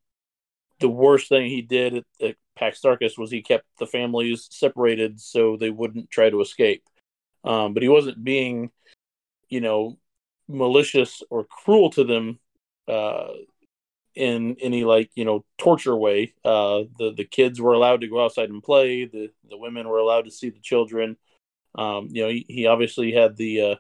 the 0.81 0.89
worst 0.89 1.29
thing 1.29 1.49
he 1.49 1.63
did 1.63 1.95
at, 1.95 2.05
at 2.21 2.37
Pax 2.57 2.81
Tharkas 2.81 3.19
was 3.19 3.31
he 3.31 3.43
kept 3.43 3.65
the 3.79 3.87
families 3.87 4.49
separated 4.51 5.21
so 5.21 5.57
they 5.57 5.71
wouldn't 5.71 6.11
try 6.11 6.29
to 6.31 6.41
escape. 6.41 6.83
Um, 7.45 7.75
but 7.75 7.83
he 7.83 7.89
wasn't 7.89 8.23
being, 8.23 8.71
you 9.49 9.61
know, 9.61 9.99
malicious 10.49 11.23
or 11.31 11.45
cruel 11.45 11.91
to 11.91 12.05
them 12.05 12.39
uh, 12.89 13.29
in 14.15 14.57
any 14.61 14.85
like 14.85 15.11
you 15.15 15.25
know 15.25 15.45
torture 15.59 15.97
way. 15.97 16.35
Uh, 16.45 16.85
the 16.99 17.13
the 17.17 17.25
kids 17.25 17.61
were 17.61 17.75
allowed 17.75 18.01
to 18.03 18.09
go 18.09 18.25
outside 18.25 18.51
and 18.51 18.63
play. 18.63 19.05
The 19.05 19.31
the 19.49 19.59
women 19.59 19.89
were 19.89 19.99
allowed 19.99 20.25
to 20.25 20.31
see 20.31 20.51
the 20.51 20.61
children. 20.61 21.17
Um, 21.77 22.09
you 22.11 22.23
know, 22.23 22.29
he, 22.29 22.47
he 22.49 22.67
obviously 22.67 23.13
had 23.13 23.37
the 23.37 23.61
uh, 23.61 23.75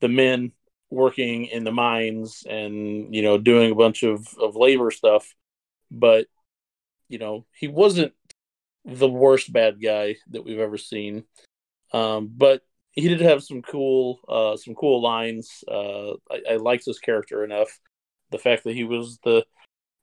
the 0.00 0.08
men 0.08 0.52
working 0.90 1.46
in 1.46 1.64
the 1.64 1.72
mines 1.72 2.44
and 2.48 3.14
you 3.14 3.22
know 3.22 3.36
doing 3.36 3.72
a 3.72 3.74
bunch 3.74 4.04
of 4.04 4.28
of 4.38 4.54
labor 4.54 4.92
stuff 4.92 5.34
but 5.90 6.26
you 7.08 7.18
know 7.18 7.44
he 7.52 7.66
wasn't 7.66 8.12
the 8.84 9.08
worst 9.08 9.52
bad 9.52 9.80
guy 9.82 10.16
that 10.30 10.44
we've 10.44 10.58
ever 10.58 10.76
seen. 10.76 11.24
Um, 11.92 12.30
but 12.34 12.62
he 12.92 13.08
did 13.08 13.20
have 13.20 13.42
some 13.42 13.62
cool 13.62 14.20
uh, 14.28 14.56
some 14.56 14.74
cool 14.74 15.02
lines. 15.02 15.64
Uh, 15.66 16.12
I, 16.30 16.52
I 16.52 16.56
liked 16.56 16.84
his 16.84 16.98
character 16.98 17.44
enough. 17.44 17.80
The 18.30 18.38
fact 18.38 18.64
that 18.64 18.74
he 18.74 18.84
was 18.84 19.18
the 19.24 19.44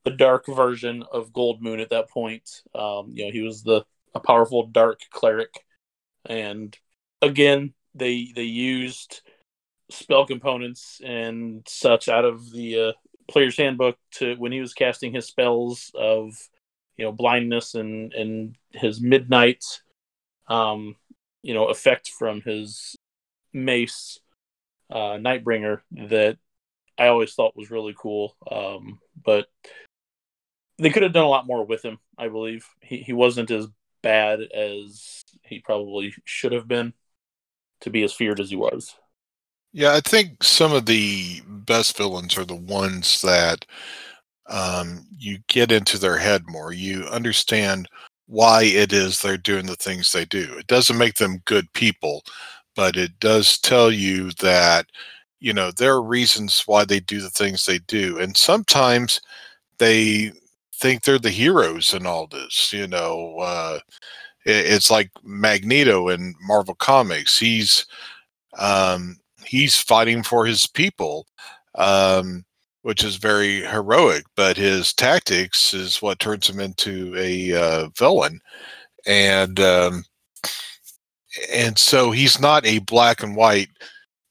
the 0.03 0.11
dark 0.11 0.47
version 0.47 1.03
of 1.11 1.31
Goldmoon 1.31 1.79
at 1.79 1.91
that 1.91 2.09
point 2.09 2.49
um, 2.73 3.11
you 3.13 3.25
know 3.25 3.31
he 3.31 3.41
was 3.41 3.61
the 3.63 3.85
a 4.15 4.19
powerful 4.19 4.67
dark 4.67 4.99
cleric. 5.11 5.53
And 6.25 6.77
again 7.21 7.73
they 7.95 8.31
they 8.35 8.43
used 8.43 9.21
spell 9.89 10.25
components 10.25 11.01
and 11.03 11.63
such 11.67 12.07
out 12.07 12.25
of 12.25 12.51
the 12.51 12.79
uh, 12.79 12.91
player's 13.27 13.57
handbook 13.57 13.97
to 14.11 14.35
when 14.35 14.51
he 14.51 14.59
was 14.59 14.73
casting 14.73 15.13
his 15.13 15.27
spells 15.27 15.91
of 15.95 16.33
you 16.97 17.05
know 17.05 17.11
blindness 17.11 17.75
and 17.75 18.13
and 18.13 18.55
his 18.71 19.01
midnight 19.01 19.63
um 20.47 20.95
you 21.41 21.53
know 21.53 21.67
effect 21.67 22.09
from 22.09 22.41
his 22.41 22.95
mace 23.53 24.19
uh 24.91 25.17
nightbringer 25.17 25.81
that 25.91 26.37
i 26.97 27.07
always 27.07 27.33
thought 27.33 27.55
was 27.57 27.71
really 27.71 27.95
cool 27.97 28.35
um 28.49 28.99
but 29.23 29.47
they 30.77 30.89
could 30.89 31.03
have 31.03 31.13
done 31.13 31.25
a 31.25 31.29
lot 31.29 31.47
more 31.47 31.65
with 31.65 31.83
him 31.83 31.97
i 32.17 32.27
believe. 32.27 32.65
He, 32.81 32.97
he 32.97 33.13
wasn't 33.13 33.51
as 33.51 33.67
bad 34.01 34.41
as 34.41 35.21
he 35.43 35.59
probably 35.59 36.13
should 36.25 36.53
have 36.53 36.67
been 36.67 36.93
to 37.81 37.89
be 37.89 38.03
as 38.03 38.13
feared 38.13 38.39
as 38.39 38.49
he 38.49 38.55
was 38.55 38.95
yeah, 39.73 39.93
I 39.93 40.01
think 40.01 40.43
some 40.43 40.73
of 40.73 40.85
the 40.85 41.41
best 41.47 41.95
villains 41.97 42.37
are 42.37 42.45
the 42.45 42.55
ones 42.55 43.21
that 43.21 43.65
um, 44.47 45.05
you 45.17 45.39
get 45.47 45.71
into 45.71 45.97
their 45.97 46.17
head 46.17 46.43
more. 46.47 46.73
You 46.73 47.05
understand 47.05 47.87
why 48.27 48.63
it 48.63 48.91
is 48.93 49.21
they're 49.21 49.37
doing 49.37 49.65
the 49.65 49.75
things 49.75 50.11
they 50.11 50.25
do. 50.25 50.55
It 50.57 50.67
doesn't 50.67 50.97
make 50.97 51.15
them 51.15 51.41
good 51.45 51.71
people, 51.73 52.23
but 52.75 52.97
it 52.97 53.17
does 53.19 53.57
tell 53.59 53.91
you 53.91 54.31
that, 54.41 54.87
you 55.39 55.53
know, 55.53 55.71
there 55.71 55.93
are 55.93 56.03
reasons 56.03 56.63
why 56.65 56.85
they 56.85 56.99
do 56.99 57.21
the 57.21 57.29
things 57.29 57.65
they 57.65 57.79
do. 57.79 58.19
And 58.19 58.35
sometimes 58.35 59.21
they 59.79 60.33
think 60.75 61.03
they're 61.03 61.19
the 61.19 61.29
heroes 61.29 61.93
in 61.93 62.05
all 62.05 62.27
this, 62.27 62.73
you 62.73 62.87
know. 62.87 63.37
Uh, 63.39 63.79
it's 64.45 64.89
like 64.89 65.11
Magneto 65.23 66.09
in 66.09 66.33
Marvel 66.41 66.75
Comics. 66.75 67.39
He's 67.39 67.85
um, 68.57 69.17
he's 69.45 69.79
fighting 69.79 70.23
for 70.23 70.45
his 70.45 70.67
people, 70.67 71.27
um, 71.75 72.43
which 72.81 73.03
is 73.03 73.15
very 73.17 73.61
heroic. 73.61 74.23
But 74.35 74.57
his 74.57 74.93
tactics 74.93 75.73
is 75.73 76.01
what 76.01 76.19
turns 76.19 76.49
him 76.49 76.59
into 76.59 77.15
a 77.17 77.53
uh, 77.53 77.89
villain, 77.97 78.39
and 79.05 79.59
um, 79.59 80.03
and 81.53 81.77
so 81.77 82.11
he's 82.11 82.39
not 82.39 82.65
a 82.65 82.79
black 82.79 83.23
and 83.23 83.35
white 83.35 83.69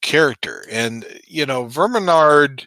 character. 0.01 0.65
And 0.69 1.05
you 1.25 1.45
know, 1.45 1.65
Verminaard 1.65 2.65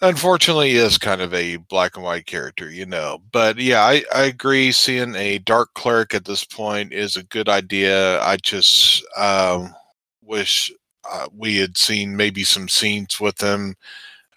unfortunately 0.00 0.72
is 0.72 0.98
kind 0.98 1.20
of 1.20 1.34
a 1.34 1.56
black 1.56 1.96
and 1.96 2.04
white 2.04 2.26
character, 2.26 2.70
you 2.70 2.86
know. 2.86 3.18
But 3.32 3.58
yeah, 3.58 3.82
I, 3.82 4.04
I 4.14 4.24
agree. 4.24 4.72
Seeing 4.72 5.14
a 5.14 5.38
dark 5.38 5.74
cleric 5.74 6.14
at 6.14 6.24
this 6.24 6.44
point 6.44 6.92
is 6.92 7.16
a 7.16 7.24
good 7.24 7.48
idea. 7.48 8.22
I 8.22 8.36
just 8.36 9.04
um, 9.16 9.74
wish 10.22 10.72
uh, 11.10 11.28
we 11.36 11.56
had 11.58 11.76
seen 11.76 12.16
maybe 12.16 12.44
some 12.44 12.68
scenes 12.68 13.20
with 13.20 13.40
him 13.40 13.74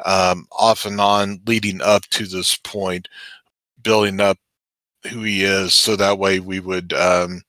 um, 0.05 0.47
off 0.51 0.85
and 0.85 0.99
on 1.01 1.41
leading 1.45 1.81
up 1.81 2.03
to 2.11 2.25
this 2.27 2.55
point, 2.57 3.07
building 3.83 4.19
up 4.19 4.37
who 5.11 5.23
he 5.23 5.43
is, 5.43 5.73
so 5.73 5.95
that 5.95 6.19
way 6.19 6.39
we 6.39 6.59
would 6.59 6.93
um, 6.93 7.41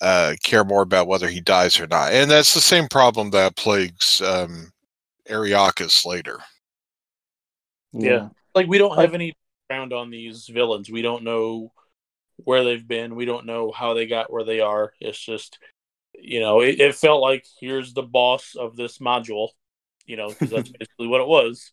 uh, 0.00 0.34
care 0.42 0.64
more 0.64 0.82
about 0.82 1.08
whether 1.08 1.28
he 1.28 1.40
dies 1.40 1.80
or 1.80 1.86
not. 1.86 2.12
And 2.12 2.30
that's 2.30 2.54
the 2.54 2.60
same 2.60 2.88
problem 2.88 3.30
that 3.30 3.56
plagues 3.56 4.22
um, 4.22 4.72
later. 6.06 6.40
Yeah. 7.94 8.28
Like 8.54 8.66
we 8.66 8.78
don't 8.78 8.98
have 8.98 9.14
any 9.14 9.34
ground 9.68 9.92
on 9.92 10.10
these 10.10 10.46
villains. 10.46 10.90
We 10.90 11.02
don't 11.02 11.24
know 11.24 11.72
where 12.36 12.64
they've 12.64 12.86
been. 12.86 13.16
We 13.16 13.24
don't 13.24 13.46
know 13.46 13.72
how 13.72 13.94
they 13.94 14.06
got 14.06 14.32
where 14.32 14.44
they 14.44 14.60
are. 14.60 14.92
It's 15.00 15.18
just, 15.18 15.58
you 16.14 16.40
know, 16.40 16.60
it, 16.60 16.80
it 16.80 16.94
felt 16.94 17.22
like 17.22 17.46
here's 17.60 17.94
the 17.94 18.02
boss 18.02 18.54
of 18.58 18.76
this 18.76 18.98
module, 18.98 19.50
you 20.06 20.16
know, 20.16 20.34
because 20.34 20.50
that's 20.50 20.70
basically 20.78 21.08
what 21.08 21.20
it 21.20 21.28
was. 21.28 21.72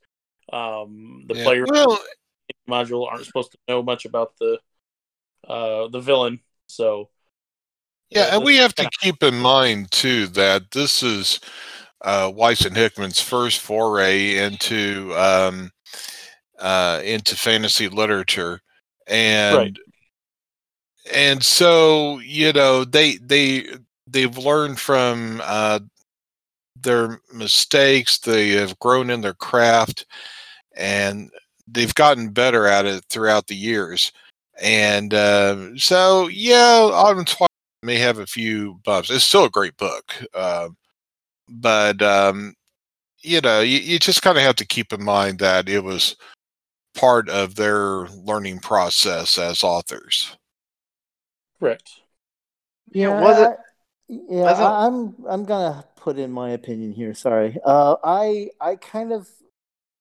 Um, 0.52 1.26
the 1.28 1.36
Yeah. 1.36 1.44
players 1.44 1.70
Well, 1.70 2.00
module 2.70 3.08
aren't 3.12 3.26
supposed 3.26 3.52
to 3.52 3.58
know 3.68 3.84
much 3.84 4.06
about 4.06 4.34
the 4.40 4.60
uh, 5.48 5.88
the 5.90 6.00
villain, 6.02 6.42
so 6.68 7.10
Yeah, 8.10 8.36
uh, 8.36 8.36
and 8.36 8.44
we 8.44 8.58
have 8.58 8.76
to 8.76 8.90
keep 9.02 9.24
in 9.24 9.36
mind 9.40 9.92
too 9.92 10.28
that 10.28 10.72
this 10.72 11.02
is 11.02 11.40
uh, 12.02 12.32
Weiss 12.34 12.66
and 12.66 12.76
Hickman's 12.76 13.22
first 13.22 13.60
foray 13.60 14.38
into 14.38 15.14
um, 15.16 15.72
uh, 16.60 17.02
into 17.04 17.36
fantasy 17.36 17.88
literature, 17.90 18.62
and 19.08 19.58
Right. 19.58 19.78
and 21.14 21.44
so 21.44 22.20
you 22.20 22.54
know 22.54 22.86
they 22.86 23.18
they 23.18 23.66
they've 24.08 24.38
learned 24.38 24.80
from 24.80 25.42
uh, 25.44 25.80
their 26.80 27.20
mistakes. 27.34 28.20
They 28.20 28.50
have 28.52 28.80
grown 28.80 29.10
in 29.10 29.22
their 29.22 29.34
craft, 29.34 30.06
and 30.76 31.32
they've 31.68 31.94
gotten 31.96 32.30
better 32.30 32.68
at 32.68 32.86
it 32.86 33.04
throughout 33.10 33.48
the 33.48 33.56
years. 33.56 34.12
And 34.62 35.14
uh, 35.14 35.76
so, 35.78 36.28
yeah, 36.28 36.90
Autumn 36.94 37.26
Twilight 37.26 37.50
may 37.84 37.98
have 37.98 38.20
a 38.20 38.28
few 38.28 38.80
bumps. 38.84 39.10
It's 39.10 39.24
still 39.24 39.46
a 39.46 39.50
great 39.50 39.76
book, 39.78 40.14
uh, 40.34 40.70
but 41.50 42.02
um, 42.02 42.54
you 43.24 43.42
know, 43.42 43.62
you, 43.62 43.80
you 43.80 44.00
just 44.00 44.22
kind 44.22 44.38
of 44.38 44.44
have 44.44 44.56
to 44.58 44.66
keep 44.66 44.94
in 44.94 45.04
mind 45.04 45.40
that 45.40 45.70
it 45.70 45.84
was 45.84 46.16
part 46.96 47.30
of 47.30 47.56
their 47.56 48.08
learning 48.08 48.60
process 48.60 49.38
as 49.38 49.64
authors. 49.64 50.36
correct. 51.60 51.90
Yeah, 52.92 53.22
was 53.22 53.38
it- 53.40 53.48
I- 53.48 53.56
yeah, 54.08 54.42
was 54.44 54.60
it- 54.60 54.64
I, 54.64 54.86
I'm 54.88 55.16
I'm 55.28 55.46
gonna 55.46 55.86
put 55.96 56.18
in 56.18 56.32
my 56.32 56.50
opinion 56.52 56.92
here. 56.92 57.14
Sorry, 57.14 57.58
uh, 57.66 57.96
I 58.04 58.50
I 58.60 58.76
kind 58.76 59.14
of 59.14 59.30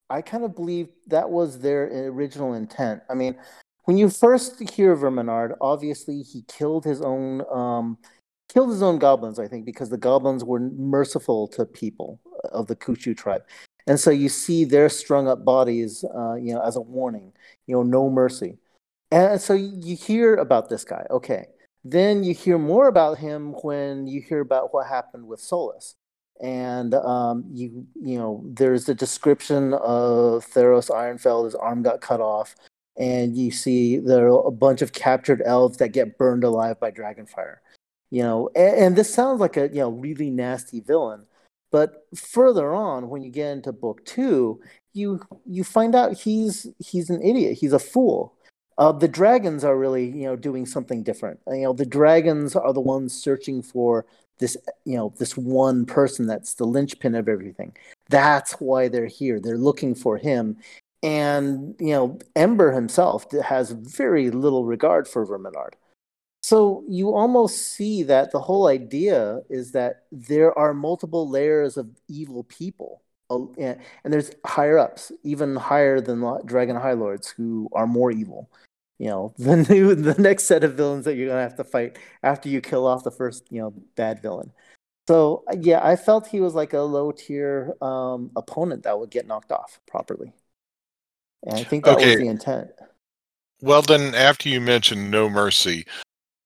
I 0.09 0.21
kind 0.21 0.43
of 0.43 0.55
believe 0.55 0.89
that 1.07 1.29
was 1.29 1.59
their 1.59 1.87
original 2.09 2.53
intent. 2.53 3.01
I 3.09 3.13
mean, 3.13 3.37
when 3.85 3.97
you 3.97 4.09
first 4.09 4.59
hear 4.71 4.95
Verminaard, 4.97 5.55
obviously 5.61 6.21
he 6.23 6.43
killed 6.49 6.83
his 6.83 7.01
own 7.01 7.45
um, 7.49 7.97
killed 8.49 8.71
his 8.71 8.81
own 8.83 8.99
goblins. 8.99 9.39
I 9.39 9.47
think 9.47 9.65
because 9.65 9.89
the 9.89 9.97
goblins 9.97 10.43
were 10.43 10.59
merciful 10.59 11.47
to 11.49 11.65
people 11.65 12.19
of 12.45 12.67
the 12.67 12.75
Que-Shu 12.75 13.13
tribe, 13.13 13.43
and 13.87 13.99
so 13.99 14.11
you 14.11 14.29
see 14.29 14.65
their 14.65 14.89
strung 14.89 15.27
up 15.27 15.43
bodies, 15.43 16.05
uh, 16.15 16.35
you 16.35 16.53
know, 16.53 16.61
as 16.61 16.75
a 16.75 16.81
warning. 16.81 17.33
You 17.67 17.75
know, 17.75 17.83
no 17.83 18.09
mercy. 18.09 18.57
And 19.11 19.41
so 19.41 19.53
you 19.53 19.95
hear 19.95 20.35
about 20.35 20.69
this 20.69 20.83
guy. 20.83 21.05
Okay. 21.09 21.47
Then 21.83 22.23
you 22.23 22.33
hear 22.33 22.57
more 22.57 22.87
about 22.87 23.17
him 23.17 23.53
when 23.63 24.07
you 24.07 24.21
hear 24.21 24.39
about 24.39 24.73
what 24.73 24.87
happened 24.87 25.27
with 25.27 25.39
Solace. 25.39 25.95
And 26.41 26.93
um, 26.95 27.45
you 27.51 27.85
you 28.01 28.17
know 28.17 28.43
there's 28.47 28.89
a 28.89 28.95
description 28.95 29.73
of 29.75 30.45
Theros 30.47 30.89
Ironfeld, 30.89 31.45
his 31.45 31.55
arm 31.55 31.83
got 31.83 32.01
cut 32.01 32.19
off, 32.19 32.55
and 32.97 33.37
you 33.37 33.51
see 33.51 33.97
there 33.97 34.27
are 34.27 34.47
a 34.47 34.51
bunch 34.51 34.81
of 34.81 34.91
captured 34.91 35.43
elves 35.45 35.77
that 35.77 35.89
get 35.89 36.17
burned 36.17 36.43
alive 36.43 36.79
by 36.79 36.89
dragonfire. 36.89 37.57
You 38.09 38.23
know, 38.23 38.49
and, 38.55 38.75
and 38.75 38.95
this 38.95 39.13
sounds 39.13 39.39
like 39.39 39.55
a 39.55 39.67
you 39.67 39.81
know 39.81 39.91
really 39.91 40.31
nasty 40.31 40.79
villain. 40.79 41.25
But 41.71 42.05
further 42.15 42.73
on, 42.73 43.09
when 43.09 43.21
you 43.23 43.31
get 43.31 43.51
into 43.51 43.71
book 43.71 44.03
two, 44.05 44.61
you 44.93 45.21
you 45.45 45.63
find 45.63 45.95
out 45.95 46.13
he's 46.17 46.67
he's 46.79 47.09
an 47.09 47.21
idiot. 47.21 47.57
He's 47.57 47.73
a 47.73 47.79
fool. 47.79 48.33
Uh, 48.77 48.91
the 48.91 49.07
dragons 49.07 49.63
are 49.63 49.77
really, 49.77 50.05
you 50.05 50.23
know, 50.23 50.35
doing 50.35 50.65
something 50.65 51.03
different. 51.03 51.39
Uh, 51.47 51.53
You 51.53 51.63
know, 51.63 51.73
the 51.73 51.85
dragons 51.85 52.55
are 52.55 52.73
the 52.73 52.81
ones 52.81 53.13
searching 53.13 53.61
for 53.61 54.05
this, 54.39 54.57
you 54.85 54.97
know, 54.97 55.13
this 55.19 55.37
one 55.37 55.85
person 55.85 56.25
that's 56.25 56.55
the 56.55 56.65
linchpin 56.65 57.15
of 57.15 57.29
everything. 57.29 57.75
That's 58.09 58.53
why 58.53 58.87
they're 58.87 59.05
here. 59.05 59.39
They're 59.39 59.57
looking 59.57 59.93
for 59.95 60.17
him. 60.17 60.57
And, 61.03 61.75
you 61.79 61.93
know, 61.93 62.19
Ember 62.35 62.71
himself 62.71 63.31
has 63.43 63.71
very 63.71 64.31
little 64.31 64.65
regard 64.65 65.07
for 65.07 65.25
Verminaard. 65.25 65.73
So 66.51 66.83
you 66.89 67.15
almost 67.15 67.69
see 67.69 68.03
that 68.03 68.33
the 68.33 68.41
whole 68.41 68.67
idea 68.67 69.39
is 69.49 69.71
that 69.71 70.03
there 70.11 70.51
are 70.59 70.73
multiple 70.73 71.29
layers 71.29 71.77
of 71.77 71.87
evil 72.09 72.43
people. 72.43 73.01
Uh, 73.29 73.45
And 73.57 73.79
and 74.03 74.11
there's 74.11 74.31
higher 74.45 74.77
ups, 74.77 75.13
even 75.23 75.55
higher 75.55 76.01
than 76.01 76.19
Dragon 76.45 76.75
High 76.75 76.91
Lords, 76.91 77.29
who 77.29 77.69
are 77.71 77.87
more 77.87 78.11
evil. 78.11 78.49
You 78.99 79.07
know, 79.11 79.33
the 79.37 79.55
new, 79.69 79.95
the 79.95 80.21
next 80.21 80.43
set 80.43 80.65
of 80.65 80.73
villains 80.73 81.05
that 81.05 81.15
you're 81.15 81.29
gonna 81.29 81.41
have 81.41 81.55
to 81.55 81.63
fight 81.63 81.97
after 82.21 82.49
you 82.49 82.59
kill 82.59 82.85
off 82.85 83.05
the 83.05 83.11
first, 83.11 83.47
you 83.49 83.61
know, 83.61 83.71
bad 83.95 84.21
villain. 84.21 84.51
So 85.07 85.45
yeah, 85.57 85.79
I 85.81 85.95
felt 85.95 86.27
he 86.27 86.41
was 86.41 86.53
like 86.53 86.73
a 86.73 86.81
low 86.81 87.13
tier 87.13 87.75
um, 87.81 88.29
opponent 88.35 88.83
that 88.83 88.99
would 88.99 89.09
get 89.09 89.25
knocked 89.25 89.53
off 89.53 89.79
properly, 89.87 90.33
and 91.47 91.55
I 91.55 91.63
think 91.63 91.85
that 91.85 91.95
Okay. 91.95 92.07
was 92.07 92.17
the 92.17 92.27
intent. 92.27 92.71
Well, 93.61 93.83
then, 93.83 94.13
after 94.15 94.49
you 94.49 94.59
mentioned 94.59 95.11
No 95.11 95.29
Mercy, 95.29 95.85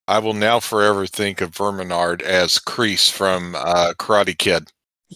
I 0.07 0.19
will 0.19 0.33
now 0.33 0.59
forever 0.59 1.07
think 1.07 1.41
of 1.41 1.51
Verminaard 1.51 2.21
as 2.21 2.59
Kreese 2.59 3.11
from 3.11 3.55
uh, 3.55 3.93
Karate 3.97 4.37
Kid. 4.37 4.71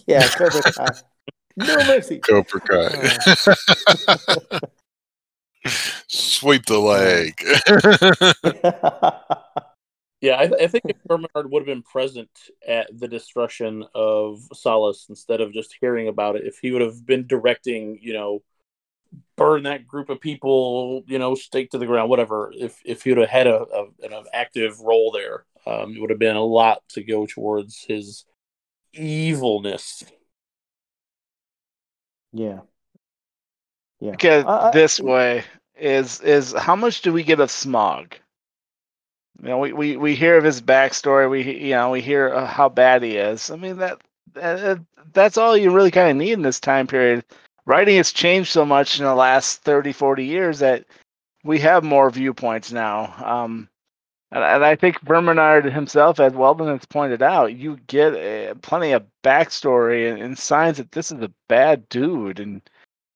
Yeah, 0.06 0.28
Cobra 0.28 0.62
Kai. 0.62 0.86
no 1.56 1.76
mercy. 1.86 2.18
Cobra 2.18 2.60
Kai. 2.60 2.88
Sweep 6.08 6.66
the 6.66 6.78
leg. 6.78 7.44
Yeah, 10.20 10.34
I, 10.34 10.64
I 10.64 10.66
think 10.66 10.84
if 10.86 10.96
Verminaard 11.08 11.48
would 11.50 11.60
have 11.60 11.66
been 11.66 11.82
present 11.82 12.28
at 12.66 12.88
the 12.98 13.08
destruction 13.08 13.86
of 13.94 14.46
Solace 14.52 15.06
instead 15.08 15.40
of 15.40 15.52
just 15.54 15.76
hearing 15.80 16.08
about 16.08 16.36
it, 16.36 16.46
if 16.46 16.58
he 16.58 16.72
would 16.72 16.82
have 16.82 17.06
been 17.06 17.26
directing, 17.26 17.98
you 18.02 18.12
know, 18.12 18.42
burn 19.40 19.64
that 19.64 19.88
group 19.88 20.10
of 20.10 20.20
people, 20.20 21.02
you 21.08 21.18
know, 21.18 21.34
stake 21.34 21.70
to 21.70 21.78
the 21.78 21.86
ground, 21.86 22.10
whatever. 22.10 22.52
If 22.56 22.80
if 22.84 23.04
he 23.04 23.10
would 23.12 23.18
have 23.18 23.30
had 23.30 23.48
a, 23.48 23.62
a 23.62 23.86
an 24.04 24.26
active 24.34 24.78
role 24.80 25.12
there, 25.12 25.46
um, 25.66 25.94
it 25.96 26.00
would 26.00 26.10
have 26.10 26.20
been 26.20 26.36
a 26.36 26.44
lot 26.44 26.82
to 26.90 27.02
go 27.02 27.26
towards 27.26 27.84
his 27.84 28.26
evilness. 28.94 30.04
yeah. 32.32 32.60
Yeah. 34.00 34.12
Look 34.12 34.24
at 34.24 34.46
I- 34.46 34.68
I- 34.68 34.72
this 34.72 35.00
way 35.00 35.44
is 35.76 36.20
is 36.20 36.52
how 36.52 36.76
much 36.76 37.02
do 37.02 37.12
we 37.12 37.22
get 37.22 37.40
of 37.40 37.48
Smaug? 37.50 38.14
You 39.42 39.48
know, 39.48 39.58
we, 39.58 39.72
we, 39.72 39.96
we 39.96 40.14
hear 40.14 40.36
of 40.36 40.44
his 40.44 40.60
backstory. 40.60 41.28
We 41.30 41.42
you 41.42 41.70
know 41.74 41.90
we 41.90 42.00
hear 42.02 42.32
uh, 42.34 42.46
how 42.46 42.68
bad 42.68 43.02
he 43.02 43.16
is. 43.16 43.50
I 43.50 43.56
mean 43.56 43.78
that, 43.78 44.00
that 44.34 44.84
that's 45.12 45.38
all 45.38 45.56
you 45.56 45.70
really 45.72 45.90
kind 45.90 46.10
of 46.10 46.16
need 46.16 46.32
in 46.32 46.42
this 46.42 46.60
time 46.60 46.86
period. 46.86 47.24
Writing 47.70 47.98
has 47.98 48.10
changed 48.10 48.50
so 48.50 48.64
much 48.64 48.98
in 48.98 49.04
the 49.04 49.14
last 49.14 49.62
30, 49.62 49.92
40 49.92 50.24
years 50.24 50.58
that 50.58 50.86
we 51.44 51.60
have 51.60 51.84
more 51.84 52.10
viewpoints 52.10 52.72
now. 52.72 53.14
Um, 53.24 53.68
and, 54.32 54.42
and 54.42 54.64
I 54.64 54.74
think 54.74 55.00
Verminaard 55.04 55.72
himself, 55.72 56.18
as 56.18 56.32
Weldon 56.32 56.66
has 56.66 56.84
pointed 56.86 57.22
out, 57.22 57.54
you 57.54 57.78
get 57.86 58.14
uh, 58.14 58.54
plenty 58.56 58.90
of 58.90 59.06
backstory 59.22 60.10
and, 60.10 60.20
and 60.20 60.36
signs 60.36 60.78
that 60.78 60.90
this 60.90 61.12
is 61.12 61.22
a 61.22 61.30
bad 61.48 61.88
dude 61.90 62.40
and 62.40 62.60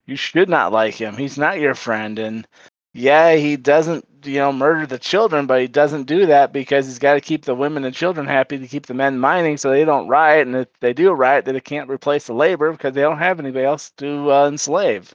you 0.07 0.14
should 0.14 0.48
not 0.48 0.70
like 0.70 0.94
him. 0.94 1.16
He's 1.16 1.36
not 1.36 1.59
your 1.59 1.74
friend. 1.74 2.16
And 2.20 2.46
yeah, 2.95 3.34
he 3.34 3.57
doesn't, 3.57 4.07
you 4.24 4.36
know, 4.36 4.53
murder 4.53 4.86
the 4.86 4.99
children, 4.99 5.47
but 5.47 5.61
he 5.61 5.66
doesn't 5.66 6.05
do 6.05 6.26
that 6.26 6.53
because 6.53 6.86
he's 6.86 7.01
got 7.01 7.14
to 7.14 7.20
keep 7.20 7.45
the 7.45 7.55
women 7.55 7.84
and 7.84 7.95
children 7.95 8.24
happy 8.24 8.57
to 8.57 8.68
keep 8.68 8.86
the 8.86 8.95
men 8.95 9.18
mining 9.18 9.57
so 9.57 9.68
they 9.68 9.84
don't 9.84 10.07
riot. 10.07 10.47
And 10.47 10.57
if 10.57 10.68
they 10.78 10.92
do 10.92 11.11
riot, 11.11 11.45
then 11.45 11.55
they 11.55 11.61
can't 11.61 11.90
replace 11.90 12.26
the 12.28 12.34
labor 12.34 12.70
because 12.70 12.95
they 12.95 13.03
don't 13.03 13.18
have 13.18 13.40
anybody 13.40 13.64
else 13.64 13.90
to 13.99 14.32
uh, 14.32 14.47
enslave. 14.47 15.12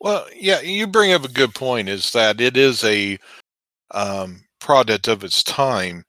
Well, 0.00 0.26
yeah, 0.34 0.60
you 0.60 0.88
bring 0.88 1.12
up 1.12 1.24
a 1.24 1.28
good 1.28 1.54
point. 1.54 1.88
Is 1.88 2.10
that 2.12 2.40
it 2.40 2.56
is 2.56 2.82
a 2.82 3.16
um, 3.92 4.42
product 4.60 5.06
of 5.06 5.22
its 5.22 5.44
time, 5.44 6.04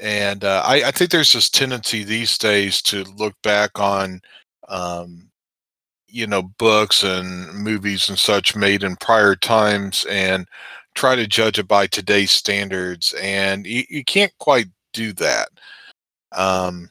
and 0.00 0.44
uh, 0.44 0.62
I, 0.64 0.84
I 0.84 0.90
think 0.92 1.10
there's 1.10 1.32
this 1.32 1.50
tendency 1.50 2.04
these 2.04 2.38
days 2.38 2.80
to 2.82 3.02
look 3.16 3.34
back 3.42 3.78
on 3.80 4.20
um, 4.68 5.27
you 6.08 6.26
know 6.26 6.42
books 6.58 7.02
and 7.04 7.52
movies 7.54 8.08
and 8.08 8.18
such 8.18 8.56
made 8.56 8.82
in 8.82 8.96
prior 8.96 9.36
times 9.36 10.06
and 10.10 10.46
try 10.94 11.14
to 11.16 11.26
judge 11.26 11.58
it 11.58 11.68
by 11.68 11.86
today's 11.86 12.30
standards 12.32 13.14
and 13.22 13.66
you, 13.66 13.84
you 13.90 14.04
can't 14.04 14.32
quite 14.38 14.66
do 14.92 15.12
that. 15.14 15.48
Um, 16.32 16.88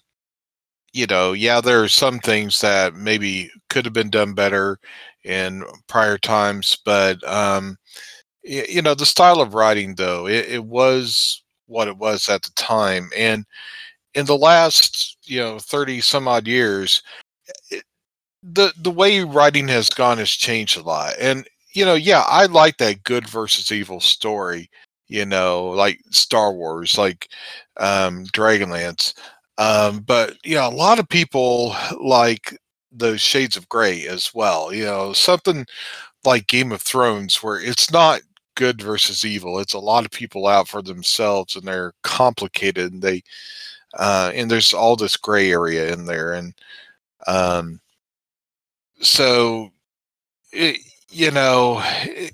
you 0.94 1.06
know 1.08 1.34
yeah 1.34 1.62
there 1.62 1.82
are 1.84 1.88
some 1.88 2.20
things 2.20 2.62
that 2.62 2.96
maybe 2.96 3.50
could 3.70 3.86
have 3.86 3.94
been 3.94 4.10
done 4.10 4.34
better 4.34 4.80
in 5.24 5.64
prior 5.88 6.18
times 6.18 6.78
but 6.86 7.22
um, 7.28 7.78
y- 8.46 8.66
you 8.70 8.82
know 8.82 8.96
the 8.96 9.06
style 9.06 9.42
of 9.42 9.54
writing 9.56 9.96
though 9.96 10.28
it, 10.28 10.48
it 10.50 10.66
was 10.66 11.44
what 11.68 11.88
it 11.88 11.98
was 11.98 12.30
at 12.30 12.44
the 12.44 12.52
time 12.56 13.10
and 13.18 13.46
in 14.16 14.26
the 14.26 14.38
last 14.38 15.18
you 15.26 15.40
know 15.40 15.60
30 15.60 16.02
some 16.02 16.28
odd 16.28 16.48
years 16.48 17.04
it, 17.72 17.84
the 18.54 18.74
the 18.78 18.92
way 18.92 19.24
writing 19.24 19.68
has 19.70 19.90
gone 19.90 20.18
has 20.20 20.30
changed 20.32 20.78
a 20.78 20.84
lot. 20.84 21.16
And 21.20 21.48
you 21.74 21.86
know 21.86 21.96
yeah 21.96 22.24
i 22.28 22.46
like 22.48 22.78
that 22.78 23.04
good 23.04 23.28
versus 23.30 23.72
evil 23.72 24.00
story 24.00 24.70
you 25.10 25.26
know 25.26 25.68
like 25.70 26.00
star 26.12 26.54
wars 26.54 26.98
like 26.98 27.30
um 27.78 28.26
dragonlance. 28.28 29.14
Um 29.58 30.00
but 30.02 30.36
you 30.44 30.56
know 30.56 30.68
a 30.68 30.72
lot 30.72 31.00
of 31.00 31.10
people 31.10 31.76
like 32.02 32.58
those 32.92 33.22
shades 33.22 33.58
of 33.58 33.70
gray 33.70 34.08
as 34.08 34.32
well 34.34 34.74
you 34.74 34.86
know 34.86 35.14
something 35.14 35.66
like 36.26 36.48
game 36.48 36.72
of 36.72 36.82
thrones 36.82 37.44
where 37.44 37.60
it's 37.62 37.92
not 37.92 38.22
good 38.56 38.82
versus 38.82 39.26
evil. 39.26 39.60
It's 39.60 39.74
a 39.76 39.80
lot 39.80 40.06
of 40.06 40.12
people 40.12 40.48
out 40.48 40.68
for 40.68 40.82
themselves 40.84 41.56
and 41.56 41.66
they're 41.68 41.94
complicated 42.04 42.94
and 42.94 43.02
they 43.04 43.24
uh 44.00 44.32
and 44.36 44.50
there's 44.52 44.74
all 44.74 44.96
this 44.98 45.18
gray 45.18 45.52
area 45.52 45.94
in 45.94 46.06
there 46.06 46.34
and 46.34 46.54
um 47.28 47.80
so 49.00 49.70
it, 50.52 50.80
you 51.10 51.32
know 51.32 51.82
it, 52.04 52.34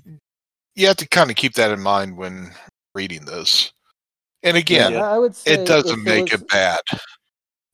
you 0.74 0.86
have 0.86 0.96
to 0.96 1.08
kind 1.08 1.30
of 1.30 1.36
keep 1.36 1.54
that 1.54 1.70
in 1.70 1.80
mind 1.80 2.16
when 2.16 2.50
reading 2.94 3.24
this 3.24 3.72
and 4.42 4.56
again 4.56 4.92
Yeah, 4.92 5.08
I 5.08 5.18
would 5.18 5.34
say 5.34 5.54
it 5.54 5.66
doesn't 5.66 6.00
if 6.00 6.04
there 6.04 6.14
make 6.14 6.32
was- 6.32 6.40
it 6.42 6.48
bad 6.48 6.80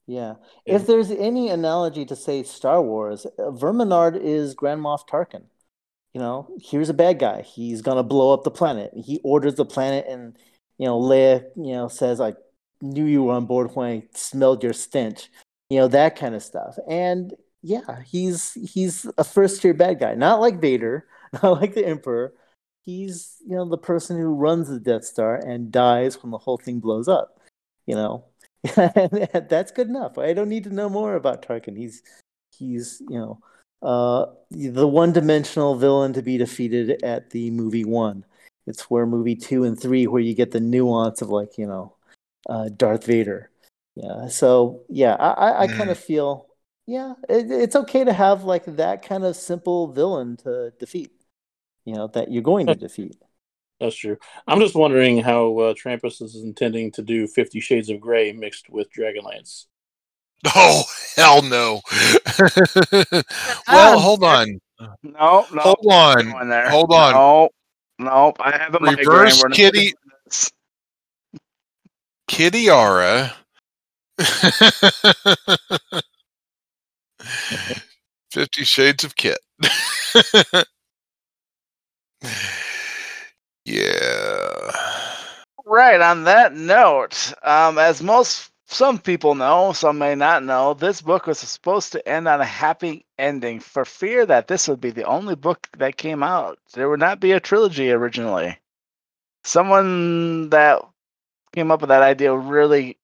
Yeah. 0.07 0.35
Yeah. 0.67 0.77
If 0.77 0.87
there's 0.87 1.11
any 1.13 1.51
analogy 1.51 2.05
to 2.07 2.17
say 2.17 2.43
Star 2.43 2.83
Wars, 2.83 3.27
uh, 3.27 3.53
Verminaard 3.53 4.21
is 4.21 4.55
Grand 4.55 4.81
Moff 4.81 5.07
Tarkin. 5.09 5.45
You 6.15 6.21
know, 6.21 6.49
here's 6.61 6.89
a 6.89 6.95
bad 6.95 7.21
guy. 7.21 7.43
He's 7.43 7.81
gonna 7.83 8.03
blow 8.03 8.35
up 8.35 8.43
the 8.43 8.51
planet. 8.51 8.91
He 8.97 9.21
orders 9.23 9.55
the 9.55 9.65
planet, 9.65 10.07
and 10.09 10.37
you 10.79 10.87
know, 10.87 10.99
Leia, 11.01 11.45
you 11.55 11.75
know, 11.75 11.87
says 11.87 12.21
I 12.21 12.35
knew 12.83 13.05
you 13.05 13.23
were 13.23 13.35
on 13.35 13.47
board 13.47 13.71
when 13.77 13.87
I 13.89 14.03
smelled 14.15 14.65
your 14.65 14.73
stench. 14.73 15.31
You 15.69 15.79
know 15.79 15.89
that 15.89 16.17
kind 16.17 16.35
of 16.35 16.43
stuff. 16.43 16.77
And 16.89 17.33
yeah, 17.63 18.03
he's 18.07 18.53
he's 18.55 19.07
a 19.19 19.25
first 19.25 19.61
tier 19.63 19.75
bad 19.75 20.01
guy, 20.01 20.15
not 20.15 20.41
like 20.41 20.61
Vader, 20.61 21.07
not 21.43 21.61
like 21.61 21.75
the 21.75 21.87
Emperor. 21.87 22.33
He's 22.83 23.37
you 23.47 23.57
know 23.57 23.69
the 23.69 23.79
person 23.79 24.17
who 24.17 24.35
runs 24.35 24.69
the 24.69 24.81
Death 24.81 25.05
Star 25.05 25.37
and 25.37 25.71
dies 25.71 26.23
when 26.23 26.31
the 26.31 26.39
whole 26.39 26.57
thing 26.57 26.81
blows 26.81 27.09
up. 27.09 27.39
You 27.87 27.95
know, 27.97 28.25
that's 28.75 29.73
good 29.73 29.89
enough. 29.89 30.19
I 30.19 30.33
don't 30.33 30.49
need 30.49 30.65
to 30.65 30.75
know 30.75 30.89
more 30.89 31.15
about 31.15 31.43
Tarkin. 31.47 31.77
He's 31.77 32.03
he's 32.57 33.03
you 33.09 33.19
know 33.19 33.41
uh, 33.83 34.27
the 34.51 34.87
one-dimensional 34.87 35.77
villain 35.77 36.13
to 36.15 36.23
be 36.23 36.39
defeated 36.39 37.03
at 37.03 37.31
the 37.31 37.51
movie 37.51 37.85
one. 37.85 38.25
It's 38.67 38.91
where 38.91 39.07
movie 39.07 39.37
two 39.37 39.65
and 39.65 39.79
three 39.79 40.07
where 40.07 40.23
you 40.23 40.35
get 40.35 40.51
the 40.53 40.61
nuance 40.61 41.21
of 41.23 41.29
like 41.29 41.59
you 41.59 41.67
know 41.67 41.95
uh, 42.49 42.71
Darth 42.75 43.05
Vader. 43.05 43.51
Yeah. 43.97 44.29
So 44.29 44.83
yeah, 44.89 45.15
I 45.17 45.31
I, 45.31 45.63
I 45.63 45.67
Mm. 45.67 45.77
kind 45.77 45.91
of 45.91 45.99
feel 45.99 46.47
yeah 46.91 47.13
it, 47.29 47.51
it's 47.51 47.77
okay 47.77 48.03
to 48.05 48.13
have 48.13 48.43
like 48.45 48.65
that 48.77 49.03
kind 49.07 49.25
of 49.25 49.37
simple 49.37 49.93
villain 49.93 50.37
to 50.39 50.73
defeat. 50.79 51.13
You 51.85 51.95
know 51.95 52.07
that 52.09 52.31
you're 52.31 52.43
going 52.43 52.67
to 52.67 52.75
defeat. 52.75 53.17
That's 53.81 53.97
true. 53.97 54.19
I'm 54.47 54.61
just 54.61 54.75
wondering 54.75 55.23
how 55.23 55.57
uh, 55.59 55.75
Trampas 55.75 56.21
is 56.21 56.35
intending 56.37 56.91
to 56.93 57.03
do 57.03 57.27
Fifty 57.27 57.61
Shades 57.61 57.89
of 57.91 58.01
Grey 58.01 58.33
mixed 58.33 58.69
with 58.69 58.89
Dragonlance. 58.93 59.67
oh 60.57 60.83
hell 61.17 61.43
no 61.43 61.83
well 63.69 63.99
hold 64.01 64.25
on 64.25 64.59
No, 65.03 65.47
no. 65.53 65.61
hold 65.61 65.87
on 65.93 66.49
there. 66.49 66.71
hold 66.71 66.93
on. 66.95 67.13
No, 67.13 67.49
no. 67.99 68.33
I 68.41 68.57
have 68.57 68.75
a 68.75 68.81
migraine. 68.81 69.07
Reverse 69.07 69.43
We're 69.43 69.51
kitty- 69.51 69.93
doing 69.93 69.95
this. 70.27 70.51
Kitiara. 72.31 73.33
Fifty 78.33 78.65
Shades 78.65 79.05
of 79.05 79.17
Kit. 79.17 79.39
yeah. 83.65 84.71
Right. 85.65 86.01
On 86.01 86.25
that 86.25 86.55
note, 86.55 87.33
um, 87.43 87.79
as 87.79 88.03
most 88.03 88.51
some 88.73 88.99
people 88.99 89.35
know, 89.35 89.73
some 89.73 89.99
may 89.99 90.15
not 90.15 90.45
know, 90.45 90.75
this 90.75 91.01
book 91.03 91.27
was 91.27 91.41
supposed 91.41 91.91
to 91.93 92.09
end 92.09 92.29
on 92.29 92.41
a 92.41 92.45
happy 92.45 93.05
ending. 93.19 93.59
For 93.59 93.85
fear 93.85 94.25
that 94.27 94.47
this 94.47 94.69
would 94.69 94.81
be 94.81 94.93
the 94.93 95.05
only 95.05 95.35
book 95.35 95.69
that 95.79 95.97
came 95.97 96.23
out, 96.23 96.59
there 96.75 96.89
would 96.89 97.01
not 97.01 97.19
be 97.19 97.33
a 97.33 97.41
trilogy 97.41 97.91
originally. 97.91 98.57
Someone 99.43 100.51
that 100.51 100.83
came 101.53 101.71
up 101.73 101.81
with 101.81 101.89
that 101.89 102.03
idea 102.03 102.33
really 102.35 102.97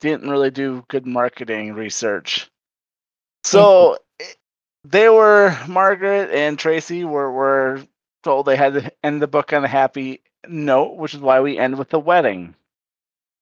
didn't 0.00 0.30
really 0.30 0.50
do 0.50 0.84
good 0.88 1.06
marketing 1.06 1.72
research. 1.72 2.48
So 3.44 3.98
they 4.84 5.08
were 5.08 5.56
Margaret 5.68 6.30
and 6.30 6.58
Tracy 6.58 7.04
were 7.04 7.30
were 7.30 7.82
told 8.22 8.46
they 8.46 8.56
had 8.56 8.74
to 8.74 8.92
end 9.02 9.22
the 9.22 9.26
book 9.26 9.52
on 9.52 9.64
a 9.64 9.68
happy 9.68 10.22
note, 10.48 10.96
which 10.96 11.14
is 11.14 11.20
why 11.20 11.40
we 11.40 11.58
end 11.58 11.78
with 11.78 11.90
the 11.90 11.98
wedding. 11.98 12.54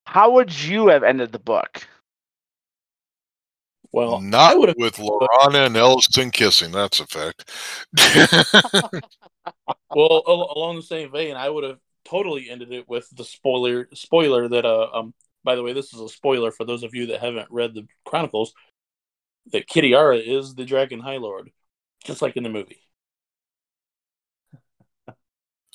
How 0.07 0.33
would 0.33 0.53
you 0.53 0.89
have 0.89 1.05
ended 1.05 1.33
the 1.33 1.39
book? 1.39 1.87
Well, 3.93 4.21
Not 4.21 4.59
would 4.59 4.75
with 4.79 4.97
Laurana 4.97 5.67
and 5.67 5.77
Elistan 5.77 6.33
kissing, 6.33 6.73
that's 6.73 7.01
a 7.01 7.07
fact. 7.07 7.51
Well, 9.95 10.23
al- 10.27 10.53
along 10.57 10.77
the 10.77 10.83
same 10.83 11.13
vein, 11.13 11.37
I 11.37 11.51
would 11.51 11.65
have 11.65 11.79
totally 12.05 12.49
ended 12.49 12.73
it 12.73 12.89
with 12.89 13.09
the 13.15 13.25
spoiler. 13.25 13.89
Spoiler 13.95 14.49
that 14.49 14.65
uh 14.65 14.89
um. 14.93 15.15
By 15.45 15.57
the 15.57 15.63
way, 15.63 15.73
this 15.73 15.93
is 15.93 16.01
a 16.01 16.09
spoiler 16.09 16.53
for 16.53 16.65
those 16.65 16.85
of 16.85 16.95
you 16.95 17.07
that 17.07 17.21
haven't 17.21 17.49
read 17.51 17.75
the 17.75 17.87
Chronicles. 18.05 18.55
That 19.47 19.69
Kitiara 19.69 20.23
is 20.25 20.55
the 20.55 20.65
Dragon 20.65 21.01
High 21.01 21.17
Lord, 21.17 21.51
just 22.05 22.23
like 22.23 22.37
in 22.37 22.43
the 22.43 22.49
movie. 22.49 22.79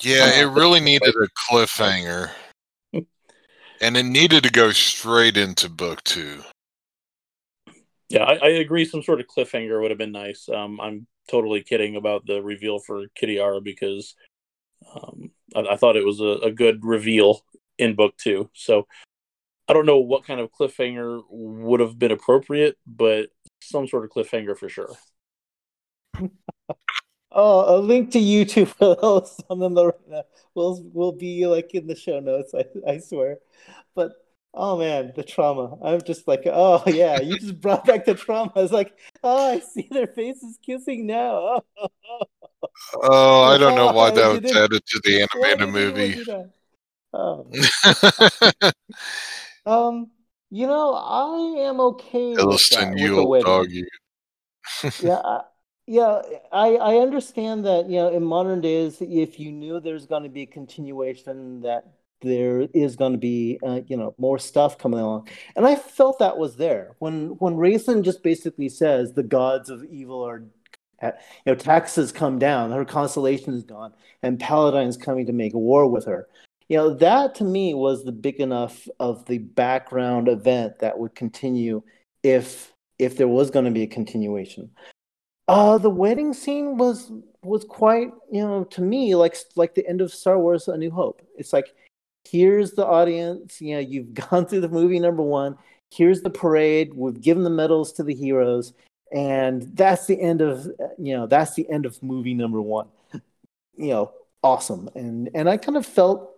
yeah, 0.01 0.39
it 0.39 0.45
really 0.45 0.80
needed 0.80 1.15
a 1.15 1.28
cliffhanger. 1.51 2.32
and 2.93 3.97
it 3.97 4.03
needed 4.03 4.43
to 4.43 4.51
go 4.51 4.72
straight 4.72 5.38
into 5.38 5.70
book 5.70 6.03
two. 6.03 6.43
Yeah, 8.09 8.24
I, 8.24 8.36
I 8.36 8.49
agree. 8.49 8.86
Some 8.86 9.03
sort 9.03 9.20
of 9.20 9.28
cliffhanger 9.28 9.82
would 9.82 9.91
have 9.91 9.97
been 9.97 10.11
nice. 10.11 10.47
Um, 10.49 10.80
I'm 10.80 11.07
totally 11.30 11.61
kidding 11.61 11.97
about 11.97 12.26
the 12.26 12.41
reveal 12.41 12.80
for 12.80 13.07
Kitiara 13.22 13.61
because 13.61 14.15
um, 14.95 15.32
I, 15.55 15.74
I 15.74 15.76
thought 15.76 15.97
it 15.97 16.05
was 16.05 16.22
a, 16.22 16.45
a 16.45 16.51
good 16.51 16.86
reveal 16.86 17.41
in 17.78 17.95
book 17.95 18.15
two. 18.18 18.49
So 18.53 18.88
I 19.68 19.74
don't 19.74 19.86
know 19.86 19.99
what 19.99 20.26
kind 20.26 20.39
of 20.39 20.51
cliffhanger 20.51 21.22
would 21.30 21.82
have 21.82 21.99
been 21.99 22.11
appropriate, 22.11 22.78
but 22.86 23.30
some 23.62 23.88
sort 23.88 24.05
of 24.05 24.12
cliffhanger 24.12 24.58
for 24.58 24.70
sure. 24.70 24.95
Oh, 27.32 27.78
a 27.78 27.78
link 27.80 28.12
to 28.12 28.20
YouTube 28.20 28.68
for 28.68 28.95
those 28.95 29.39
on 29.49 29.60
the 29.60 29.70
Laurana 29.70 30.24
will 30.55 30.82
will 30.93 31.12
be 31.12 31.45
like 31.45 31.76
in 31.76 31.86
the 31.86 31.95
show 31.95 32.20
notes. 32.20 32.53
I 32.55 32.66
I 32.89 32.97
swear, 32.99 33.39
but 33.95 34.14
oh 34.53 34.78
man, 34.78 35.12
the 35.16 35.24
trauma. 35.24 35.78
I'm 35.84 36.01
just 36.01 36.28
like, 36.28 36.43
oh 36.45 36.84
yeah, 36.88 37.20
you 37.20 37.38
just 37.38 37.60
brought 37.60 37.86
back 37.86 38.05
the 38.05 38.16
trauma. 38.16 38.51
I 38.55 38.62
was 38.62 38.72
like, 38.72 38.97
oh, 39.24 39.51
I 39.53 39.60
see 39.60 39.88
their 39.91 40.08
faces 40.08 40.58
kissing 40.66 41.05
now. 41.05 41.62
Oh, 41.78 41.91
Oh, 42.93 43.43
I 43.43 43.58
don't 43.58 43.76
know 43.76 43.88
why 43.88 44.10
Why 44.10 44.12
that 44.12 44.41
was 44.41 44.55
added 44.55 44.86
to 44.86 45.01
the 45.03 45.28
animated 45.34 45.70
movie. 45.70 46.24
Oh, 47.14 47.49
um, 49.66 50.12
you 50.49 50.67
know, 50.67 50.93
I 50.93 51.67
am 51.67 51.79
okay 51.79 52.35
with 52.35 52.69
that. 52.71 52.89
With 52.89 52.99
you 52.99 53.15
the 53.15 53.21
old 53.21 53.29
wedding. 53.29 53.45
dog, 53.45 53.71
you. 53.71 53.87
yeah 55.01 55.21
I, 55.23 55.41
yeah 55.87 56.21
i 56.51 56.75
i 56.75 56.97
understand 56.97 57.65
that 57.65 57.89
you 57.89 57.95
know 57.95 58.09
in 58.09 58.23
modern 58.23 58.59
days 58.59 58.97
if 58.99 59.39
you 59.39 59.51
knew 59.51 59.79
there's 59.79 60.05
going 60.05 60.23
to 60.23 60.29
be 60.29 60.41
a 60.41 60.45
continuation 60.45 61.61
that 61.61 61.85
there 62.21 62.67
is 62.73 62.95
going 62.95 63.13
to 63.13 63.17
be 63.17 63.59
uh, 63.65 63.79
you 63.87 63.95
know 63.95 64.13
more 64.17 64.37
stuff 64.37 64.77
coming 64.77 64.99
along 64.99 65.27
and 65.55 65.65
i 65.65 65.75
felt 65.75 66.19
that 66.19 66.37
was 66.37 66.57
there 66.57 66.95
when 66.99 67.29
when 67.39 67.55
Raistlin 67.55 68.03
just 68.03 68.23
basically 68.23 68.69
says 68.69 69.13
the 69.13 69.23
gods 69.23 69.69
of 69.69 69.83
evil 69.85 70.21
are 70.21 70.43
you 71.01 71.11
know 71.45 71.55
Takhisis 71.55 72.13
come 72.13 72.39
down 72.39 72.71
her 72.71 72.83
constellation 72.83 73.53
is 73.53 73.63
gone 73.63 73.93
and 74.23 74.39
paladine's 74.39 74.97
coming 74.97 75.25
to 75.27 75.33
make 75.33 75.53
war 75.53 75.87
with 75.87 76.05
her 76.05 76.27
you 76.70 76.78
know, 76.78 76.93
that 76.95 77.36
to 77.36 77.43
me 77.43 77.74
was 77.74 78.03
the 78.03 78.11
big 78.11 78.39
enough 78.39 78.88
of 78.99 79.26
the 79.26 79.38
background 79.38 80.28
event 80.28 80.80
that 80.80 80.99
would 80.99 81.15
continue 81.15 81.82
if 82.24 82.74
if 82.99 83.18
there 83.18 83.28
was 83.28 83.51
going 83.51 83.65
to 83.65 83.72
be 83.72 83.84
a 83.84 83.88
continuation. 83.88 84.70
Uh, 85.47 85.78
the 85.78 85.89
wedding 85.89 86.34
scene 86.34 86.78
was 86.78 87.11
was 87.43 87.63
quite, 87.63 88.11
you 88.32 88.41
know, 88.41 88.65
to 88.65 88.82
me 88.82 89.15
like 89.15 89.38
like 89.55 89.76
the 89.76 89.88
end 89.88 90.01
of 90.01 90.13
Star 90.13 90.38
Wars: 90.38 90.68
A 90.68 90.78
New 90.78 90.91
Hope. 90.91 91.22
It's 91.38 91.53
like 91.53 91.74
here's 92.30 92.72
the 92.72 92.86
audience, 92.86 93.61
you 93.61 93.76
know, 93.76 93.80
you've 93.80 94.13
gone 94.30 94.45
through 94.45 94.61
the 94.61 94.70
movie 94.70 94.99
number 94.99 95.24
one. 95.24 95.57
Here's 95.91 96.22
the 96.22 96.30
parade. 96.30 96.93
We've 96.93 97.20
given 97.22 97.43
the 97.43 97.49
medals 97.49 97.93
to 97.93 98.03
the 98.03 98.13
heroes, 98.13 98.74
and 99.13 99.63
that's 99.74 100.05
the 100.05 100.20
end 100.20 100.41
of 100.41 100.65
you 100.97 101.15
know 101.15 101.28
that's 101.28 101.55
the 101.55 101.70
end 101.70 101.86
of 101.86 102.01
movie 102.03 102.34
number 102.34 102.61
one. 102.61 102.88
You 103.80 103.89
know, 103.89 104.11
awesome. 104.41 104.89
And 104.95 105.30
and 105.36 105.47
I 105.47 105.57
kind 105.57 105.78
of 105.78 105.86
felt 105.86 106.36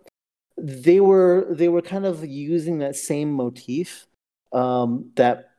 they 0.60 1.00
were 1.00 1.46
they 1.50 1.68
were 1.68 1.82
kind 1.82 2.06
of 2.06 2.24
using 2.24 2.78
that 2.78 2.96
same 2.96 3.32
motif 3.32 4.06
um, 4.52 5.10
that 5.16 5.50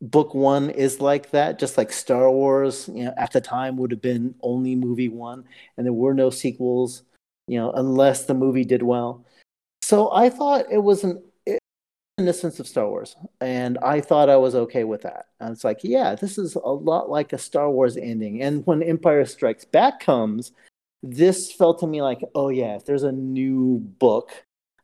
book 0.00 0.34
one 0.34 0.70
is 0.70 1.00
like 1.00 1.30
that, 1.30 1.58
just 1.58 1.78
like 1.78 1.92
Star 1.92 2.30
Wars, 2.30 2.88
you 2.92 3.04
know, 3.04 3.14
at 3.16 3.32
the 3.32 3.40
time 3.40 3.76
would 3.76 3.92
have 3.92 4.02
been 4.02 4.34
only 4.42 4.74
movie 4.74 5.08
one, 5.08 5.44
and 5.76 5.86
there 5.86 5.92
were 5.92 6.14
no 6.14 6.30
sequels, 6.30 7.02
you 7.46 7.58
know, 7.58 7.70
unless 7.72 8.24
the 8.24 8.34
movie 8.34 8.64
did 8.64 8.82
well. 8.82 9.24
So 9.82 10.12
I 10.12 10.28
thought 10.28 10.66
it 10.70 10.82
was 10.82 11.04
an 11.04 11.22
innocence 12.18 12.60
of 12.60 12.68
Star 12.68 12.88
Wars, 12.88 13.16
and 13.40 13.78
I 13.78 14.00
thought 14.00 14.28
I 14.28 14.36
was 14.36 14.54
okay 14.54 14.84
with 14.84 15.02
that. 15.02 15.26
And 15.40 15.52
it's 15.52 15.64
like, 15.64 15.80
yeah, 15.82 16.14
this 16.14 16.36
is 16.36 16.56
a 16.56 16.58
lot 16.58 17.08
like 17.08 17.32
a 17.32 17.38
Star 17.38 17.70
Wars 17.70 17.96
ending. 17.96 18.42
And 18.42 18.66
when 18.66 18.82
Empire 18.82 19.24
Strikes 19.24 19.64
Back 19.64 20.00
comes, 20.00 20.52
this 21.02 21.52
felt 21.52 21.80
to 21.80 21.86
me 21.86 22.02
like, 22.02 22.20
oh 22.34 22.48
yeah, 22.48 22.76
if 22.76 22.84
there's 22.84 23.02
a 23.02 23.12
new 23.12 23.78
book, 23.78 24.30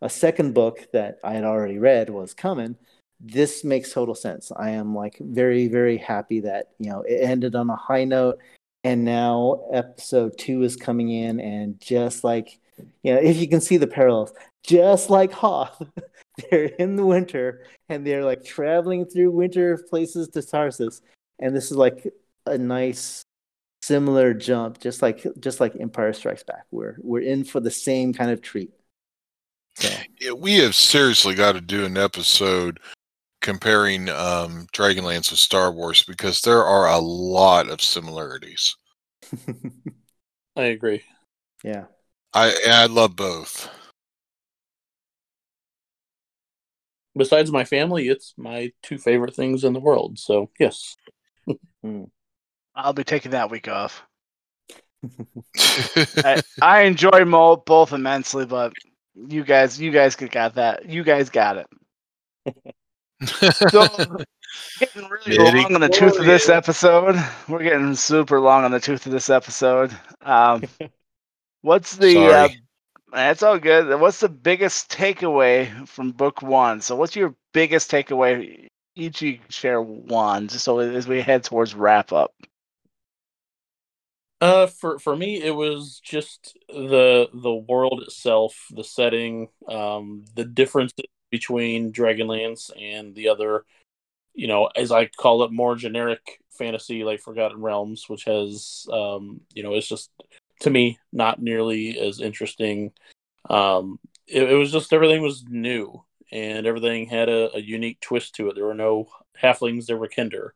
a 0.00 0.10
second 0.10 0.54
book 0.54 0.86
that 0.92 1.18
I 1.24 1.34
had 1.34 1.44
already 1.44 1.78
read 1.78 2.10
was 2.10 2.34
coming 2.34 2.76
this 3.20 3.64
makes 3.64 3.92
total 3.92 4.14
sense. 4.14 4.52
I 4.54 4.70
am 4.70 4.94
like 4.94 5.16
very, 5.20 5.68
very 5.68 5.96
happy 5.96 6.40
that, 6.40 6.68
you 6.78 6.90
know, 6.90 7.02
it 7.02 7.20
ended 7.22 7.54
on 7.54 7.68
a 7.70 7.76
high 7.76 8.04
note 8.04 8.38
and 8.84 9.04
now 9.04 9.64
episode 9.72 10.38
two 10.38 10.62
is 10.62 10.76
coming 10.76 11.10
in 11.10 11.40
and 11.40 11.80
just 11.80 12.22
like, 12.22 12.60
you 13.02 13.12
know, 13.12 13.20
if 13.20 13.36
you 13.38 13.48
can 13.48 13.60
see 13.60 13.76
the 13.76 13.88
parallels, 13.88 14.32
just 14.62 15.10
like 15.10 15.32
Hoth, 15.32 15.82
they're 16.50 16.66
in 16.66 16.94
the 16.94 17.04
winter 17.04 17.64
and 17.88 18.06
they're 18.06 18.24
like 18.24 18.44
traveling 18.44 19.04
through 19.04 19.32
winter 19.32 19.78
places 19.90 20.28
to 20.28 20.38
Tarsis. 20.40 21.00
And 21.40 21.54
this 21.56 21.70
is 21.70 21.76
like 21.76 22.06
a 22.46 22.56
nice 22.56 23.22
similar 23.88 24.34
jump, 24.34 24.78
just 24.78 25.00
like 25.00 25.26
just 25.40 25.60
like 25.60 25.74
Empire 25.80 26.12
Strikes 26.12 26.42
Back. 26.42 26.66
We're 26.70 26.96
we're 27.00 27.22
in 27.22 27.42
for 27.42 27.58
the 27.58 27.70
same 27.70 28.12
kind 28.12 28.30
of 28.30 28.42
treat. 28.42 28.70
So. 29.76 29.88
Yeah, 30.20 30.32
we 30.32 30.58
have 30.58 30.74
seriously 30.74 31.34
got 31.34 31.52
to 31.52 31.60
do 31.60 31.84
an 31.84 31.96
episode 31.96 32.80
comparing 33.40 34.08
um, 34.08 34.66
Dragonlance 34.72 35.30
with 35.30 35.38
Star 35.38 35.72
Wars 35.72 36.02
because 36.02 36.42
there 36.42 36.64
are 36.64 36.88
a 36.88 36.98
lot 36.98 37.70
of 37.70 37.80
similarities. 37.80 38.76
I 40.56 40.64
agree. 40.64 41.02
Yeah. 41.64 41.84
I 42.34 42.54
I 42.68 42.86
love 42.86 43.16
both. 43.16 43.70
Besides 47.16 47.50
my 47.50 47.64
family, 47.64 48.08
it's 48.08 48.34
my 48.36 48.70
two 48.82 48.98
favorite 48.98 49.34
things 49.34 49.64
in 49.64 49.72
the 49.72 49.80
world. 49.80 50.18
So 50.18 50.50
yes. 50.58 50.96
Hmm. 51.82 52.04
I'll 52.78 52.92
be 52.92 53.02
taking 53.02 53.32
that 53.32 53.50
week 53.50 53.66
off. 53.66 54.02
I, 56.24 56.40
I 56.62 56.82
enjoy 56.82 57.24
Mo 57.24 57.56
both 57.56 57.92
immensely, 57.92 58.46
but 58.46 58.72
you 59.14 59.42
guys, 59.42 59.80
you 59.80 59.90
guys 59.90 60.14
got 60.14 60.54
that. 60.54 60.88
You 60.88 61.02
guys 61.02 61.28
got 61.28 61.56
it. 61.56 61.66
so 63.68 63.88
getting 64.78 65.08
really 65.08 65.38
long 65.38 65.74
on 65.74 65.80
the 65.80 65.88
tooth 65.88 66.20
of 66.20 66.24
this 66.24 66.48
episode. 66.48 67.16
We're 67.48 67.64
getting 67.64 67.96
super 67.96 68.40
long 68.40 68.64
on 68.64 68.70
the 68.70 68.80
tooth 68.80 69.06
of 69.06 69.12
this 69.12 69.28
episode. 69.28 69.90
Um, 70.22 70.62
what's 71.62 71.96
the? 71.96 72.26
Uh, 72.26 72.48
that's 73.12 73.42
all 73.42 73.58
good. 73.58 74.00
What's 74.00 74.20
the 74.20 74.28
biggest 74.28 74.88
takeaway 74.90 75.86
from 75.88 76.12
book 76.12 76.42
one? 76.42 76.80
So, 76.80 76.94
what's 76.94 77.16
your 77.16 77.34
biggest 77.52 77.90
takeaway? 77.90 78.68
Each 78.94 79.20
you 79.22 79.38
share 79.48 79.82
one, 79.82 80.48
just 80.48 80.64
so 80.64 80.78
as 80.78 81.08
we 81.08 81.20
head 81.20 81.44
towards 81.44 81.74
wrap 81.74 82.12
up. 82.12 82.32
Uh, 84.40 84.68
for 84.68 84.98
for 85.00 85.16
me, 85.16 85.42
it 85.42 85.50
was 85.50 86.00
just 86.02 86.56
the 86.68 87.28
the 87.32 87.54
world 87.54 88.02
itself, 88.02 88.66
the 88.70 88.84
setting, 88.84 89.48
um, 89.68 90.24
the 90.34 90.44
differences 90.44 91.06
between 91.30 91.92
Dragonlance 91.92 92.70
and 92.80 93.14
the 93.14 93.28
other, 93.28 93.64
you 94.34 94.46
know, 94.46 94.66
as 94.76 94.92
I 94.92 95.06
call 95.06 95.42
it, 95.42 95.52
more 95.52 95.74
generic 95.74 96.40
fantasy 96.50 97.04
like 97.04 97.20
Forgotten 97.20 97.60
Realms, 97.60 98.08
which 98.08 98.24
has, 98.24 98.86
um, 98.92 99.40
you 99.54 99.62
know, 99.62 99.74
it's 99.74 99.88
just 99.88 100.10
to 100.60 100.70
me 100.70 100.98
not 101.12 101.40
nearly 101.40 101.98
as 101.98 102.20
interesting. 102.20 102.92
Um, 103.50 103.98
it, 104.26 104.50
it 104.50 104.54
was 104.54 104.72
just 104.72 104.92
everything 104.92 105.22
was 105.22 105.44
new 105.48 106.04
and 106.30 106.66
everything 106.66 107.06
had 107.06 107.28
a, 107.28 107.56
a, 107.56 107.60
unique 107.60 108.00
twist 108.00 108.34
to 108.34 108.48
it. 108.48 108.54
There 108.54 108.66
were 108.66 108.74
no 108.74 109.08
halflings, 109.40 109.86
there 109.86 109.96
were 109.96 110.08
kender. 110.08 110.50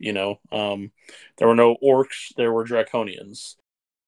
You 0.00 0.14
know, 0.14 0.40
um, 0.50 0.90
there 1.36 1.46
were 1.46 1.54
no 1.54 1.76
orcs, 1.82 2.34
there 2.36 2.52
were 2.52 2.64
draconians. 2.64 3.56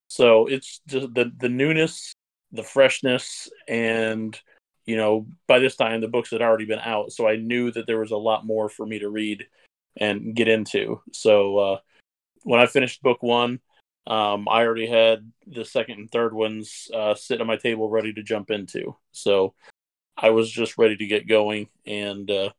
So 0.08 0.46
it's 0.46 0.80
just 0.88 1.14
the 1.14 1.30
the 1.38 1.48
newness, 1.48 2.14
the 2.50 2.62
freshness, 2.62 3.48
and 3.68 4.38
you 4.86 4.96
know, 4.96 5.26
by 5.46 5.58
this 5.58 5.76
time 5.76 6.00
the 6.00 6.08
books 6.08 6.30
had 6.30 6.42
already 6.42 6.64
been 6.64 6.80
out, 6.80 7.12
so 7.12 7.28
I 7.28 7.36
knew 7.36 7.70
that 7.72 7.86
there 7.86 8.00
was 8.00 8.10
a 8.10 8.16
lot 8.16 8.44
more 8.44 8.68
for 8.68 8.84
me 8.84 8.98
to 8.98 9.08
read 9.08 9.46
and 9.96 10.34
get 10.34 10.48
into. 10.48 11.00
So 11.12 11.58
uh, 11.58 11.78
when 12.42 12.60
I 12.60 12.66
finished 12.66 13.02
book 13.02 13.22
one, 13.22 13.60
um, 14.06 14.48
I 14.48 14.64
already 14.64 14.86
had 14.86 15.30
the 15.46 15.64
second 15.64 15.98
and 15.98 16.10
third 16.10 16.32
ones 16.34 16.90
uh, 16.92 17.14
sit 17.14 17.40
on 17.40 17.46
my 17.46 17.56
table 17.56 17.88
ready 17.88 18.12
to 18.14 18.22
jump 18.22 18.50
into. 18.50 18.96
So 19.12 19.54
I 20.16 20.30
was 20.30 20.50
just 20.50 20.78
ready 20.78 20.96
to 20.96 21.06
get 21.06 21.28
going 21.28 21.68
and 21.86 22.30
uh, 22.30 22.50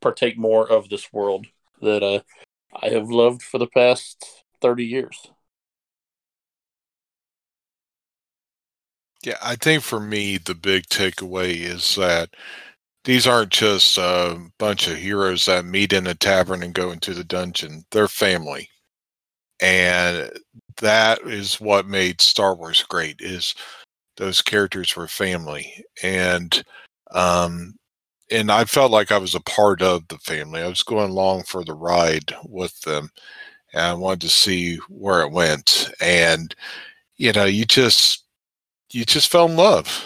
partake 0.00 0.38
more 0.38 0.70
of 0.70 0.88
this 0.88 1.12
world 1.12 1.46
that 1.80 2.02
uh, 2.02 2.20
I 2.82 2.88
have 2.90 3.08
loved 3.08 3.42
for 3.42 3.58
the 3.58 3.66
past 3.66 4.44
30 4.60 4.84
years. 4.84 5.30
Yeah, 9.24 9.38
I 9.42 9.56
think 9.56 9.82
for 9.82 9.98
me, 9.98 10.38
the 10.38 10.54
big 10.54 10.84
takeaway 10.84 11.56
is 11.56 11.96
that 11.96 12.30
these 13.04 13.26
aren't 13.26 13.50
just 13.50 13.98
a 13.98 14.38
bunch 14.58 14.88
of 14.88 14.96
heroes 14.96 15.46
that 15.46 15.64
meet 15.64 15.92
in 15.92 16.06
a 16.06 16.14
tavern 16.14 16.62
and 16.62 16.74
go 16.74 16.90
into 16.92 17.14
the 17.14 17.24
dungeon. 17.24 17.84
They're 17.90 18.08
family. 18.08 18.68
And 19.60 20.30
that 20.78 21.20
is 21.22 21.60
what 21.60 21.86
made 21.86 22.20
Star 22.20 22.54
Wars 22.54 22.82
great 22.82 23.20
is 23.20 23.54
those 24.16 24.42
characters 24.42 24.94
were 24.96 25.08
family. 25.08 25.84
And 26.02 26.62
um 27.12 27.74
and 28.30 28.50
I 28.50 28.64
felt 28.64 28.90
like 28.90 29.12
I 29.12 29.18
was 29.18 29.34
a 29.34 29.40
part 29.40 29.82
of 29.82 30.08
the 30.08 30.18
family. 30.18 30.60
I 30.62 30.68
was 30.68 30.82
going 30.82 31.10
along 31.10 31.44
for 31.44 31.64
the 31.64 31.74
ride 31.74 32.34
with 32.44 32.80
them. 32.82 33.10
And 33.72 33.82
I 33.82 33.94
wanted 33.94 34.22
to 34.22 34.28
see 34.28 34.76
where 34.88 35.22
it 35.22 35.32
went. 35.32 35.90
And 36.00 36.54
you 37.16 37.32
know, 37.32 37.44
you 37.44 37.64
just 37.64 38.24
you 38.92 39.04
just 39.04 39.30
fell 39.30 39.46
in 39.46 39.56
love. 39.56 40.04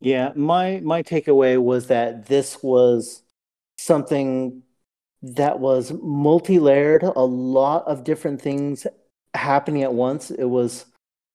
Yeah, 0.00 0.32
my 0.36 0.80
my 0.80 1.02
takeaway 1.02 1.60
was 1.60 1.88
that 1.88 2.26
this 2.26 2.62
was 2.62 3.22
something 3.78 4.62
that 5.22 5.58
was 5.58 5.92
multi-layered, 5.92 7.02
a 7.02 7.20
lot 7.20 7.86
of 7.86 8.04
different 8.04 8.40
things 8.40 8.86
happening 9.34 9.82
at 9.82 9.94
once. 9.94 10.30
It 10.30 10.44
was 10.44 10.86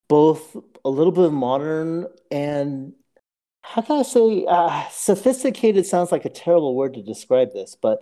both 0.07 0.55
a 0.85 0.89
little 0.89 1.11
bit 1.11 1.31
modern 1.31 2.07
and 2.31 2.93
how 3.63 3.81
can 3.81 3.99
I 3.99 4.03
say 4.03 4.45
uh, 4.47 4.83
sophisticated 4.91 5.85
sounds 5.85 6.11
like 6.11 6.25
a 6.25 6.29
terrible 6.29 6.75
word 6.75 6.93
to 6.95 7.01
describe 7.01 7.53
this, 7.53 7.75
but 7.79 8.01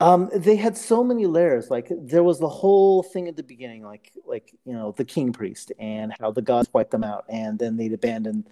um, 0.00 0.30
they 0.34 0.56
had 0.56 0.76
so 0.76 1.04
many 1.04 1.26
layers. 1.26 1.70
Like 1.70 1.88
there 1.90 2.24
was 2.24 2.38
the 2.38 2.48
whole 2.48 3.02
thing 3.02 3.28
at 3.28 3.36
the 3.36 3.42
beginning, 3.42 3.82
like 3.82 4.12
like 4.26 4.52
you 4.64 4.72
know 4.72 4.92
the 4.92 5.04
king 5.04 5.32
priest 5.32 5.72
and 5.78 6.12
how 6.18 6.30
the 6.30 6.42
gods 6.42 6.68
wiped 6.72 6.90
them 6.90 7.04
out, 7.04 7.24
and 7.28 7.58
then 7.58 7.76
they'd 7.76 7.92
abandon 7.92 8.46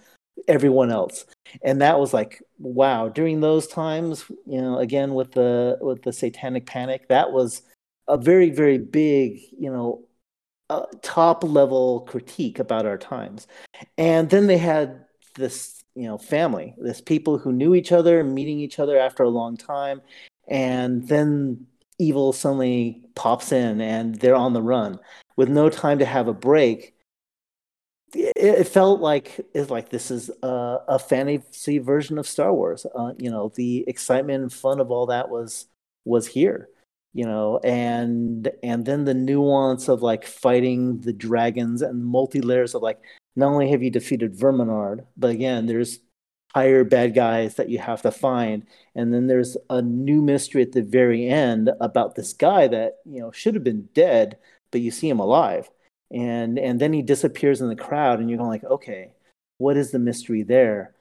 everyone 0.47 0.91
else, 0.91 1.27
and 1.63 1.81
that 1.81 1.99
was 1.99 2.15
like 2.15 2.43
wow. 2.59 3.09
During 3.09 3.41
those 3.41 3.67
times, 3.67 4.25
you 4.47 4.61
know, 4.61 4.79
again 4.79 5.15
with 5.15 5.33
the 5.33 5.79
with 5.81 6.03
the 6.03 6.13
satanic 6.13 6.67
panic, 6.67 7.09
that 7.09 7.33
was 7.33 7.63
a 8.09 8.19
very 8.19 8.51
very 8.51 8.79
big 8.79 9.41
you 9.59 9.71
know 9.71 10.05
uh, 10.71 10.87
top 11.03 11.43
level 11.45 12.03
critique 12.03 12.59
about 12.59 12.87
our 12.87 12.99
times, 12.99 13.49
and 13.99 14.31
then 14.31 14.47
they 14.47 14.59
had 14.59 15.07
this 15.35 15.82
you 15.95 16.05
know 16.05 16.19
family 16.19 16.75
this 16.79 17.01
people 17.01 17.39
who 17.39 17.53
knew 17.53 17.75
each 17.75 17.93
other 17.93 18.25
meeting 18.25 18.59
each 18.59 18.79
other 18.79 18.99
after 18.99 19.23
a 19.23 19.29
long 19.29 19.57
time 19.57 20.01
and 20.49 21.09
then 21.09 21.67
evil 21.99 22.33
suddenly 22.33 23.03
pops 23.15 23.53
in 23.53 23.81
and 23.81 24.17
they're 24.17 24.35
on 24.35 24.53
the 24.53 24.63
run 24.63 24.99
with 25.37 25.49
no 25.49 25.69
time 25.69 25.99
to 25.99 26.05
have 26.05 26.29
a 26.29 26.35
break 26.35 26.95
it, 28.15 28.33
it 28.37 28.69
felt 28.69 29.01
like 29.01 29.41
it's 29.55 29.71
like 29.71 29.91
this 29.91 30.11
is 30.11 30.31
a, 30.43 30.79
a 30.89 30.99
fantasy 30.99 31.79
version 31.79 32.19
of 32.19 32.27
Star 32.27 32.53
Wars. 32.53 32.87
Uh, 32.95 33.13
you 33.19 33.31
know, 33.31 33.53
the 33.55 33.85
excitement 33.89 34.43
and 34.43 34.53
fun 34.53 34.81
of 34.81 34.91
all 34.91 35.07
that 35.07 35.29
was 35.29 35.67
was 36.05 36.27
here. 36.27 36.69
You 37.15 37.27
know, 37.27 37.59
and 37.59 38.51
and 38.63 38.87
then 38.87 39.05
the 39.05 39.15
nuance 39.15 39.89
of 39.89 40.03
like 40.03 40.25
fighting 40.27 41.01
the 41.01 41.13
dragons 41.13 41.83
and 41.83 42.05
multi 42.05 42.41
layers 42.41 42.75
of 42.75 42.83
like 42.83 43.01
not 43.37 43.53
only 43.53 43.71
have 43.71 43.83
you 43.83 43.91
defeated 43.91 44.35
Verminaard, 44.37 45.07
but 45.17 45.31
again, 45.31 45.67
there's 45.67 46.01
higher 46.55 46.85
bad 46.85 47.15
guys 47.15 47.55
that 47.57 47.69
you 47.71 47.79
have 47.79 48.03
to 48.03 48.11
find, 48.11 48.67
and 48.95 49.13
then 49.15 49.27
there's 49.27 49.57
a 49.71 49.81
new 49.83 50.23
mystery 50.23 50.63
at 50.63 50.73
the 50.73 50.83
very 50.83 51.27
end 51.29 51.71
about 51.81 52.15
this 52.15 52.33
guy 52.33 52.69
that 52.69 52.99
you 53.07 53.21
know 53.21 53.31
should 53.33 53.55
have 53.55 53.65
been 53.65 53.89
dead, 53.95 54.39
but 54.71 54.81
you 54.81 54.91
see 54.91 55.09
him 55.09 55.21
alive. 55.21 55.71
And 56.11 56.59
and 56.59 56.81
then 56.81 56.93
he 56.93 57.03
disappears 57.03 57.61
in 57.63 57.69
the 57.69 57.77
crowd 57.77 58.21
and 58.21 58.29
you're 58.29 58.39
going 58.39 58.51
like 58.51 58.65
okay 58.65 59.15
what 59.63 59.77
is 59.77 59.93
the 59.93 59.99
mystery 59.99 60.43
there? 60.43 60.95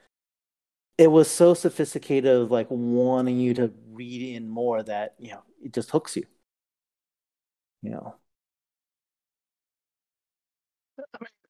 It 0.97 1.07
was 1.11 1.29
so 1.29 1.53
sophisticated 1.55 2.31
of 2.31 2.51
like 2.51 2.67
wanting 2.69 3.39
you 3.39 3.53
to 3.55 3.73
read 3.91 4.35
in 4.35 4.47
more 4.49 4.83
that 4.83 5.15
you 5.19 5.31
know 5.31 5.43
it 5.63 5.73
just 5.73 5.89
hooks 5.91 6.15
you. 6.15 6.25
You 7.81 7.91
know? 7.91 8.15
I 10.99 11.17
mean, 11.19 11.40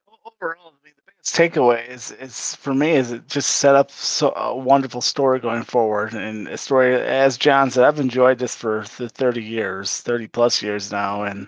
overall, 0.42 0.74
I 0.82 0.86
mean, 0.86 0.94
the 0.98 1.12
biggest 1.12 1.36
takeaway 1.36 1.88
is, 1.88 2.12
is 2.12 2.56
for 2.56 2.74
me 2.74 2.92
is 2.92 3.12
it 3.12 3.28
just 3.28 3.50
set 3.58 3.76
up 3.76 3.92
so 3.92 4.34
a 4.36 4.56
wonderful 4.56 5.02
story 5.02 5.39
going 5.39 5.64
forward, 5.64 6.14
and 6.14 6.48
a 6.48 6.58
story 6.58 6.96
as 6.96 7.38
John 7.38 7.70
said, 7.72 7.84
I've 7.84 8.00
enjoyed 8.00 8.39
this 8.39 8.56
for 8.56 8.86
the 8.98 9.10
thirty 9.10 9.44
years, 9.44 10.00
thirty 10.02 10.28
plus 10.28 10.62
years 10.62 10.92
now, 10.92 11.24
and 11.24 11.48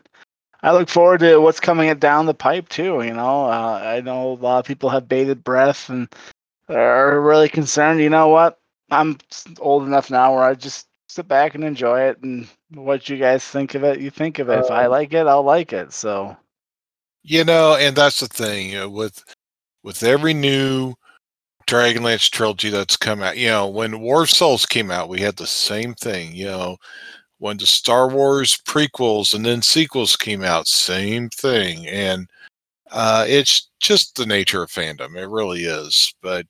I 0.62 0.74
look 0.74 0.90
forward 0.90 1.20
to 1.22 1.38
what's 1.40 1.60
coming 1.60 1.94
down 1.98 2.26
the 2.26 2.34
pipe 2.34 2.70
too. 2.70 3.02
You 3.04 3.14
know, 3.14 3.46
uh, 3.46 3.82
I 3.84 4.02
know 4.02 4.34
a 4.34 4.36
lot 4.36 4.60
of 4.60 4.66
people 4.66 4.90
have 4.90 5.08
bated 5.10 5.44
breath 5.44 5.90
and 5.90 6.08
are 6.70 7.20
really 7.22 7.50
concerned. 7.50 8.02
You 8.02 8.10
know 8.10 8.30
what? 8.30 8.60
I'm 8.92 9.18
old 9.60 9.84
enough 9.86 10.10
now 10.12 10.34
where 10.36 10.44
I 10.44 10.54
just 10.56 10.88
sit 11.08 11.28
back 11.28 11.56
and 11.56 11.64
enjoy 11.64 12.02
it, 12.10 12.22
and 12.24 12.48
what 12.74 13.10
you 13.10 13.18
guys 13.18 13.44
think 13.46 13.76
of 13.76 13.84
it, 13.84 14.00
you 14.00 14.10
think 14.12 14.40
of 14.40 14.50
it. 14.50 14.60
if 14.60 14.72
I 14.72 14.86
Um, 14.86 14.92
like 14.92 15.14
it, 15.14 15.28
I'll 15.28 15.44
like 15.44 15.74
it. 15.74 15.94
So 15.94 16.38
You 17.24 17.44
know, 17.46 17.76
and 17.76 17.96
that's 17.96 18.20
the 18.20 18.28
thing, 18.28 18.70
you 18.72 18.80
know, 18.80 18.90
with 18.90 19.24
with 19.84 20.04
every 20.04 20.34
new 20.34 20.94
Dragonlance 21.68 22.30
trilogy 22.30 22.70
that's 22.70 22.98
come 22.98 23.22
out, 23.24 23.38
you 23.38 23.48
know, 23.48 23.68
when 23.68 24.02
War 24.02 24.24
of 24.24 24.30
Souls 24.30 24.66
came 24.66 24.92
out, 24.92 25.10
we 25.10 25.22
had 25.22 25.38
the 25.38 25.48
same 25.48 25.94
thing, 25.94 26.34
you 26.36 26.46
know. 26.48 26.78
When 27.40 27.58
the 27.58 27.66
Star 27.68 28.10
Wars 28.10 28.58
prequels 28.66 29.34
and 29.34 29.46
then 29.46 29.62
sequels 29.62 30.16
came 30.16 30.44
out, 30.44 30.68
same 30.68 31.30
thing. 31.30 31.88
And 31.88 32.30
uh, 32.92 33.26
it's 33.28 33.70
just 33.80 34.16
the 34.16 34.26
nature 34.26 34.64
of 34.64 34.72
fandom. 34.72 35.18
It 35.18 35.28
really 35.28 35.64
is. 35.66 36.14
But 36.22 36.48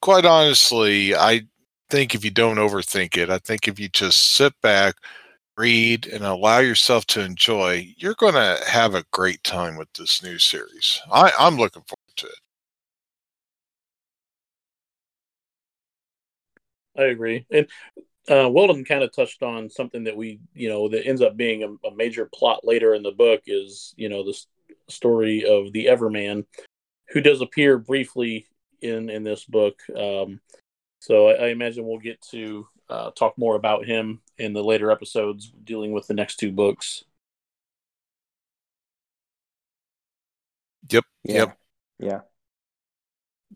quite 0.00 0.24
honestly, 0.24 1.14
I 1.16 1.42
think 1.90 2.14
if 2.14 2.24
you 2.24 2.30
don't 2.30 2.56
overthink 2.58 3.16
it, 3.16 3.30
I 3.30 3.38
think 3.38 3.68
if 3.68 3.80
you 3.80 3.88
just 3.88 4.34
sit 4.34 4.52
back, 4.62 4.96
read, 5.56 6.06
and 6.06 6.24
allow 6.24 6.58
yourself 6.58 7.06
to 7.06 7.20
enjoy, 7.20 7.94
you're 7.96 8.14
going 8.14 8.34
to 8.34 8.58
have 8.66 8.94
a 8.94 9.04
great 9.10 9.42
time 9.42 9.76
with 9.76 9.92
this 9.94 10.22
new 10.22 10.38
series. 10.38 11.00
I, 11.10 11.32
I'm 11.38 11.56
looking 11.56 11.82
forward 11.82 12.16
to 12.16 12.26
it. 12.26 12.38
I 16.98 17.04
agree. 17.04 17.46
And 17.50 17.66
uh, 18.28 18.48
Weldon 18.48 18.84
kind 18.84 19.02
of 19.02 19.14
touched 19.14 19.42
on 19.42 19.70
something 19.70 20.04
that 20.04 20.16
we, 20.16 20.40
you 20.54 20.68
know, 20.68 20.88
that 20.88 21.06
ends 21.06 21.22
up 21.22 21.36
being 21.36 21.62
a, 21.62 21.88
a 21.88 21.94
major 21.94 22.28
plot 22.34 22.60
later 22.64 22.94
in 22.94 23.02
the 23.02 23.12
book 23.12 23.42
is, 23.46 23.94
you 23.96 24.08
know, 24.08 24.24
the 24.24 24.38
story 24.88 25.44
of 25.44 25.72
the 25.72 25.86
Everman, 25.86 26.44
who 27.08 27.20
does 27.20 27.40
appear 27.40 27.78
briefly 27.78 28.46
in 28.80 29.10
in 29.10 29.22
this 29.24 29.44
book. 29.44 29.80
Um, 29.94 30.40
so 31.00 31.28
I, 31.28 31.32
I 31.32 31.46
imagine 31.48 31.86
we'll 31.86 31.98
get 31.98 32.20
to 32.30 32.66
uh, 32.88 33.10
talk 33.12 33.38
more 33.38 33.56
about 33.56 33.84
him 33.84 34.20
in 34.38 34.52
the 34.52 34.62
later 34.62 34.90
episodes 34.90 35.52
dealing 35.64 35.92
with 35.92 36.06
the 36.06 36.14
next 36.14 36.36
two 36.36 36.52
books. 36.52 37.04
Yep. 40.88 41.04
yeah 41.24 41.34
Yep. 41.34 41.58
yeah 41.98 42.20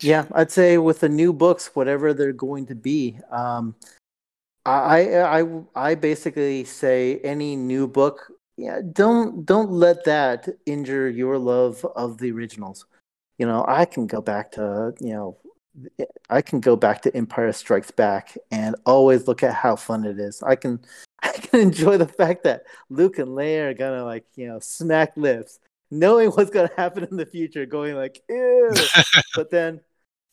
yeah 0.01 0.25
i'd 0.33 0.51
say 0.51 0.79
with 0.79 0.99
the 0.99 1.09
new 1.09 1.33
books 1.33 1.71
whatever 1.75 2.13
they're 2.13 2.33
going 2.33 2.67
to 2.67 2.75
be 2.75 3.19
um 3.31 3.75
I, 4.67 5.15
I 5.15 5.41
I 5.41 5.63
I 5.75 5.95
basically 5.95 6.65
say 6.65 7.19
any 7.25 7.57
new 7.57 7.89
book, 7.89 8.31
yeah, 8.57 8.81
don't 8.93 9.45
don't 9.47 9.71
let 9.71 10.05
that 10.05 10.49
injure 10.67 11.09
your 11.09 11.39
love 11.39 11.85
of 11.97 12.19
the 12.19 12.31
originals. 12.31 12.85
You 13.39 13.47
know, 13.47 13.65
I 13.67 13.87
can 13.87 14.07
go 14.07 14.21
back 14.21 14.53
to 14.53 14.93
you 15.01 15.13
know, 15.15 15.39
I 16.29 16.43
can 16.43 16.61
go 16.61 16.77
back 16.77 17.03
to 17.03 17.17
Empire 17.17 17.53
Strikes 17.53 17.91
Back 17.91 18.37
and 18.51 18.77
always 18.87 19.29
look 19.29 19.43
at 19.43 19.55
how 19.55 19.77
fun 19.77 20.05
it 20.05 20.19
is. 20.19 20.43
I 20.43 20.57
can 20.57 20.81
I 21.23 21.33
can 21.33 21.61
enjoy 21.61 21.99
the 21.99 22.07
fact 22.07 22.45
that 22.45 22.63
Luke 22.89 23.19
and 23.19 23.29
Leia 23.29 23.71
are 23.71 23.75
gonna 23.75 24.05
like 24.05 24.25
you 24.37 24.47
know 24.47 24.59
smack 24.61 25.17
lips, 25.17 25.59
knowing 25.91 26.31
what's 26.31 26.51
gonna 26.51 26.71
happen 26.77 27.05
in 27.05 27.17
the 27.17 27.27
future, 27.27 27.67
going 27.67 27.95
like 27.95 28.23
ew, 28.29 28.73
but 29.35 29.51
then 29.51 29.81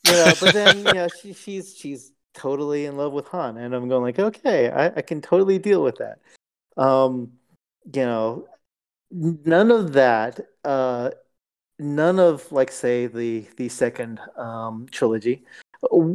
you 0.05 0.13
know, 0.13 0.33
but 0.39 0.53
then 0.53 0.77
you 0.77 0.93
know 0.93 1.07
she 1.21 1.33
she's 1.33 1.75
she's 1.75 2.11
totally 2.33 2.85
in 2.85 2.95
love 2.97 3.13
with 3.13 3.27
Han, 3.27 3.57
and 3.57 3.73
I'm 3.73 3.89
going 3.89 4.03
like, 4.03 4.19
okay, 4.19 4.69
I, 4.69 4.87
I 4.87 5.01
can 5.01 5.21
totally 5.21 5.59
deal 5.59 5.83
with 5.83 5.97
that. 5.97 6.19
Um, 6.81 7.33
you 7.93 8.03
know, 8.05 8.47
none 9.11 9.71
of 9.71 9.93
that, 9.93 10.39
uh, 10.63 11.11
none 11.79 12.19
of 12.19 12.51
like 12.51 12.71
say 12.71 13.07
the 13.07 13.45
the 13.57 13.69
second 13.69 14.19
um 14.35 14.87
trilogy 14.91 15.43
uh, 15.91 16.13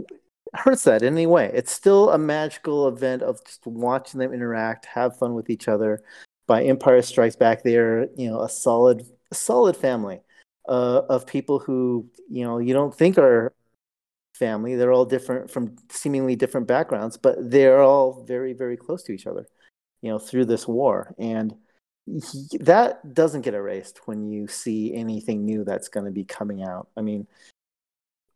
hurts 0.55 0.85
that 0.85 1.03
in 1.03 1.15
any 1.15 1.27
way. 1.27 1.51
It's 1.55 1.73
still 1.73 2.11
a 2.11 2.19
magical 2.19 2.89
event 2.89 3.23
of 3.23 3.45
just 3.45 3.67
watching 3.67 4.21
them 4.21 4.33
interact, 4.33 4.87
have 4.87 5.19
fun 5.19 5.35
with 5.35 5.51
each 5.51 5.69
other. 5.69 6.03
By 6.47 6.65
Empire 6.65 7.03
Strikes 7.03 7.37
Back, 7.37 7.63
they're 7.63 8.09
you 8.17 8.31
know 8.31 8.43
a 8.43 8.49
solid 8.49 9.07
solid 9.33 9.77
family 9.77 10.21
uh, 10.69 11.03
of 11.09 11.27
people 11.27 11.59
who 11.59 12.09
you 12.31 12.45
know 12.45 12.59
you 12.59 12.75
don't 12.75 12.95
think 12.95 13.19
are 13.19 13.53
family. 14.35 14.75
They're 14.75 14.93
all 14.93 15.05
different 15.05 15.51
from 15.51 15.77
seemingly 15.89 16.37
different 16.37 16.67
backgrounds, 16.67 17.17
but 17.17 17.37
they're 17.51 17.83
all 17.83 18.25
very, 18.25 18.53
very 18.53 18.77
close 18.77 19.03
to 19.05 19.13
each 19.13 19.27
other, 19.27 19.47
you 20.01 20.11
know, 20.11 20.19
through 20.19 20.47
this 20.47 20.67
war. 20.67 21.15
And 21.19 21.55
he, 22.07 22.59
that 22.59 23.15
doesn't 23.15 23.43
get 23.43 23.55
erased 23.55 24.01
when 24.07 24.31
you 24.31 24.47
see 24.49 24.95
anything 24.95 25.45
new 25.45 25.65
that's 25.65 25.89
going 25.89 26.07
to 26.07 26.13
be 26.13 26.25
coming 26.25 26.63
out. 26.63 26.89
I 26.97 27.01
mean, 27.01 27.27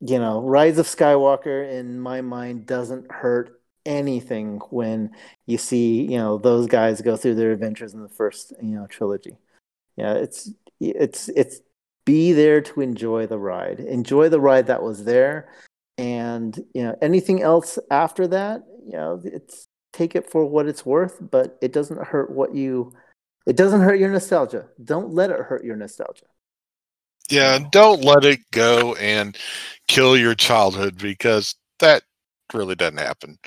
you 0.01 0.19
know, 0.19 0.43
Rise 0.43 0.79
of 0.79 0.87
Skywalker 0.87 1.71
in 1.71 2.01
my 2.01 2.21
mind 2.21 2.67
doesn't 2.67 3.11
hurt 3.11 3.61
anything 3.85 4.61
when 4.71 5.11
you 5.47 5.59
see, 5.59 6.03
you 6.03 6.19
know, 6.19 6.39
those 6.39 6.67
guys 6.67 7.01
go 7.01 7.17
through 7.17 7.37
their 7.37 7.53
adventures 7.53 7.95
in 7.95 8.03
the 8.03 8.09
first, 8.09 8.53
you 8.63 8.75
know, 8.75 8.87
trilogy. 8.87 9.37
Yeah, 9.97 10.15
it's 10.15 10.51
it's 10.81 11.29
it's 11.31 11.61
be 12.05 12.33
there 12.33 12.61
to 12.61 12.81
enjoy 12.83 13.27
the 13.27 13.39
ride. 13.39 13.81
Enjoy 13.81 14.29
the 14.29 14.41
ride 14.41 14.67
that 14.67 14.83
was 14.83 15.05
there 15.05 15.49
and 15.99 16.63
you 16.75 16.83
know 16.83 16.97
anything 17.01 17.43
else 17.43 17.79
after 17.91 18.27
that 18.27 18.63
you 18.85 18.93
know 18.93 19.21
it's 19.25 19.69
take 19.93 20.15
it 20.15 20.31
for 20.31 20.45
what 20.45 20.67
it's 20.67 20.85
worth 20.85 21.19
but 21.31 21.57
it 21.63 21.73
doesn't 21.73 22.05
hurt 22.07 22.31
what 22.31 22.55
you 22.55 22.93
it 23.47 23.57
doesn't 23.57 23.81
hurt 23.81 23.99
your 23.99 24.11
nostalgia 24.11 24.67
don't 24.83 25.13
let 25.13 25.31
it 25.31 25.39
hurt 25.41 25.65
your 25.65 25.77
nostalgia 25.77 26.27
Yeah, 27.29 27.59
don't 27.73 28.05
let 28.05 28.25
it 28.25 28.41
go 28.53 28.95
and 28.95 29.37
kill 29.89 30.17
your 30.17 30.35
childhood 30.35 30.97
because 30.99 31.55
that 31.81 32.03
really 32.55 32.75
doesn't 32.75 32.99
happen. 32.99 33.39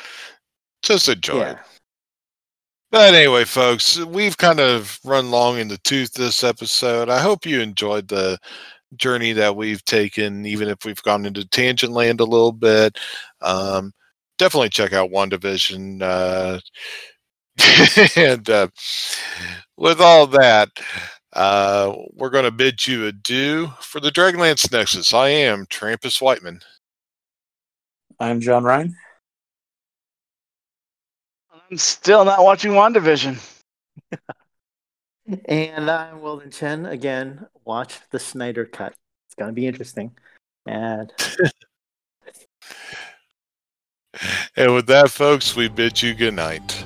Just 0.84 1.08
enjoy 1.08 1.44
it. 1.52 1.58
But 2.92 3.14
anyway, 3.14 3.46
folks, 3.46 4.00
we've 4.00 4.38
kind 4.38 4.60
of 4.60 5.00
run 5.06 5.30
long 5.30 5.60
in 5.60 5.68
the 5.68 5.78
tooth 5.80 6.12
this 6.14 6.44
episode. 6.44 7.10
I 7.10 7.20
hope 7.20 7.46
you 7.46 7.62
enjoyed 7.62 8.08
the 8.08 8.40
journey 8.96 9.34
that 9.34 9.56
we've 9.56 9.84
taken, 9.86 10.46
even 10.46 10.68
if 10.68 10.86
we've 10.86 11.02
gone 11.04 11.26
into 11.26 11.48
tangent 11.48 11.94
land 11.94 12.20
a 12.20 12.26
little 12.26 12.52
bit. 12.52 12.98
Um, 13.42 13.94
definitely 14.40 14.70
check 14.70 14.92
out 14.94 15.12
WandaVision. 15.12 16.02
Uh, 16.02 16.60
and 18.16 18.50
uh, 18.50 18.68
with 19.78 20.02
all 20.02 20.28
that, 20.28 20.70
uh, 21.34 21.96
we're 22.14 22.30
going 22.30 22.46
to 22.46 22.52
bid 22.52 22.86
you 22.88 23.06
adieu 23.06 23.68
for 23.82 24.00
the 24.00 24.12
Dragonlance 24.12 24.72
Nexus. 24.72 25.14
I 25.14 25.30
am 25.30 25.66
Trampas 25.68 26.22
Whiteman. 26.22 26.62
I'm 28.20 28.42
John 28.42 28.64
Ryan. 28.64 28.96
I'm 31.70 31.78
still 31.78 32.26
not 32.26 32.44
watching 32.44 32.72
WandaVision. 32.72 33.40
and 35.46 35.92
i'm 35.92 36.22
weldon 36.22 36.50
chen 36.50 36.88
again 36.88 37.46
watch 37.64 38.00
the 38.10 38.18
snyder 38.18 38.66
cut 38.66 38.96
it's 39.28 39.36
going 39.36 39.48
to 39.48 39.54
be 39.54 39.68
interesting 39.68 40.12
and 40.66 41.14
And 44.56 44.74
with 44.74 44.88
that, 44.88 45.12
folks, 45.12 45.56
we 45.56 45.70
bid 45.70 46.02
you 46.02 46.14
good 46.14 46.34
night. 46.34 46.84